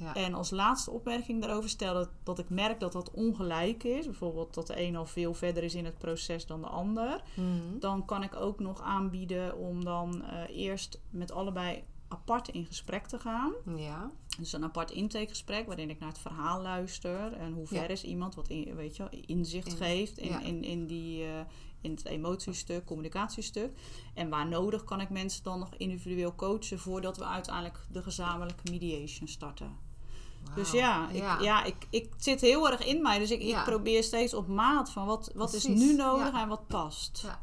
Ja. 0.00 0.14
En 0.14 0.34
als 0.34 0.50
laatste 0.50 0.90
opmerking 0.90 1.40
daarover 1.42 1.70
stellen 1.70 2.08
dat 2.22 2.38
ik 2.38 2.48
merk 2.50 2.80
dat 2.80 2.92
dat 2.92 3.10
ongelijk 3.10 3.84
is. 3.84 4.04
Bijvoorbeeld 4.04 4.54
dat 4.54 4.66
de 4.66 4.80
een 4.82 4.96
al 4.96 5.06
veel 5.06 5.34
verder 5.34 5.62
is 5.62 5.74
in 5.74 5.84
het 5.84 5.98
proces 5.98 6.46
dan 6.46 6.60
de 6.60 6.66
ander. 6.66 7.22
Mhm. 7.34 7.78
Dan 7.78 8.04
kan 8.04 8.22
ik 8.22 8.36
ook 8.36 8.60
nog 8.60 8.80
aanbieden 8.82 9.56
om 9.56 9.84
dan 9.84 10.24
eh, 10.24 10.56
eerst 10.56 11.00
met 11.10 11.32
allebei 11.32 11.84
apart 12.08 12.48
in 12.48 12.66
gesprek 12.66 13.06
te 13.06 13.18
gaan. 13.18 13.52
ja. 13.76 14.10
Dus 14.38 14.52
een 14.52 14.64
apart 14.64 14.90
intakegesprek 14.90 15.66
waarin 15.66 15.90
ik 15.90 15.98
naar 15.98 16.08
het 16.08 16.18
verhaal 16.18 16.62
luister. 16.62 17.32
En 17.32 17.52
hoe 17.52 17.66
ver 17.66 17.76
Ja. 17.82 17.86
is 17.88 18.04
iemand 18.04 18.34
wat 18.34 18.48
in, 18.48 18.74
weet 18.74 18.96
je, 18.96 19.08
inzicht 19.26 19.66
In- 19.70 19.76
geeft 19.76 20.18
in, 20.18 20.28
ja. 20.28 20.40
in, 20.40 20.62
in, 20.64 20.86
die, 20.86 21.24
eh, 21.24 21.40
in 21.80 21.90
het 21.90 22.04
emotiestuk, 22.06 22.84
communicatiestuk. 22.84 23.72
En 24.14 24.28
waar 24.28 24.48
nodig 24.48 24.84
kan 24.84 25.00
ik 25.00 25.10
mensen 25.10 25.42
dan 25.42 25.58
nog 25.58 25.74
individueel 25.76 26.34
coachen 26.34 26.78
voordat 26.78 27.16
we 27.16 27.24
uiteindelijk 27.24 27.78
de 27.90 28.02
gezamenlijke 28.02 28.70
mediation 28.70 29.28
starten. 29.28 29.76
Dus 30.54 30.70
ja, 30.70 31.08
ik, 31.08 31.40
ja. 31.40 31.64
ik, 31.64 31.76
ik 31.90 32.10
zit 32.16 32.40
heel 32.40 32.70
erg 32.70 32.84
in 32.86 33.02
mij. 33.02 33.18
Dus 33.18 33.30
ik, 33.30 33.42
Ja. 33.42 33.58
ik 33.58 33.64
probeer 33.64 34.02
steeds 34.02 34.34
op 34.34 34.46
maat 34.48 34.90
van 34.90 35.06
wat, 35.06 35.30
wat 35.34 35.52
is 35.52 35.66
nu 35.66 35.94
nodig 35.94 36.32
ja. 36.32 36.42
en 36.42 36.48
wat 36.48 36.66
past. 36.66 37.20
Ja. 37.24 37.38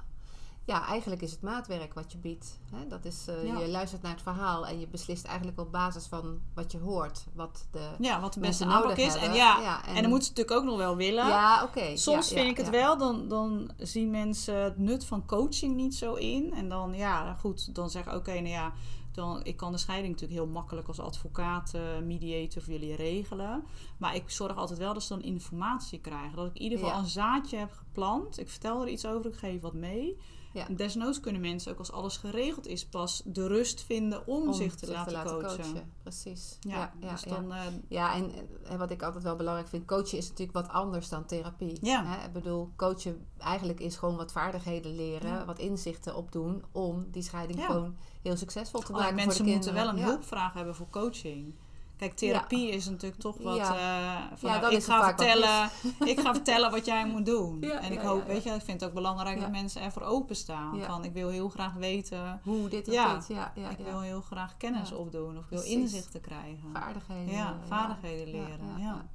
Ja, 0.66 0.86
eigenlijk 0.86 1.22
is 1.22 1.32
het 1.32 1.42
maatwerk 1.42 1.94
wat 1.94 2.12
je 2.12 2.18
biedt. 2.18 2.60
Hè? 2.76 2.88
Dat 2.88 3.06
is, 3.06 3.26
eh. 3.28 3.60
Je 3.60 3.68
luistert 3.68 4.02
naar 4.02 4.12
het 4.12 4.22
verhaal 4.22 4.68
en 4.68 4.80
je 4.80 4.88
beslist 4.88 5.26
eigenlijk 5.26 5.60
op 5.60 5.72
basis 5.72 6.06
van 6.06 6.40
wat 6.54 6.72
je 6.72 6.78
hoort. 6.80 7.26
Wat 7.34 7.68
de 7.72 7.90
Ja, 8.00 8.20
wat 8.22 8.34
de 8.34 8.40
beste 8.40 8.66
mensen 8.66 8.82
nodig 8.88 9.06
is. 9.06 9.16
En 9.16 9.34
ja, 9.34 9.84
en, 9.84 9.96
en- 9.96 10.02
dan 10.02 10.10
moeten 10.10 10.28
ze 10.28 10.34
natuurlijk 10.34 10.52
ook 10.52 10.64
nog 10.64 10.78
wel 10.78 10.96
willen. 10.96 11.28
Ja, 11.28 11.64
oké. 11.64 11.98
Soms 11.98 12.28
vind 12.28 12.48
ik 12.50 12.58
het 12.58 12.70
wel, 12.70 12.98
dan, 12.98 13.28
dan 13.28 13.72
zien 13.78 14.10
mensen 14.12 14.56
het 14.64 14.78
nut 14.78 15.06
van 15.06 15.26
coaching 15.26 15.76
niet 15.76 15.96
zo 15.96 16.14
in. 16.14 16.54
En 16.54 16.70
dan, 16.70 16.94
ja, 16.94 17.34
goed, 17.40 17.76
dan 17.76 17.90
zeggen 17.90 18.16
oké, 18.16 18.32
nou 18.34 18.48
ja, 18.48 18.74
dan, 19.18 19.40
ik 19.44 19.58
kan 19.58 19.72
de 19.72 19.78
scheiding 19.78 20.14
natuurlijk 20.14 20.40
heel 20.40 20.52
makkelijk 20.54 20.88
als 20.88 21.00
advocaat, 21.00 21.74
eh, 21.74 21.82
mediator 22.06 22.62
voor 22.62 22.74
jullie 22.74 22.96
regelen. 22.96 23.64
Maar 23.98 24.16
ik 24.16 24.30
zorg 24.30 24.56
altijd 24.58 24.80
wel 24.80 24.94
dat 24.94 25.04
ze 25.04 25.14
dan 25.14 25.24
informatie 25.24 26.00
krijgen. 26.00 26.36
Dat 26.36 26.48
ik 26.48 26.56
in 26.56 26.62
ieder 26.62 26.78
geval 26.78 26.94
Ja. 26.94 27.00
een 27.00 27.08
zaadje 27.10 27.58
heb 27.58 27.72
geplant. 27.72 28.40
Ik 28.40 28.50
vertel 28.50 28.82
er 28.82 28.88
iets 28.88 29.06
over, 29.06 29.32
ik 29.32 29.38
geef 29.38 29.62
wat 29.62 29.74
mee. 29.74 30.18
Ja. 30.54 30.66
Desnoods 30.76 31.20
kunnen 31.20 31.42
mensen 31.42 31.72
ook 31.72 31.78
als 31.80 31.92
alles 31.92 32.18
geregeld 32.18 32.68
is 32.68 32.86
pas 32.86 33.22
de 33.26 33.48
rust 33.48 33.82
vinden 33.84 34.28
om, 34.28 34.48
Om 34.48 34.54
zich 34.54 34.76
te 34.76 34.92
laten, 34.92 35.24
coachen. 35.24 35.92
Precies. 36.02 36.58
Ja, 36.60 36.76
Ja, 36.78 36.94
ja, 37.00 37.12
dus 37.12 37.24
ja. 37.24 37.30
dan... 37.30 37.52
eh, 37.54 37.62
Ja, 37.88 38.16
en, 38.16 38.32
en 38.64 38.78
wat 38.78 38.92
ik 38.92 39.04
altijd 39.04 39.24
wel 39.24 39.36
belangrijk 39.36 39.68
vind, 39.68 39.86
coachen 39.86 40.18
is 40.18 40.30
natuurlijk 40.30 40.58
wat 40.58 40.70
anders 40.70 41.10
dan 41.10 41.26
therapie. 41.26 41.78
Ja. 41.82 42.06
Hè? 42.06 42.26
Ik 42.26 42.34
bedoel, 42.34 42.70
coachen 42.76 43.26
eigenlijk 43.38 43.80
is 43.80 43.96
gewoon 43.96 44.16
wat 44.16 44.32
vaardigheden 44.32 44.96
leren, 44.96 45.30
Ja. 45.32 45.46
wat 45.46 45.60
inzichten 45.60 46.16
opdoen 46.16 46.64
om 46.72 47.06
die 47.12 47.24
scheiding 47.24 47.60
Ja. 47.60 47.66
gewoon 47.66 47.96
heel 48.22 48.38
succesvol 48.38 48.80
te 48.82 48.92
maken 48.92 49.16
mensen 49.16 49.36
voor 49.36 49.46
de 49.46 49.52
moeten 49.52 49.74
wel 49.74 49.84
een 49.84 49.90
kinderen. 49.90 50.14
hulpvraag 50.14 50.54
hebben 50.54 50.76
voor 50.76 50.90
coaching. 50.90 51.54
Kijk, 51.98 52.16
therapie 52.16 52.70
is 52.70 52.90
natuurlijk 52.90 53.22
toch 53.22 53.38
wat. 53.38 53.56
Ja. 53.56 53.64
eh, 53.76 54.38
van, 54.38 54.50
Ja, 54.50 54.60
nou, 54.60 54.62
dan 54.62 54.72
ik, 54.80 54.84
ga 54.84 55.04
vertellen, 55.04 55.70
ik 56.06 56.20
ga 56.20 56.34
vertellen 56.34 56.72
wat 56.72 56.86
jij 56.86 57.06
moet 57.08 57.26
doen. 57.26 57.62
En 57.86 57.92
ik 57.92 58.00
hoop, 58.00 58.28
weet 58.28 58.44
je, 58.44 58.50
ik 58.50 58.62
vind 58.62 58.80
het 58.82 58.90
ook 58.90 58.96
belangrijk 58.96 59.40
dat 59.40 59.52
mensen 59.52 59.82
ervoor 59.82 60.02
openstaan. 60.02 60.80
Van 60.82 61.04
ik 61.04 61.14
wil 61.14 61.30
heel 61.30 61.50
graag 61.50 61.74
weten. 61.74 62.40
Hoe 62.44 62.70
dit 62.70 62.86
Ja. 62.86 63.14
dit. 63.16 63.28
Ja, 63.28 63.52
ja, 63.56 63.70
ik 63.70 63.78
wil 63.78 64.00
heel 64.02 64.22
graag 64.22 64.58
kennis 64.58 64.92
opdoen 64.92 65.38
of 65.38 65.44
ik 65.44 65.50
wil 65.50 65.60
Precies. 65.60 65.78
inzichten 65.78 66.22
krijgen. 66.22 66.70
Vaardigheden. 66.74 67.34
Ja, 67.34 67.58
vaardigheden 67.68 68.26
leren. 68.32 68.48
Ja, 68.68 68.78
Ja, 68.78 68.84
ja. 68.84 69.06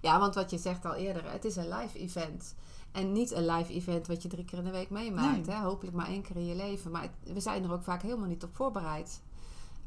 Ja, 0.00 0.18
want 0.18 0.34
wat 0.34 0.50
je 0.50 0.58
zegt 0.58 0.84
al 0.84 0.94
eerder, 0.94 1.32
het 1.32 1.44
is 1.44 1.56
een 1.56 1.68
live 1.68 1.98
event. 1.98 2.54
En 2.92 3.12
niet 3.12 3.30
een 3.32 3.46
live 3.46 3.72
event 3.72 4.06
wat 4.06 4.22
je 4.22 4.28
drie 4.28 4.44
keer 4.44 4.58
in 4.58 4.64
de 4.64 4.70
week 4.70 4.90
meemaakt. 4.90 5.46
Nee. 5.46 5.56
Hè? 5.56 5.62
Hopelijk 5.62 5.96
maar 5.96 6.06
één 6.06 6.22
keer 6.22 6.36
in 6.36 6.46
je 6.46 6.54
leven. 6.54 6.90
Maar 6.90 7.02
het- 7.02 7.32
we 7.34 7.40
zijn 7.40 7.64
er 7.64 7.72
ook 7.72 7.82
vaak 7.82 8.02
helemaal 8.02 8.28
niet 8.28 8.44
op 8.44 8.50
voorbereid. 8.56 9.20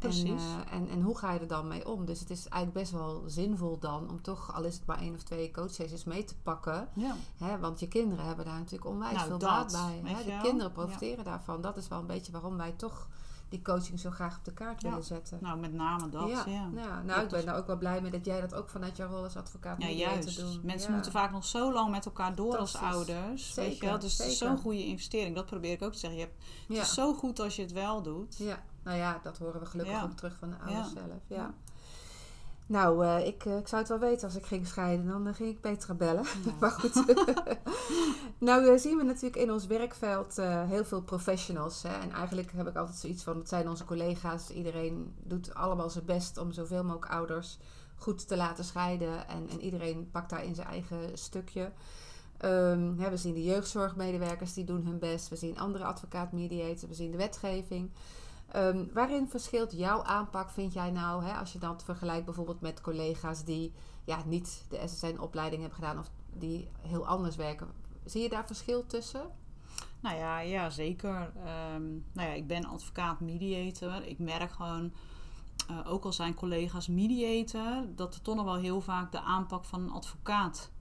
Precies. 0.07 0.29
En, 0.29 0.65
eh, 0.69 0.77
en, 0.77 0.89
en 0.89 1.01
hoe 1.01 1.17
ga 1.17 1.31
je 1.31 1.39
er 1.39 1.47
dan 1.47 1.67
mee 1.67 1.87
om? 1.87 2.05
Dus 2.05 2.19
het 2.19 2.29
is 2.29 2.47
eigenlijk 2.47 2.73
best 2.73 2.91
wel 2.91 3.23
zinvol 3.27 3.79
dan 3.79 4.09
om 4.09 4.21
toch, 4.21 4.55
al 4.55 4.63
is 4.63 4.75
het 4.75 4.85
maar 4.85 4.99
één 4.99 5.13
of 5.15 5.23
twee 5.23 5.51
coachsessies 5.51 6.03
mee 6.03 6.23
te 6.23 6.35
pakken. 6.43 6.87
Ja. 6.93 7.15
Hè? 7.37 7.59
Want 7.59 7.79
je 7.79 7.87
kinderen 7.87 8.25
hebben 8.25 8.45
daar 8.45 8.57
natuurlijk 8.57 8.85
onwijs 8.89 9.15
Nou, 9.15 9.27
veel 9.27 9.37
dat, 9.37 9.49
baat 9.49 9.71
bij. 9.71 10.11
Hè? 10.13 10.23
De 10.23 10.39
kinderen 10.41 10.71
profiteren 10.71 11.23
daarvan. 11.23 11.61
Dat 11.61 11.77
is 11.77 11.87
wel 11.87 11.99
een 11.99 12.07
beetje 12.07 12.31
waarom 12.31 12.57
wij 12.57 12.71
toch 12.71 13.07
die 13.49 13.61
coaching 13.61 13.99
zo 13.99 14.09
graag 14.11 14.37
op 14.37 14.45
de 14.45 14.53
kaart 14.53 14.81
Ja. 14.81 14.89
willen 14.89 15.03
zetten. 15.03 15.37
Nou, 15.41 15.59
met 15.59 15.73
name 15.73 16.09
dat. 16.09 16.29
Ja, 16.29 16.43
ja, 16.47 16.69
ja. 16.75 17.01
nou, 17.01 17.21
ik 17.21 17.29
ben 17.29 17.45
nou 17.45 17.57
ook 17.59 17.67
wel 17.67 17.77
blij 17.77 18.01
mee 18.01 18.11
dat 18.11 18.25
jij 18.25 18.41
dat 18.41 18.53
ook 18.55 18.69
vanuit 18.69 18.97
jouw 18.97 19.09
rol 19.09 19.23
als 19.23 19.35
advocaat 19.35 19.77
mee 19.77 19.95
juist. 19.97 20.35
te 20.35 20.41
doen. 20.43 20.59
Mensen 20.63 20.87
Ja. 20.89 20.93
moeten 20.95 21.11
vaak 21.11 21.31
nog 21.31 21.45
zo 21.45 21.73
lang 21.73 21.91
met 21.91 22.05
elkaar 22.05 22.35
door 22.35 22.57
als 22.57 22.75
ouders. 22.75 23.53
weet 23.53 23.65
je 23.65 23.71
Zeker, 23.71 23.89
wel? 23.89 23.99
Dus 23.99 24.17
het 24.17 24.27
is 24.27 24.37
zeker. 24.37 24.53
zo'n 24.55 24.63
goede 24.63 24.85
investering. 24.85 25.35
Dat 25.35 25.45
probeer 25.45 25.71
ik 25.71 25.81
ook 25.81 25.91
te 25.93 25.99
zeggen. 25.99 26.19
Je 26.19 26.25
hebt, 26.25 26.43
Ja. 26.67 26.75
Het 26.75 26.83
is 26.87 26.93
zo 26.93 27.13
goed 27.13 27.39
als 27.39 27.55
je 27.55 27.61
het 27.61 27.71
wel 27.71 28.01
doet. 28.01 28.35
ja, 28.37 28.63
nou 28.83 28.97
ja, 28.97 29.19
dat 29.23 29.37
horen 29.37 29.59
we 29.59 29.65
gelukkig 29.65 29.95
Ja. 29.95 30.03
ook 30.03 30.15
terug 30.15 30.35
van 30.35 30.49
de 30.49 30.55
ouders 30.57 30.93
zelf. 30.93 31.21
Ja. 31.27 31.53
Nou, 32.65 33.05
eh, 33.05 33.27
ik, 33.27 33.45
eh, 33.45 33.57
ik 33.57 33.67
zou 33.67 33.81
het 33.81 33.89
wel 33.89 33.99
weten 33.99 34.27
als 34.27 34.35
ik 34.35 34.45
ging 34.45 34.67
scheiden. 34.67 35.07
Dan 35.07 35.27
eh, 35.27 35.33
ging 35.33 35.49
ik 35.49 35.61
Petra 35.61 35.93
bellen. 35.93 36.23
Ja. 36.45 36.51
maar 36.59 36.71
goed. 36.71 37.03
nou 38.37 38.79
zien 38.79 38.97
we 38.97 39.03
natuurlijk 39.03 39.35
in 39.35 39.51
ons 39.51 39.67
werkveld 39.67 40.35
heel 40.67 40.85
veel 40.85 41.01
professionals. 41.01 41.83
Hè? 41.83 41.99
En 41.99 42.11
eigenlijk 42.11 42.51
heb 42.51 42.67
ik 42.67 42.75
altijd 42.75 42.97
zoiets 42.97 43.23
van, 43.23 43.37
het 43.37 43.49
zijn 43.49 43.69
onze 43.69 43.85
collega's. 43.85 44.49
Iedereen 44.49 45.13
doet 45.23 45.53
allemaal 45.53 45.89
zijn 45.89 46.05
best 46.05 46.37
om 46.37 46.51
zoveel 46.51 46.83
mogelijk 46.83 47.11
ouders 47.11 47.57
goed 47.95 48.27
te 48.27 48.37
laten 48.37 48.63
scheiden. 48.63 49.27
En, 49.27 49.49
en 49.49 49.61
iedereen 49.61 50.09
pakt 50.11 50.29
daar 50.29 50.43
in 50.43 50.55
zijn 50.55 50.67
eigen 50.67 51.17
stukje. 51.17 51.71
Ehm, 52.37 52.97
hè, 52.97 53.09
we 53.09 53.17
zien 53.17 53.33
de 53.33 53.43
jeugdzorgmedewerkers, 53.43 54.53
die 54.53 54.63
doen 54.63 54.85
hun 54.85 54.99
best. 54.99 55.29
We 55.29 55.35
zien 55.35 55.59
andere 55.59 55.83
advocaat-mediators. 55.83 56.85
We 56.87 56.93
zien 56.93 57.11
de 57.11 57.17
wetgeving. 57.17 57.89
Ehm, 58.53 58.85
waarin 58.93 59.29
verschilt 59.29 59.71
jouw 59.71 60.03
aanpak, 60.03 60.49
vind 60.49 60.73
jij 60.73 60.91
nou, 60.91 61.23
hè, 61.23 61.33
als 61.33 61.53
je 61.53 61.59
dat 61.59 61.83
vergelijkt 61.83 62.25
bijvoorbeeld 62.25 62.61
met 62.61 62.81
collega's 62.81 63.43
die 63.43 63.73
ja, 64.03 64.23
niet 64.25 64.65
de 64.69 64.87
SSN-opleiding 64.87 65.61
hebben 65.61 65.79
gedaan 65.79 65.99
of 65.99 66.09
die 66.33 66.69
heel 66.81 67.07
anders 67.07 67.35
werken? 67.35 67.67
zie 68.05 68.21
je 68.21 68.29
daar 68.29 68.45
verschil 68.45 68.85
tussen? 68.85 69.29
Nou 69.99 70.17
ja, 70.17 70.39
ja 70.39 70.69
zeker. 70.69 71.31
Ehm, 71.35 71.91
nou 72.13 72.29
ja, 72.29 72.33
ik 72.33 72.47
ben 72.47 72.65
advocaat 72.65 73.19
mediator. 73.19 74.05
Ik 74.05 74.19
merk 74.19 74.51
gewoon, 74.51 74.93
uh, 75.71 75.91
ook 75.91 76.03
al 76.03 76.13
zijn 76.13 76.33
collega's 76.33 76.87
mediator, 76.87 77.85
dat 77.95 78.15
er 78.15 78.21
toch 78.21 78.35
nog 78.35 78.45
wel 78.45 78.55
heel 78.55 78.81
vaak 78.81 79.11
de 79.11 79.21
aanpak 79.21 79.65
van 79.65 79.81
een 79.81 79.91
advocaat 79.91 80.71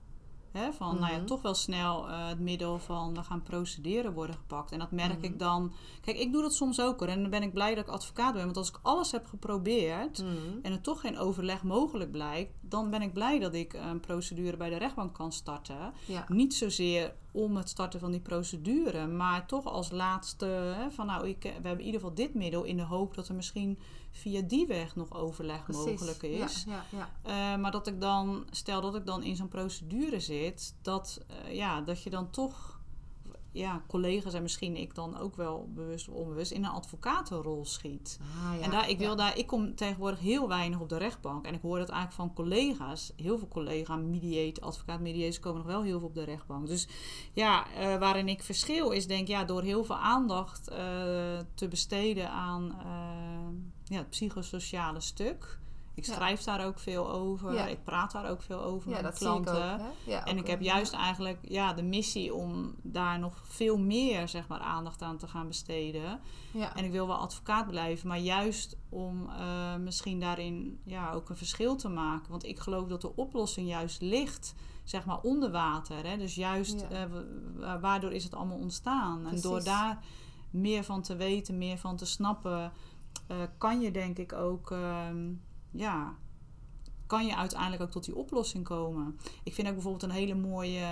Hè, 0.53 0.73
van 0.73 0.99
nou 0.99 1.11
ja, 1.11 1.17
mhm. 1.17 1.25
toch 1.25 1.41
wel 1.41 1.53
snel 1.53 2.09
uh, 2.09 2.27
het 2.27 2.39
middel 2.39 2.79
van 2.79 3.13
we 3.13 3.23
gaan 3.23 3.41
procederen 3.41 4.13
worden 4.13 4.35
gepakt. 4.35 4.71
En 4.71 4.79
dat 4.79 4.91
merk 4.91 5.21
ik 5.21 5.29
mhm. 5.29 5.37
dan. 5.37 5.73
Kijk, 6.01 6.17
ik 6.17 6.31
doe 6.31 6.41
dat 6.41 6.53
soms 6.53 6.81
ook 6.81 6.99
hoor. 6.99 7.07
En 7.07 7.21
dan 7.21 7.29
ben 7.29 7.43
ik 7.43 7.53
blij 7.53 7.75
dat 7.75 7.87
ik 7.87 7.93
advocaat 7.93 8.33
ben. 8.33 8.43
Want 8.43 8.57
als 8.57 8.69
ik 8.69 8.79
alles 8.81 9.11
heb 9.11 9.25
geprobeerd 9.25 10.21
mhm. 10.21 10.59
en 10.61 10.71
er 10.71 10.81
toch 10.81 11.01
geen 11.01 11.17
overleg 11.17 11.63
mogelijk 11.63 12.11
blijkt, 12.11 12.53
dan 12.61 12.89
ben 12.89 13.01
ik 13.01 13.13
blij 13.13 13.39
dat 13.39 13.53
ik 13.53 13.73
een 13.73 13.99
procedure 13.99 14.57
bij 14.57 14.69
de 14.69 14.77
rechtbank 14.77 15.13
kan 15.13 15.31
starten. 15.31 15.93
Niet 16.27 16.53
zozeer 16.53 17.13
om 17.33 17.57
het 17.57 17.69
starten 17.69 17.99
van 17.99 18.11
die 18.11 18.19
procedure, 18.19 19.07
maar 19.07 19.47
toch 19.47 19.65
als 19.65 19.91
laatste 19.91 20.45
hè, 20.45 20.91
van 20.91 21.05
nou, 21.05 21.27
ik, 21.27 21.41
we 21.41 21.49
hebben 21.49 21.79
in 21.79 21.85
ieder 21.85 21.99
geval 21.99 22.15
dit 22.15 22.33
middel 22.33 22.63
in 22.63 22.77
de 22.77 22.83
hoop 22.83 23.15
dat 23.15 23.27
er 23.27 23.35
misschien 23.35 23.79
via 24.11 24.41
die 24.41 24.67
weg 24.67 24.95
nog 24.95 25.13
overleg 25.13 25.67
mogelijk 25.67 26.23
is. 26.23 26.63
Ja, 26.67 26.85
ja, 26.89 27.09
ja. 27.25 27.53
Uh, 27.55 27.61
maar 27.61 27.71
dat 27.71 27.87
ik 27.87 28.01
dan, 28.01 28.45
stel 28.49 28.81
dat 28.81 28.95
ik 28.95 29.05
dan 29.05 29.23
in 29.23 29.35
zo'n 29.35 29.47
procedure 29.47 30.19
zit, 30.19 30.75
dat, 30.81 31.21
uh, 31.47 31.55
ja, 31.55 31.81
dat 31.81 32.03
je 32.03 32.09
dan 32.09 32.29
toch 32.29 32.72
ja, 33.53 33.83
collega's 33.87 34.33
en 34.33 34.41
misschien 34.41 34.75
ik 34.75 34.95
dan 34.95 35.17
ook 35.17 35.35
wel 35.35 35.69
bewust 35.73 36.09
of 36.09 36.15
onbewust 36.15 36.51
in 36.51 36.63
een 36.63 36.71
advocatenrol 36.71 37.65
schiet. 37.65 38.19
Ah, 38.21 38.57
ja, 38.57 38.63
en 38.63 38.71
daar, 38.71 38.89
ik, 38.89 38.97
wil 38.97 39.15
daar, 39.15 39.37
ik 39.37 39.47
kom 39.47 39.75
tegenwoordig 39.75 40.19
heel 40.19 40.47
weinig 40.47 40.79
op 40.79 40.89
de 40.89 40.97
rechtbank. 40.97 41.45
En 41.45 41.53
ik 41.53 41.61
hoor 41.61 41.77
dat 41.77 41.89
eigenlijk 41.89 42.21
van 42.21 42.33
collega's. 42.33 43.13
Heel 43.15 43.37
veel 43.37 43.47
collega's, 43.47 44.01
mediate, 44.01 44.61
advocaat 44.61 44.99
mediators 44.99 45.39
komen 45.39 45.61
nog 45.61 45.71
wel 45.71 45.81
heel 45.81 45.99
veel 45.99 46.07
op 46.07 46.15
de 46.15 46.23
rechtbank. 46.23 46.67
Dus 46.67 46.87
ja, 47.33 47.65
uh, 47.67 47.97
waarin 47.97 48.27
ik 48.27 48.43
verschil 48.43 48.91
is 48.91 49.07
denk 49.07 49.27
ja, 49.27 49.43
door 49.43 49.61
heel 49.61 49.83
veel 49.83 49.97
aandacht 49.97 50.69
uh, 50.69 50.77
te 51.53 51.67
besteden 51.69 52.29
aan 52.29 52.63
uh, 52.63 53.59
ja, 53.83 53.97
het 53.97 54.09
psychosociale 54.09 54.99
stuk 54.99 55.61
ik 55.95 56.05
schrijf 56.05 56.43
daar 56.43 56.65
ook 56.65 56.79
veel 56.79 57.11
over. 57.11 57.67
Ik 57.67 57.83
praat 57.83 58.11
daar 58.11 58.29
ook 58.29 58.41
veel 58.41 58.61
over 58.61 58.89
met 58.89 59.17
klanten. 59.17 59.81
en 60.23 60.37
ik 60.37 60.47
heb 60.47 60.61
juist 60.61 60.93
eigenlijk 60.93 61.39
ja, 61.41 61.73
de 61.73 61.83
missie 61.83 62.33
om 62.33 62.75
daar 62.81 63.19
nog 63.19 63.41
veel 63.43 63.77
meer 63.77 64.27
zeg 64.27 64.47
maar, 64.47 64.59
aandacht 64.59 65.01
aan 65.01 65.17
te 65.17 65.27
gaan 65.27 65.47
besteden. 65.47 66.19
En 66.75 66.85
ik 66.85 66.91
wil 66.91 67.07
wel 67.07 67.17
advocaat 67.17 67.67
blijven, 67.67 68.07
maar 68.07 68.19
juist 68.19 68.77
om 68.89 69.29
uh, 69.29 69.75
misschien 69.75 70.19
daarin 70.19 70.79
ja, 70.85 71.11
ook 71.11 71.29
een 71.29 71.37
verschil 71.37 71.75
te 71.75 71.89
maken. 71.89 72.31
Want 72.31 72.45
ik 72.45 72.59
geloof 72.59 72.87
dat 72.87 73.01
de 73.01 73.15
oplossing 73.15 73.67
juist 73.67 74.01
ligt 74.01 74.53
zeg 74.83 75.05
maar 75.05 75.21
onder 75.21 75.51
water. 75.51 76.05
Hè? 76.07 76.17
Dus 76.17 76.35
juist 76.35 76.85
uh, 76.91 77.79
waardoor 77.81 78.11
is 78.11 78.23
het 78.23 78.33
allemaal 78.33 78.57
ontstaan. 78.57 79.27
En 79.27 79.41
door 79.41 79.63
daar 79.63 80.03
meer 80.49 80.83
van 80.83 81.01
te 81.01 81.15
weten, 81.15 81.57
meer 81.57 81.77
van 81.77 81.95
te 81.95 82.05
snappen, 82.05 82.71
uh, 83.31 83.37
kan 83.57 83.81
je 83.81 83.91
denk 83.91 84.17
ik 84.17 84.33
ook. 84.33 84.71
Ehm, 84.71 85.31
ja, 85.73 86.15
kan 87.07 87.25
je 87.25 87.35
uiteindelijk 87.35 87.81
ook 87.81 87.91
tot 87.91 88.05
die 88.05 88.15
oplossing 88.15 88.63
komen. 88.63 89.19
Ik 89.43 89.53
vind 89.53 89.67
ook 89.67 89.73
bijvoorbeeld 89.73 90.03
een 90.03 90.17
hele 90.17 90.35
mooie, 90.35 90.87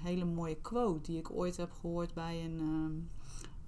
hele 0.00 0.24
mooie 0.24 0.56
quote 0.56 1.10
die 1.10 1.18
ik 1.18 1.30
ooit 1.30 1.56
heb 1.56 1.72
gehoord 1.80 2.14
bij 2.14 2.44
een, 2.44 2.58
ehm, 2.58 2.92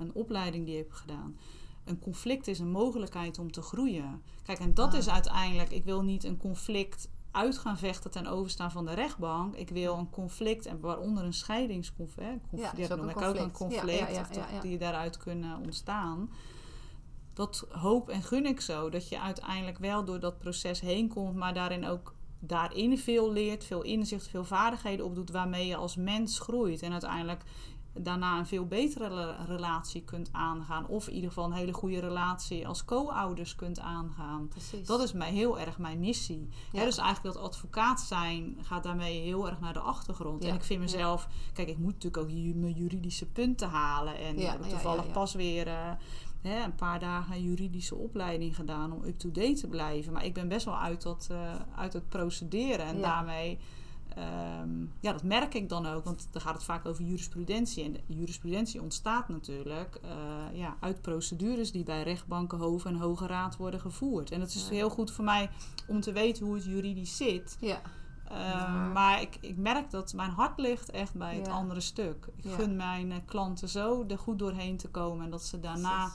een 0.03 0.15
opleiding 0.15 0.67
die 0.67 0.77
ik 0.77 0.83
heb 0.83 0.93
gedaan. 0.93 1.37
Een 1.85 1.99
conflict 1.99 2.47
is 2.47 2.59
een 2.59 2.71
mogelijkheid 2.71 3.39
om 3.39 3.53
te 3.53 3.63
groeien. 3.63 4.23
Kijk, 4.43 4.59
en 4.59 4.75
dat 4.75 4.93
ah. 4.93 4.99
is 4.99 5.09
uiteindelijk, 5.09 5.71
ik 5.71 5.85
wil 5.85 6.03
niet 6.03 6.25
een 6.25 6.37
conflict 6.37 7.09
uit 7.31 7.59
gaan 7.59 7.79
vechten 7.79 8.11
ten 8.11 8.27
overstaan 8.27 8.71
van 8.71 8.85
de 8.85 8.95
rechtbank. 8.95 9.55
Ik 9.55 9.69
wil 9.69 9.99
een 9.99 10.11
conflict, 10.11 10.67
en 10.67 10.81
waaronder 10.81 11.25
een 11.25 11.33
scheidingsconflict, 11.33 12.49
conflict, 12.51 12.89
ja, 12.89 12.95
noem 12.95 13.09
ik 13.09 13.21
ook 13.21 13.37
een 13.37 13.53
conflict, 13.53 14.15
ja, 14.35 14.61
die 14.61 14.79
daaruit 14.79 15.17
kunnen 15.17 15.59
ontstaan 15.65 16.29
dat 17.39 17.67
hoop 17.71 18.09
en 18.09 18.23
gun 18.23 18.47
ik 18.47 18.61
zo. 18.61 18.91
Dat 18.91 19.09
je 19.09 19.21
uiteindelijk 19.21 19.79
wel 19.79 20.05
door 20.05 20.21
dat 20.21 20.39
proces 20.39 20.81
heen 20.81 21.09
komt, 21.09 21.35
maar 21.35 21.55
daarin 21.55 21.87
ook 21.87 22.15
daarin 22.39 22.99
veel 22.99 23.33
leert, 23.33 23.65
veel 23.65 23.83
inzicht, 23.83 24.29
veel 24.29 24.45
vaardigheden 24.45 25.05
opdoet 25.05 25.31
waarmee 25.31 25.67
je 25.67 25.77
als 25.77 25.97
mens 25.97 26.39
groeit. 26.39 26.83
En 26.83 26.93
uiteindelijk 26.93 27.43
daarna 27.93 28.39
een 28.39 28.47
veel 28.47 28.67
betere 28.67 29.37
relatie 29.47 30.03
kunt 30.03 30.29
aangaan. 30.33 30.87
Of 30.87 31.09
in 31.09 31.15
ieder 31.15 31.29
geval 31.29 31.45
een 31.45 31.53
hele 31.53 31.73
goede 31.73 32.01
relatie 32.01 32.69
als 32.69 32.85
co-ouders 32.85 33.55
kunt 33.55 33.79
aangaan. 33.79 34.49
Precies. 34.49 34.87
Dat 34.87 35.03
is 35.03 35.13
mij 35.13 35.33
heel 35.33 35.59
erg 35.59 35.79
mijn 35.79 36.01
missie. 36.01 36.49
Ja. 36.73 36.85
dus 36.85 36.99
eigenlijk 36.99 37.35
dat 37.35 37.45
advocaat 37.45 38.01
zijn 38.01 38.59
gaat 38.63 38.83
daarmee 38.83 39.21
heel 39.21 39.49
erg 39.49 39.61
naar 39.61 39.73
de 39.73 39.81
achtergrond. 39.81 40.45
En 40.45 40.55
ik 40.55 40.65
vind 40.65 40.81
mezelf, 40.81 41.29
kijk, 41.53 41.69
ik 41.69 41.79
moet 41.79 41.93
natuurlijk 41.93 42.23
ook 42.23 42.33
mijn 42.55 42.75
juridische 42.75 43.27
punten 43.27 43.69
halen. 43.69 44.19
En 44.19 44.61
toevallig 44.69 45.11
pas 45.11 45.35
weer. 45.35 45.67
Uh, 45.67 45.91
hè, 46.43 46.65
een 46.65 46.75
paar 46.75 47.01
dagen 47.01 47.43
juridische 47.43 47.95
opleiding 47.95 48.57
gedaan 48.57 48.93
om 48.93 49.05
up-to-date 49.05 49.61
te 49.61 49.67
blijven. 49.67 50.13
Maar 50.13 50.25
ik 50.25 50.35
ben 50.35 50.49
best 50.49 50.65
wel 50.65 50.79
uit, 50.79 51.03
dat, 51.03 51.29
uh, 51.33 51.55
uit 51.77 51.93
het 51.93 52.09
procederen. 52.09 52.87
En 52.87 53.01
daarmee, 53.01 53.59
um, 54.63 54.93
ja, 55.01 55.13
dat 55.13 55.23
merk 55.23 55.55
ik 55.55 55.69
dan 55.69 55.87
ook. 55.87 56.05
Want 56.05 56.29
dan 56.31 56.43
gaat 56.43 56.55
het 56.55 56.65
vaak 56.65 56.87
over 56.87 57.05
jurisprudentie. 57.05 57.85
En 57.85 57.93
de 57.93 58.01
jurisprudentie 58.07 58.83
ontstaat 58.83 59.29
natuurlijk 59.29 60.01
uh, 60.05 60.59
ja, 60.59 60.77
uit 60.81 61.03
procedures 61.03 61.73
die 61.73 61.85
bij 61.85 62.03
rechtbanken, 62.03 62.59
hoven 62.59 62.91
en 62.91 63.01
hoge 63.01 63.27
raad 63.27 63.57
worden 63.57 63.81
gevoerd. 63.81 64.31
En 64.31 64.41
dat 64.41 64.49
is 64.49 64.69
heel 64.69 64.91
goed 64.91 65.11
voor 65.11 65.25
mij 65.25 65.51
om 65.87 66.01
te 66.01 66.13
weten 66.13 66.47
hoe 66.47 66.55
het 66.55 66.65
juridisch 66.65 67.17
zit. 67.17 67.57
Ja. 67.61 67.81
Um, 68.33 68.93
maar 68.93 69.21
ik, 69.21 69.39
ik 69.41 69.57
merk 69.57 69.91
dat 69.91 70.15
mijn 70.15 70.31
hart 70.31 70.59
ligt 70.59 70.91
echt 70.91 71.15
bij 71.15 71.37
het 71.37 71.49
andere 71.49 71.81
stuk. 71.81 72.29
Ik 72.37 72.51
gun 72.51 72.77
mijn 72.77 73.11
uh, 73.11 73.17
klanten 73.25 73.69
zo 73.69 74.05
er 74.09 74.19
goed 74.19 74.39
doorheen 74.39 74.77
te 74.77 74.89
komen 74.89 75.25
en 75.25 75.31
dat 75.31 75.45
ze 75.45 75.61
daarna 75.61 76.11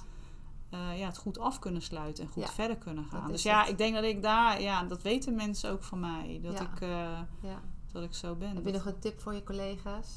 uh, 0.74 1.00
ja, 1.00 1.06
het 1.06 1.18
goed 1.18 1.40
af 1.40 1.60
kunnen 1.60 1.82
sluiten 1.82 2.24
en 2.24 2.30
goed 2.30 2.52
verder 2.52 2.78
kunnen 2.78 3.06
gaan. 3.06 3.32
Dus 3.32 3.44
ja, 3.44 3.66
ik 3.66 3.78
denk 3.78 3.96
dat 3.96 4.04
ik 4.04 4.22
daar, 4.22 4.62
ja, 4.62 4.84
dat 4.84 5.02
weten 5.02 5.36
mensen 5.36 5.72
ook 5.72 5.84
van 5.84 6.00
mij. 6.00 6.40
Dat 6.44 6.60
ik. 6.60 6.82
Uh, 6.82 7.20
dat 7.92 8.04
ik 8.04 8.14
zo 8.14 8.36
ben. 8.36 8.56
Heb 8.56 8.66
je 8.66 8.72
nog 8.72 8.86
een 8.86 9.00
tip 9.00 9.22
voor 9.22 9.34
je 9.34 9.44
collega's? 9.44 10.08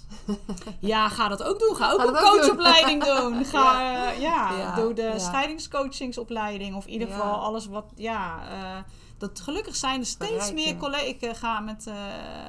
ja, 0.80 1.08
ga 1.08 1.28
dat 1.28 1.42
ook 1.42 1.58
doen. 1.58 1.76
Ga 1.76 1.92
ook 1.92 2.00
een 2.00 2.22
coachopleiding 2.22 3.04
doen. 3.14 3.44
Ga, 3.44 4.10
ja. 4.10 4.58
Ja, 4.58 4.74
doe 4.74 4.92
de 4.92 5.14
scheidingscoachingsopleiding. 5.16 6.74
Of 6.74 6.86
in 6.86 6.92
ieder 6.92 7.08
geval 7.08 7.34
alles 7.34 7.66
wat, 7.66 7.92
ja... 7.94 8.48
Uh, 8.50 8.82
dat 9.18 9.40
gelukkig 9.40 9.76
zijn 9.76 10.00
er 10.00 10.06
steeds 10.06 10.52
meer 10.52 10.76
collega's. 10.76 11.06
Ik 11.06 11.36
ga 11.36 11.60
met 11.60 11.90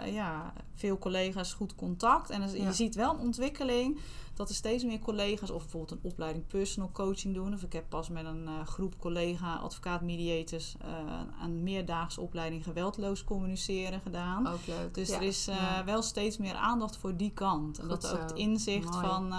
ja, 0.06 0.54
veel 0.76 0.98
collega's 0.98 1.54
goed 1.54 1.76
contact. 1.76 2.30
En 2.30 2.64
je 2.64 2.74
ziet 2.74 2.96
wel 2.96 3.14
een 3.14 3.20
ontwikkeling 3.20 4.00
dat 4.38 4.50
er 4.50 4.56
steeds 4.56 4.84
meer 4.84 5.00
collega's 5.00 5.50
of 5.50 5.62
bijvoorbeeld 5.62 5.92
een 5.92 6.10
opleiding 6.10 6.48
personal 6.48 6.92
coaching 6.92 7.34
doen. 7.34 7.54
Of 7.54 7.64
ik 7.64 7.74
heb 7.74 7.90
pas 7.90 8.10
met 8.10 8.26
een 8.26 8.44
uh, 8.44 8.66
groep 8.66 9.00
collega 9.00 9.56
advocaat 9.56 10.02
mediators 10.02 10.76
uh, 10.86 11.22
een 11.44 11.64
meerdaagse 11.64 12.22
opleiding 12.22 12.64
geweldloos 12.64 13.24
communiceren 13.24 14.02
gedaan. 14.02 14.48
Ook 14.48 14.66
leuk. 14.68 14.94
Dus 14.94 15.10
er 15.10 15.22
is 15.22 15.48
uh, 15.48 15.80
wel 15.80 16.02
steeds 16.02 16.38
meer 16.38 16.56
aandacht 16.56 16.98
voor 16.98 17.18
die 17.18 17.32
kant. 17.32 17.80
En 17.80 17.88
dat 17.88 18.12
ook 18.12 18.20
het 18.20 18.32
inzicht 18.32 18.96
van 18.96 19.34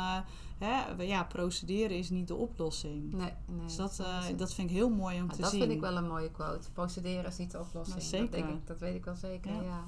hè, 0.59 1.03
ja, 1.03 1.24
procederen 1.24 1.96
is 1.96 2.11
niet 2.11 2.28
de 2.28 2.34
oplossing. 2.34 3.12
Nee, 3.12 3.32
nee 3.46 3.66
dus 3.66 3.76
dat, 3.76 4.03
dat 4.36 4.55
vind 4.55 4.70
ik 4.70 4.76
heel 4.76 4.90
mooi 4.90 5.20
om 5.20 5.28
te 5.28 5.40
dat 5.40 5.51
zien. 5.51 5.59
Dat 5.59 5.68
vind 5.68 5.82
ik 5.82 5.88
wel 5.88 5.96
een 5.96 6.09
mooie 6.09 6.30
quote. 6.30 6.70
Procederen 6.70 7.24
is 7.24 7.38
niet 7.38 7.51
de 7.51 7.59
oplossing. 7.59 8.03
zeker. 8.03 8.30
Dat, 8.30 8.32
denk 8.32 8.49
ik, 8.49 8.66
dat 8.66 8.78
weet 8.78 8.94
ik 8.94 9.05
wel 9.05 9.16
zeker, 9.16 9.53
ja. 9.53 9.84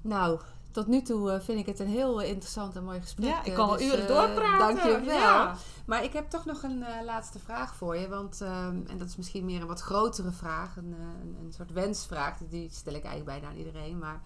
Nou, 0.00 0.40
tot 0.76 0.86
nu 0.86 1.02
toe 1.02 1.30
eh, 1.30 1.40
vind 1.40 1.58
ik 1.58 1.66
het 1.66 1.80
een 1.80 1.88
heel 1.88 2.20
interessant 2.20 2.76
en 2.76 2.84
mooi 2.84 3.00
gesprek. 3.00 3.28
Ja, 3.28 3.44
ik 3.44 3.54
kan 3.54 3.68
wel 3.68 3.76
dus, 3.76 3.86
uren 3.86 4.06
doorpraten. 4.06 4.76
Dank 4.76 4.82
je 4.82 5.06
wel. 5.06 5.16
Ja. 5.16 5.56
Maar 5.86 6.04
ik 6.04 6.12
heb 6.12 6.30
toch 6.30 6.44
nog 6.44 6.62
een 6.62 6.84
laatste 7.04 7.38
vraag 7.38 7.74
voor 7.74 7.96
je. 7.96 8.08
Want, 8.08 8.40
ehm, 8.40 8.80
en 8.86 8.98
dat 8.98 9.08
is 9.08 9.16
misschien 9.16 9.44
meer 9.44 9.60
een 9.60 9.66
wat 9.66 9.80
grotere 9.80 10.30
vraag. 10.30 10.76
Een, 10.76 10.94
een, 11.20 11.36
een, 11.44 11.52
soort 11.52 11.72
wensvraag. 11.72 12.38
Die 12.48 12.68
stel 12.72 12.94
ik 12.94 13.04
eigenlijk 13.04 13.40
bijna 13.40 13.52
aan 13.52 13.58
iedereen. 13.58 13.98
Maar 13.98 14.20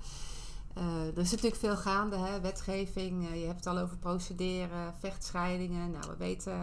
er 1.15 1.19
is 1.19 1.31
natuurlijk 1.31 1.61
veel 1.61 1.77
gaande. 1.77 2.17
Hè? 2.17 2.41
Wetgeving. 2.41 3.29
je 3.33 3.47
hebt 3.47 3.65
het 3.65 3.67
al 3.67 3.79
over 3.79 3.97
procederen. 3.97 4.95
Vechtscheidingen. 4.99 5.91
Nou, 5.91 6.05
we 6.09 6.17
weten 6.17 6.61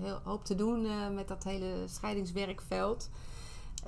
heel 0.00 0.20
hoop 0.24 0.44
te 0.44 0.54
doen 0.54 1.14
met 1.14 1.28
dat 1.28 1.44
hele 1.44 1.72
scheidingswerkveld. 1.86 3.08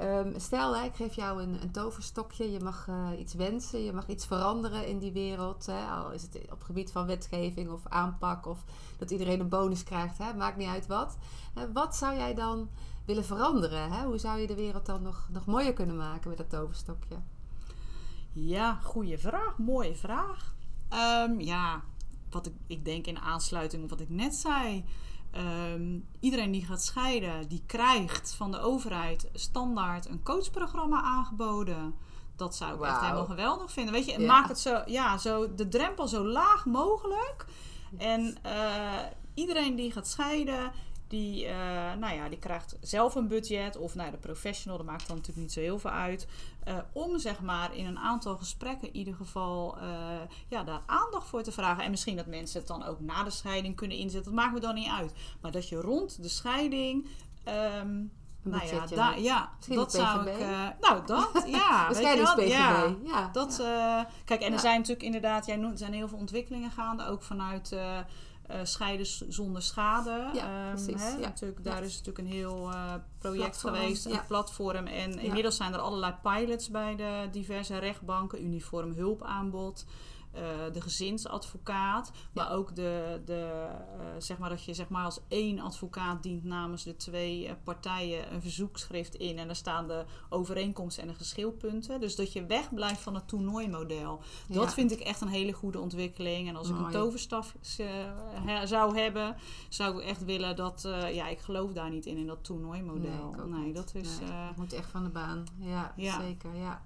Um, 0.03 0.35
stel, 0.37 0.77
ik 0.77 0.95
geef 0.95 1.15
jou 1.15 1.43
een, 1.43 1.63
een 1.63 1.71
toverstokje. 1.71 2.51
Je 2.51 2.61
mag 2.61 2.87
uh, 2.87 3.09
iets 3.19 3.35
wensen. 3.35 3.85
Je 3.85 3.93
mag 3.93 4.09
iets 4.09 4.27
veranderen 4.27 4.87
in 4.87 4.99
die 4.99 5.13
wereld. 5.13 5.67
Hè, 5.67 5.87
al 5.87 6.11
is 6.11 6.23
het 6.23 6.39
op 6.51 6.63
gebied 6.63 6.93
van 6.93 7.07
wetgeving 7.07 7.71
of 7.71 7.87
aanpak. 7.89 8.47
Of 8.47 8.65
dat 8.99 9.11
iedereen 9.11 9.41
een 9.41 9.49
bonus 9.49 9.85
krijgt. 9.85 10.19
Hè, 10.19 10.35
maakt 10.35 10.57
niet 10.57 10.69
uit 10.69 10.87
wat. 10.87 11.17
Uh, 11.59 11.65
wat 11.73 11.97
zou 11.97 12.17
jij 12.17 12.35
dan 12.35 12.69
willen 13.05 13.25
veranderen? 13.25 13.93
Hè? 13.93 14.05
Hoe 14.05 14.19
zou 14.19 14.39
je 14.39 14.47
de 14.47 14.55
wereld 14.55 14.87
dan 14.87 15.03
nog, 15.03 15.29
nog 15.33 15.47
mooier 15.47 15.73
kunnen 15.73 15.97
maken 15.97 16.29
met 16.29 16.39
dat 16.39 16.51
toverstokje? 16.51 17.17
Ja, 18.33 18.75
goede 18.83 19.19
vraag. 19.19 19.59
Mooie 19.59 19.95
vraag. 19.95 20.55
Um, 21.29 21.41
ja, 21.41 21.83
wat 22.31 22.47
ik, 22.47 22.55
ik 22.67 22.85
denk 22.85 23.07
in 23.07 23.19
aansluiting 23.19 23.83
op 23.83 23.91
wat 23.91 24.01
ik 24.01 24.09
net 24.09 24.35
zei. 24.35 24.85
Ehm, 25.31 25.99
iedereen 26.21 26.51
die 26.51 26.65
gaat 26.65 26.83
scheiden, 26.83 27.49
die 27.49 27.63
krijgt 27.67 28.35
van 28.35 28.51
de 28.51 28.61
overheid 28.61 29.29
standaard 29.33 30.09
een 30.09 30.23
coachprogramma 30.23 31.03
aangeboden. 31.03 31.95
dat 32.37 32.57
zou 32.57 32.75
ik 32.75 32.81
echt 32.83 33.01
helemaal 33.01 33.25
geweldig 33.25 33.73
vinden. 33.73 33.95
Weet 33.95 34.05
je, 34.07 34.21
Ja. 34.21 34.27
maak 34.27 34.49
het 34.49 34.59
zo, 34.59 34.83
ja, 34.87 35.19
zo, 35.19 35.55
de 35.55 35.69
drempel 35.69 36.09
zo 36.09 36.25
laag 36.25 36.67
mogelijk. 36.67 37.45
En 37.99 38.37
eh, 38.43 38.99
iedereen 39.35 39.77
die 39.77 39.93
gaat 39.93 40.09
scheiden, 40.09 40.73
die, 41.11 41.47
eh, 41.47 41.55
nou 41.99 42.15
ja, 42.15 42.29
die 42.29 42.39
krijgt 42.39 42.77
zelf 42.81 43.15
een 43.15 43.29
budget. 43.29 43.77
Of 43.77 43.95
nou, 43.95 44.07
ja, 44.07 44.13
de 44.13 44.21
professional, 44.21 44.77
dat 44.77 44.87
maakt 44.87 45.07
dan 45.07 45.17
natuurlijk 45.17 45.43
niet 45.47 45.53
zo 45.53 45.61
heel 45.61 45.79
veel 45.79 45.91
uit. 45.91 46.27
eh, 46.65 46.79
om 46.93 47.19
zeg 47.19 47.41
maar 47.41 47.77
in 47.77 47.87
een 47.87 47.99
aantal 47.99 48.37
gesprekken 48.37 48.89
in 48.89 48.97
ieder 48.97 49.15
geval 49.15 49.77
eh, 49.79 49.87
ja, 50.49 50.65
daar 50.65 50.83
aandacht 50.87 51.29
voor 51.29 51.43
te 51.43 51.53
vragen. 51.53 51.85
En 51.85 51.91
misschien 51.91 52.17
dat 52.17 52.27
mensen 52.27 52.59
het 52.59 52.69
dan 52.69 52.85
ook 52.85 53.01
na 53.01 53.23
de 53.23 53.31
scheiding 53.31 53.77
kunnen 53.77 53.97
inzetten. 53.97 54.33
Dat 54.35 54.41
maakt 54.41 54.55
me 54.55 54.61
dan 54.61 54.75
niet 54.75 54.89
uit. 54.99 55.13
Maar 55.41 55.51
dat 55.51 55.69
je 55.69 55.77
rond 55.81 56.23
de 56.23 56.29
scheiding. 56.29 57.07
ehm, 57.45 57.97
nou 58.43 58.67
ja, 58.67 58.79
hebt. 59.11 59.21
ja 59.25 59.51
dat 59.69 59.93
zou 59.93 60.29
ik. 60.31 60.39
eh, 60.39 60.69
nou, 60.81 61.07
dat, 61.07 61.45
ja. 61.47 61.93
Scheidings-PVB. 61.93 62.49
ja. 62.49 62.95
Ja. 63.05 63.29
Dat, 63.33 63.57
ja. 63.63 63.99
eh, 63.99 64.11
kijk, 64.25 64.41
en 64.41 64.53
er 64.53 64.59
zijn 64.59 64.77
natuurlijk 64.77 65.03
inderdaad, 65.07 65.47
jij 65.47 65.57
noemt, 65.57 65.73
er 65.73 65.79
zijn 65.79 65.93
heel 65.93 66.09
veel 66.09 66.19
ontwikkelingen 66.19 66.71
gaande, 66.71 67.07
ook 67.07 67.23
vanuit 67.23 67.77
eh, 68.51 68.61
scheiden 68.63 69.07
zonder 69.33 69.63
schade. 69.63 70.31
Ja, 70.33 70.67
Ehm, 70.67 70.75
precies, 70.75 71.03
hè, 71.03 71.09
ja. 71.09 71.19
Natuurlijk, 71.19 71.65
daar 71.65 71.81
Ja. 71.81 71.87
is 71.87 71.97
natuurlijk 71.99 72.19
een 72.19 72.33
heel 72.35 72.71
eh, 72.71 72.95
project 73.19 73.43
Platform, 73.49 73.75
geweest, 73.75 74.05
een 74.07 74.27
platform. 74.27 74.87
En 74.87 75.19
inmiddels 75.19 75.57
zijn 75.57 75.73
er 75.73 75.79
allerlei 75.79 76.15
pilots 76.23 76.69
bij 76.71 76.97
de 76.97 77.29
diverse 77.31 77.79
rechtbanken, 77.79 78.45
uniform 78.45 78.93
hulpaanbod. 78.93 79.85
Eh, 80.33 80.43
de 80.73 80.81
gezinsadvocaat, 80.81 82.13
maar 82.33 82.53
ook 82.53 82.75
de, 82.77 83.21
de, 83.25 83.67
eh, 83.99 84.05
zeg 84.19 84.39
maar 84.39 84.49
dat 84.49 84.65
je 84.65 84.75
zeg 84.75 84.89
maar 84.89 85.05
als 85.05 85.21
één 85.29 85.59
advocaat 85.61 86.23
dient 86.23 86.45
namens 86.45 86.83
de 86.85 86.97
twee 86.97 87.47
eh, 87.47 87.55
partijen 87.65 88.33
een 88.35 88.41
verzoekschrift 88.43 89.15
in 89.15 89.39
en 89.39 89.47
daar 89.47 89.57
staan 89.57 89.87
de 89.89 90.05
overeenkomsten 90.29 91.03
en 91.03 91.09
de 91.09 91.15
geschilpunten. 91.15 92.01
Dus 92.01 92.17
dat 92.17 92.33
je 92.33 92.47
wegblijft 92.47 93.01
van 93.01 93.15
het 93.15 93.29
toernooimodel. 93.29 94.21
Dat 94.49 94.65
Ja. 94.65 94.71
vind 94.71 94.93
ik 94.93 95.01
echt 95.01 95.21
een 95.21 95.29
hele 95.29 95.53
goede 95.53 95.79
ontwikkeling. 95.81 96.49
En 96.49 96.57
als 96.57 96.69
ik 96.69 96.77
een 96.79 96.91
toverstaf 96.91 97.55
he- 98.45 98.67
zou 98.67 98.99
hebben, 98.99 99.37
zou 99.69 99.97
ik 100.01 100.09
echt 100.09 100.25
willen 100.25 100.57
dat, 100.57 100.89
ja, 101.13 101.29
ik 101.29 101.39
geloof 101.41 101.73
daar 101.73 101.91
niet 101.91 102.07
in, 102.07 102.17
in 102.17 102.27
dat 102.27 102.45
toernooimodel. 102.45 103.35
Nee, 103.47 103.61
Nee, 103.61 103.73
dat 103.73 103.95
is. 103.95 104.19
Nee, 104.19 104.51
moet 104.57 104.73
echt 104.73 104.91
van 104.91 105.03
de 105.05 105.09
baan. 105.11 105.45
Ja, 105.59 105.93
Ja. 105.97 106.21
zeker. 106.21 106.55
Ja. 106.57 106.83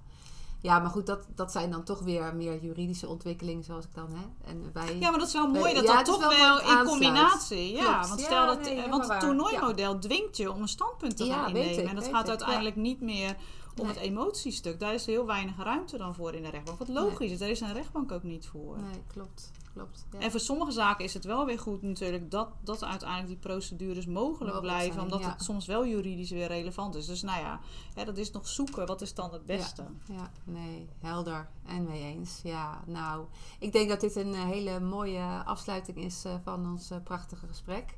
Ja, 0.65 0.79
maar 0.79 0.91
goed, 0.91 1.07
dat, 1.07 1.27
dat 1.35 1.53
zijn 1.53 1.71
dan 1.71 1.85
toch 1.85 2.01
weer 2.01 2.35
meer 2.35 2.59
juridische 2.63 3.09
ontwikkelingen 3.09 3.65
zoals 3.65 3.85
ik 3.85 3.95
dan 3.95 4.09
hè. 4.15 4.51
En 4.51 4.71
wij, 4.73 4.99
Ja, 4.99 5.11
maar 5.11 5.19
dat 5.19 5.29
is 5.29 5.35
wel 5.35 5.47
mooi 5.47 5.75
dat 5.75 5.85
ja, 5.85 5.97
dat 5.97 6.05
toch 6.05 6.37
wel 6.37 6.61
in 6.61 6.85
combinatie. 6.85 7.73
Ja, 7.73 7.93
Klopt. 7.93 8.09
want 8.09 8.21
Ja, 8.21 8.27
stel 8.27 8.47
dat, 8.47 8.61
nee, 8.61 8.89
want 8.89 9.09
het 9.09 9.21
toernooimodel 9.21 9.99
dwingt 9.99 10.37
je 10.37 10.53
om 10.53 10.63
een 10.63 10.69
standpunt 10.69 11.17
te 11.17 11.27
gaan 11.27 11.49
innemen. 11.49 11.79
ik, 11.79 11.89
en 11.89 11.95
dat 11.95 12.09
gaat 12.09 12.23
ik, 12.23 12.29
uiteindelijk 12.29 12.77
niet 12.77 13.01
meer 13.01 13.37
om 13.77 13.87
Nee. 13.87 13.95
het 13.95 14.03
emotiestuk. 14.03 14.81
Daar 14.81 14.95
is 14.95 15.07
heel 15.07 15.27
weinig 15.27 15.57
ruimte 15.57 15.99
dan 15.99 16.15
voor 16.15 16.35
in 16.35 16.43
de 16.43 16.49
rechtbank. 16.51 16.79
Wat 16.79 16.89
logisch 16.89 17.31
is, 17.31 17.39
daar 17.39 17.49
is 17.49 17.61
een 17.61 17.73
rechtbank 17.73 18.13
ook 18.13 18.23
niet 18.23 18.47
voor. 18.47 18.79
Nee, 18.79 19.03
klopt. 19.07 19.51
klopt. 19.73 20.07
Ja. 20.13 20.19
En 20.19 20.31
voor 20.31 20.41
sommige 20.41 20.71
zaken 20.71 21.05
is 21.05 21.15
het 21.15 21.25
wel 21.25 21.47
weer 21.47 21.59
goed 21.59 21.83
natuurlijk 21.83 22.31
dat, 22.31 22.49
dat 22.61 22.85
uiteindelijk 22.85 23.29
die 23.29 23.37
procedures 23.37 24.07
mogelijk 24.07 24.39
Mogelijk 24.39 24.61
blijven. 24.61 24.93
zijn, 24.93 25.05
omdat 25.05 25.21
ja. 25.21 25.29
het 25.31 25.43
soms 25.43 25.67
wel 25.67 25.87
juridisch 25.87 26.31
weer 26.31 26.47
relevant 26.47 26.95
is. 26.95 27.07
Dus 27.07 27.23
nou 27.23 27.41
ja, 27.41 27.61
hè, 27.95 28.05
dat 28.05 28.17
is 28.17 28.31
nog 28.31 28.49
zoeken. 28.49 28.87
Wat 28.87 29.01
is 29.01 29.15
dan 29.15 29.33
het 29.33 29.47
beste? 29.47 29.85
Ja, 30.07 30.31
nee, 30.45 30.89
helder 31.01 31.49
en 31.67 31.85
mee 31.85 32.03
eens. 32.03 32.41
Ja, 32.43 32.83
nou, 32.87 33.25
ik 33.59 33.73
denk 33.73 33.89
dat 33.89 34.01
dit 34.01 34.17
een 34.17 34.35
eh, 34.35 34.45
hele 34.45 34.81
mooie 34.81 35.43
afsluiting 35.45 35.97
is 35.97 36.25
eh, 36.25 36.35
van 36.45 36.67
ons 36.71 36.91
eh, 36.91 36.99
prachtige 37.05 37.47
gesprek. 37.47 37.97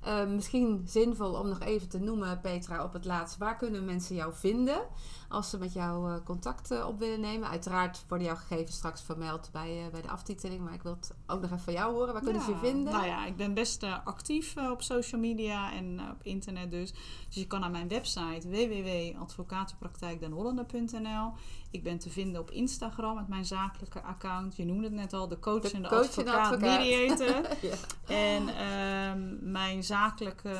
Eh, 0.00 0.26
misschien 0.26 0.82
zinvol 0.86 1.32
om 1.32 1.48
nog 1.48 1.60
even 1.60 1.88
te 1.88 1.98
noemen, 1.98 2.40
Petra, 2.40 2.84
op 2.84 2.92
het 2.92 3.04
laatst. 3.04 3.36
Waar 3.36 3.56
kunnen 3.56 3.84
mensen 3.84 4.14
jou 4.14 4.32
vinden 4.34 4.80
als 5.28 5.50
ze 5.50 5.58
met 5.58 5.72
jou 5.72 6.12
eh, 6.12 6.18
contact 6.24 6.70
eh, 6.70 6.86
op 6.86 6.98
willen 6.98 7.20
nemen? 7.20 7.48
Uiteraard 7.48 8.04
worden 8.08 8.26
jouw 8.26 8.36
gegevens 8.36 8.76
straks 8.76 9.02
vermeld 9.02 9.48
bij, 9.52 9.84
eh, 9.84 9.90
bij 9.90 10.02
de 10.02 10.08
aftiteling. 10.08 10.64
Maar 10.64 10.74
ik 10.74 10.82
wil 10.82 10.92
het 10.92 11.14
ook 11.26 11.40
nog 11.40 11.50
even 11.50 11.62
van 11.62 11.72
jou 11.72 11.94
horen. 11.94 12.12
Waar 12.12 12.22
kunnen 12.22 12.42
ze 12.42 12.50
je 12.50 12.56
vinden? 12.56 12.92
Nou 12.92 13.06
ja, 13.06 13.26
ik 13.26 13.36
ben 13.36 13.54
best 13.54 13.82
actief 14.04 14.56
op 14.56 14.82
social 14.82 15.20
media 15.20 15.72
en 15.72 16.00
op 16.10 16.22
internet 16.22 16.70
dus. 16.70 16.92
Dus 17.26 17.36
je 17.36 17.46
kan 17.46 17.60
naar 17.60 17.70
mijn 17.70 17.88
website 17.88 18.48
www.advocatenpraktijkdenhollander.nl 18.48 21.32
Ik 21.70 21.82
ben 21.82 21.98
te 21.98 22.10
vinden 22.10 22.40
op 22.40 22.50
Instagram 22.50 23.14
met 23.14 23.28
mijn 23.28 23.44
zakelijke 23.44 24.02
account. 24.02 24.56
Je 24.56 24.64
noemde 24.64 24.84
het 24.84 24.92
net 24.92 25.12
al, 25.12 25.28
de 25.28 25.38
coach 25.38 25.62
De 25.62 25.70
en 25.70 25.82
de 25.82 25.88
coach 25.88 26.16
en 26.16 26.28
advocaat, 26.28 26.52
advocaat. 26.52 26.78
mediator. 26.78 27.46
Ja. 27.60 27.74
En 28.06 28.48
ehm, 28.48 29.50
mijn 29.52 29.84
zakelijke 29.84 30.56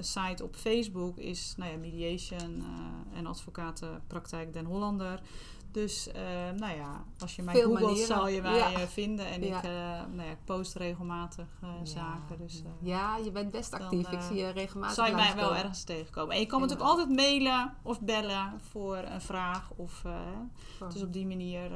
site 0.00 0.44
op 0.44 0.56
Facebook 0.56 1.18
is 1.18 1.54
nou 1.56 1.70
ja, 1.70 1.76
Mediation 1.76 2.64
en 3.14 3.26
Advocatenpraktijk 4.08 4.52
Den 4.52 4.64
Hollander. 4.64 5.20
Dus 5.72 6.08
eh, 6.12 6.22
nou 6.56 6.76
ja, 6.76 7.04
als 7.18 7.36
je 7.36 7.42
mij 7.42 7.54
Veel 7.54 7.64
googelt 7.68 7.84
manieren. 7.86 8.06
zal 8.16 8.28
je 8.28 8.42
mij 8.42 8.56
Ja. 8.56 8.72
eh, 8.72 8.82
vinden. 8.86 9.26
En 9.26 9.42
Ja. 9.44 9.56
ik, 9.58 9.64
eh, 9.64 9.70
nou 10.14 10.22
ja, 10.22 10.30
ik 10.30 10.44
post 10.44 10.74
regelmatig 10.74 11.46
eh, 11.62 11.68
zaken. 11.82 12.38
Dus 12.38 12.62
ja, 12.80 13.16
je 13.16 13.30
bent 13.30 13.50
best 13.50 13.70
dan, 13.70 13.80
actief. 13.80 14.10
ik 14.10 14.20
zie 14.20 14.36
je 14.36 14.48
regelmatig 14.50 14.94
zal 14.94 15.06
je 15.06 15.14
mij 15.14 15.34
wel 15.34 15.54
ergens 15.56 15.82
tegenkomen. 15.84 16.34
En 16.34 16.40
je 16.40 16.46
kan 16.46 16.60
natuurlijk 16.60 16.88
altijd 16.88 17.08
mailen 17.08 17.74
of 17.82 18.00
bellen 18.00 18.60
voor 18.70 18.96
een 18.96 19.20
vraag. 19.20 19.70
Of, 19.76 20.02
dus 20.92 21.02
op 21.02 21.12
die 21.12 21.26
manier 21.26 21.70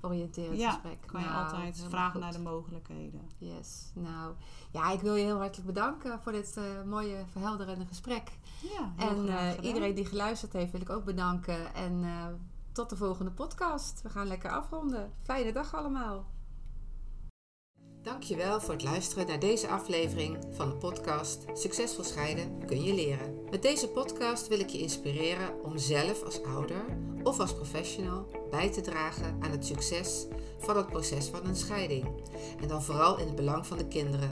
oriënterend 0.00 0.58
ja, 0.58 0.70
gesprek. 0.70 0.98
kan 1.06 1.20
je 1.20 1.26
Nou, 1.26 1.44
altijd 1.44 1.84
vragen 1.88 2.12
goed. 2.12 2.20
naar 2.20 2.32
de 2.32 2.38
mogelijkheden. 2.38 3.20
Yes, 3.38 3.90
nou 3.94 4.34
ja, 4.70 4.90
ik 4.90 5.00
wil 5.00 5.14
je 5.14 5.24
heel 5.24 5.38
hartelijk 5.38 5.66
bedanken 5.66 6.20
voor 6.22 6.32
dit 6.32 6.56
eh, 6.56 6.64
mooie, 6.84 7.24
verhelderende 7.30 7.86
gesprek. 7.86 8.30
Ja, 8.62 8.92
heel 8.96 9.08
En 9.08 9.28
eh, 9.28 9.64
iedereen 9.66 9.94
die 9.94 10.04
geluisterd 10.04 10.52
heeft, 10.52 10.72
wil 10.72 10.80
ik 10.80 10.90
ook 10.90 11.04
bedanken. 11.04 11.74
En 11.74 12.04
eh, 12.04 12.26
tot 12.72 12.90
de 12.90 12.96
volgende 12.96 13.30
podcast. 13.30 14.02
We 14.02 14.08
gaan 14.10 14.26
lekker 14.26 14.50
afronden. 14.50 15.12
Fijne 15.22 15.52
dag 15.52 15.74
allemaal. 15.74 16.26
Dankjewel 18.02 18.60
voor 18.60 18.74
het 18.74 18.82
luisteren 18.82 19.26
naar 19.26 19.38
deze 19.38 19.68
aflevering 19.68 20.38
van 20.50 20.68
de 20.68 20.76
podcast 20.76 21.44
Succesvol 21.52 22.04
scheiden 22.04 22.66
kun 22.66 22.82
je 22.82 22.94
leren. 22.94 23.44
Met 23.50 23.62
deze 23.62 23.88
podcast 23.88 24.48
wil 24.48 24.60
ik 24.60 24.68
je 24.68 24.78
inspireren 24.78 25.64
om 25.64 25.78
zelf 25.78 26.22
als 26.22 26.42
ouder 26.42 26.84
of 27.26 27.40
als 27.40 27.54
professional 27.54 28.26
bij 28.50 28.70
te 28.70 28.80
dragen 28.80 29.36
aan 29.40 29.50
het 29.50 29.66
succes 29.66 30.26
van 30.58 30.76
het 30.76 30.86
proces 30.86 31.26
van 31.26 31.46
een 31.46 31.56
scheiding. 31.56 32.06
En 32.60 32.68
dan 32.68 32.82
vooral 32.82 33.18
in 33.18 33.26
het 33.26 33.36
belang 33.36 33.66
van 33.66 33.78
de 33.78 33.88
kinderen. 33.88 34.30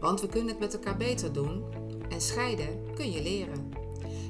Want 0.00 0.20
we 0.20 0.26
kunnen 0.26 0.48
het 0.48 0.58
met 0.58 0.74
elkaar 0.74 0.96
beter 0.96 1.32
doen 1.32 1.64
en 2.08 2.20
scheiden 2.20 2.94
kun 2.94 3.10
je 3.10 3.22
leren. 3.22 3.72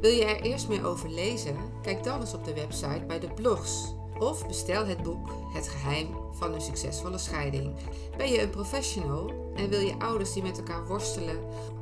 Wil 0.00 0.10
je 0.10 0.24
er 0.24 0.40
eerst 0.40 0.68
meer 0.68 0.86
over 0.86 1.08
lezen? 1.08 1.56
Kijk 1.82 2.04
dan 2.04 2.20
eens 2.20 2.34
op 2.34 2.44
de 2.44 2.54
website 2.54 3.04
bij 3.06 3.20
de 3.20 3.30
blogs 3.34 3.94
of 4.18 4.46
bestel 4.46 4.86
het 4.86 5.02
boek 5.02 5.28
Het 5.52 5.68
geheim 5.68 6.08
van 6.32 6.54
een 6.54 6.60
succesvolle 6.60 7.18
scheiding. 7.18 7.74
Ben 8.16 8.30
je 8.30 8.42
een 8.42 8.50
professional 8.50 9.52
en 9.54 9.68
wil 9.68 9.80
je 9.80 9.98
ouders 9.98 10.32
die 10.32 10.42
met 10.42 10.58
elkaar 10.58 10.86
worstelen 10.86 11.38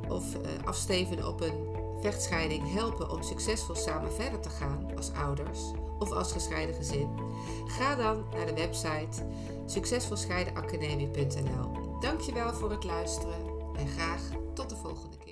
of 0.09 0.35
eh, 0.35 0.41
afsteven 0.65 1.27
op 1.27 1.41
een 1.41 1.73
vechtscheiding 2.01 2.73
helpen 2.73 3.09
om 3.09 3.23
succesvol 3.23 3.75
samen 3.75 4.13
verder 4.13 4.39
te 4.39 4.49
gaan 4.49 4.91
als 4.95 5.11
ouders 5.11 5.59
of 5.99 6.11
als 6.11 6.31
gescheiden 6.31 6.75
gezin? 6.75 7.09
Ga 7.65 7.95
dan 7.95 8.23
naar 8.33 8.45
de 8.45 8.53
website 8.53 9.25
succesvolscheidenacademie.nl. 9.65 11.71
Dankjewel 11.99 12.53
voor 12.53 12.71
het 12.71 12.83
luisteren 12.83 13.45
en 13.77 13.87
graag 13.87 14.21
tot 14.53 14.69
de 14.69 14.75
volgende 14.75 15.17
keer. 15.17 15.24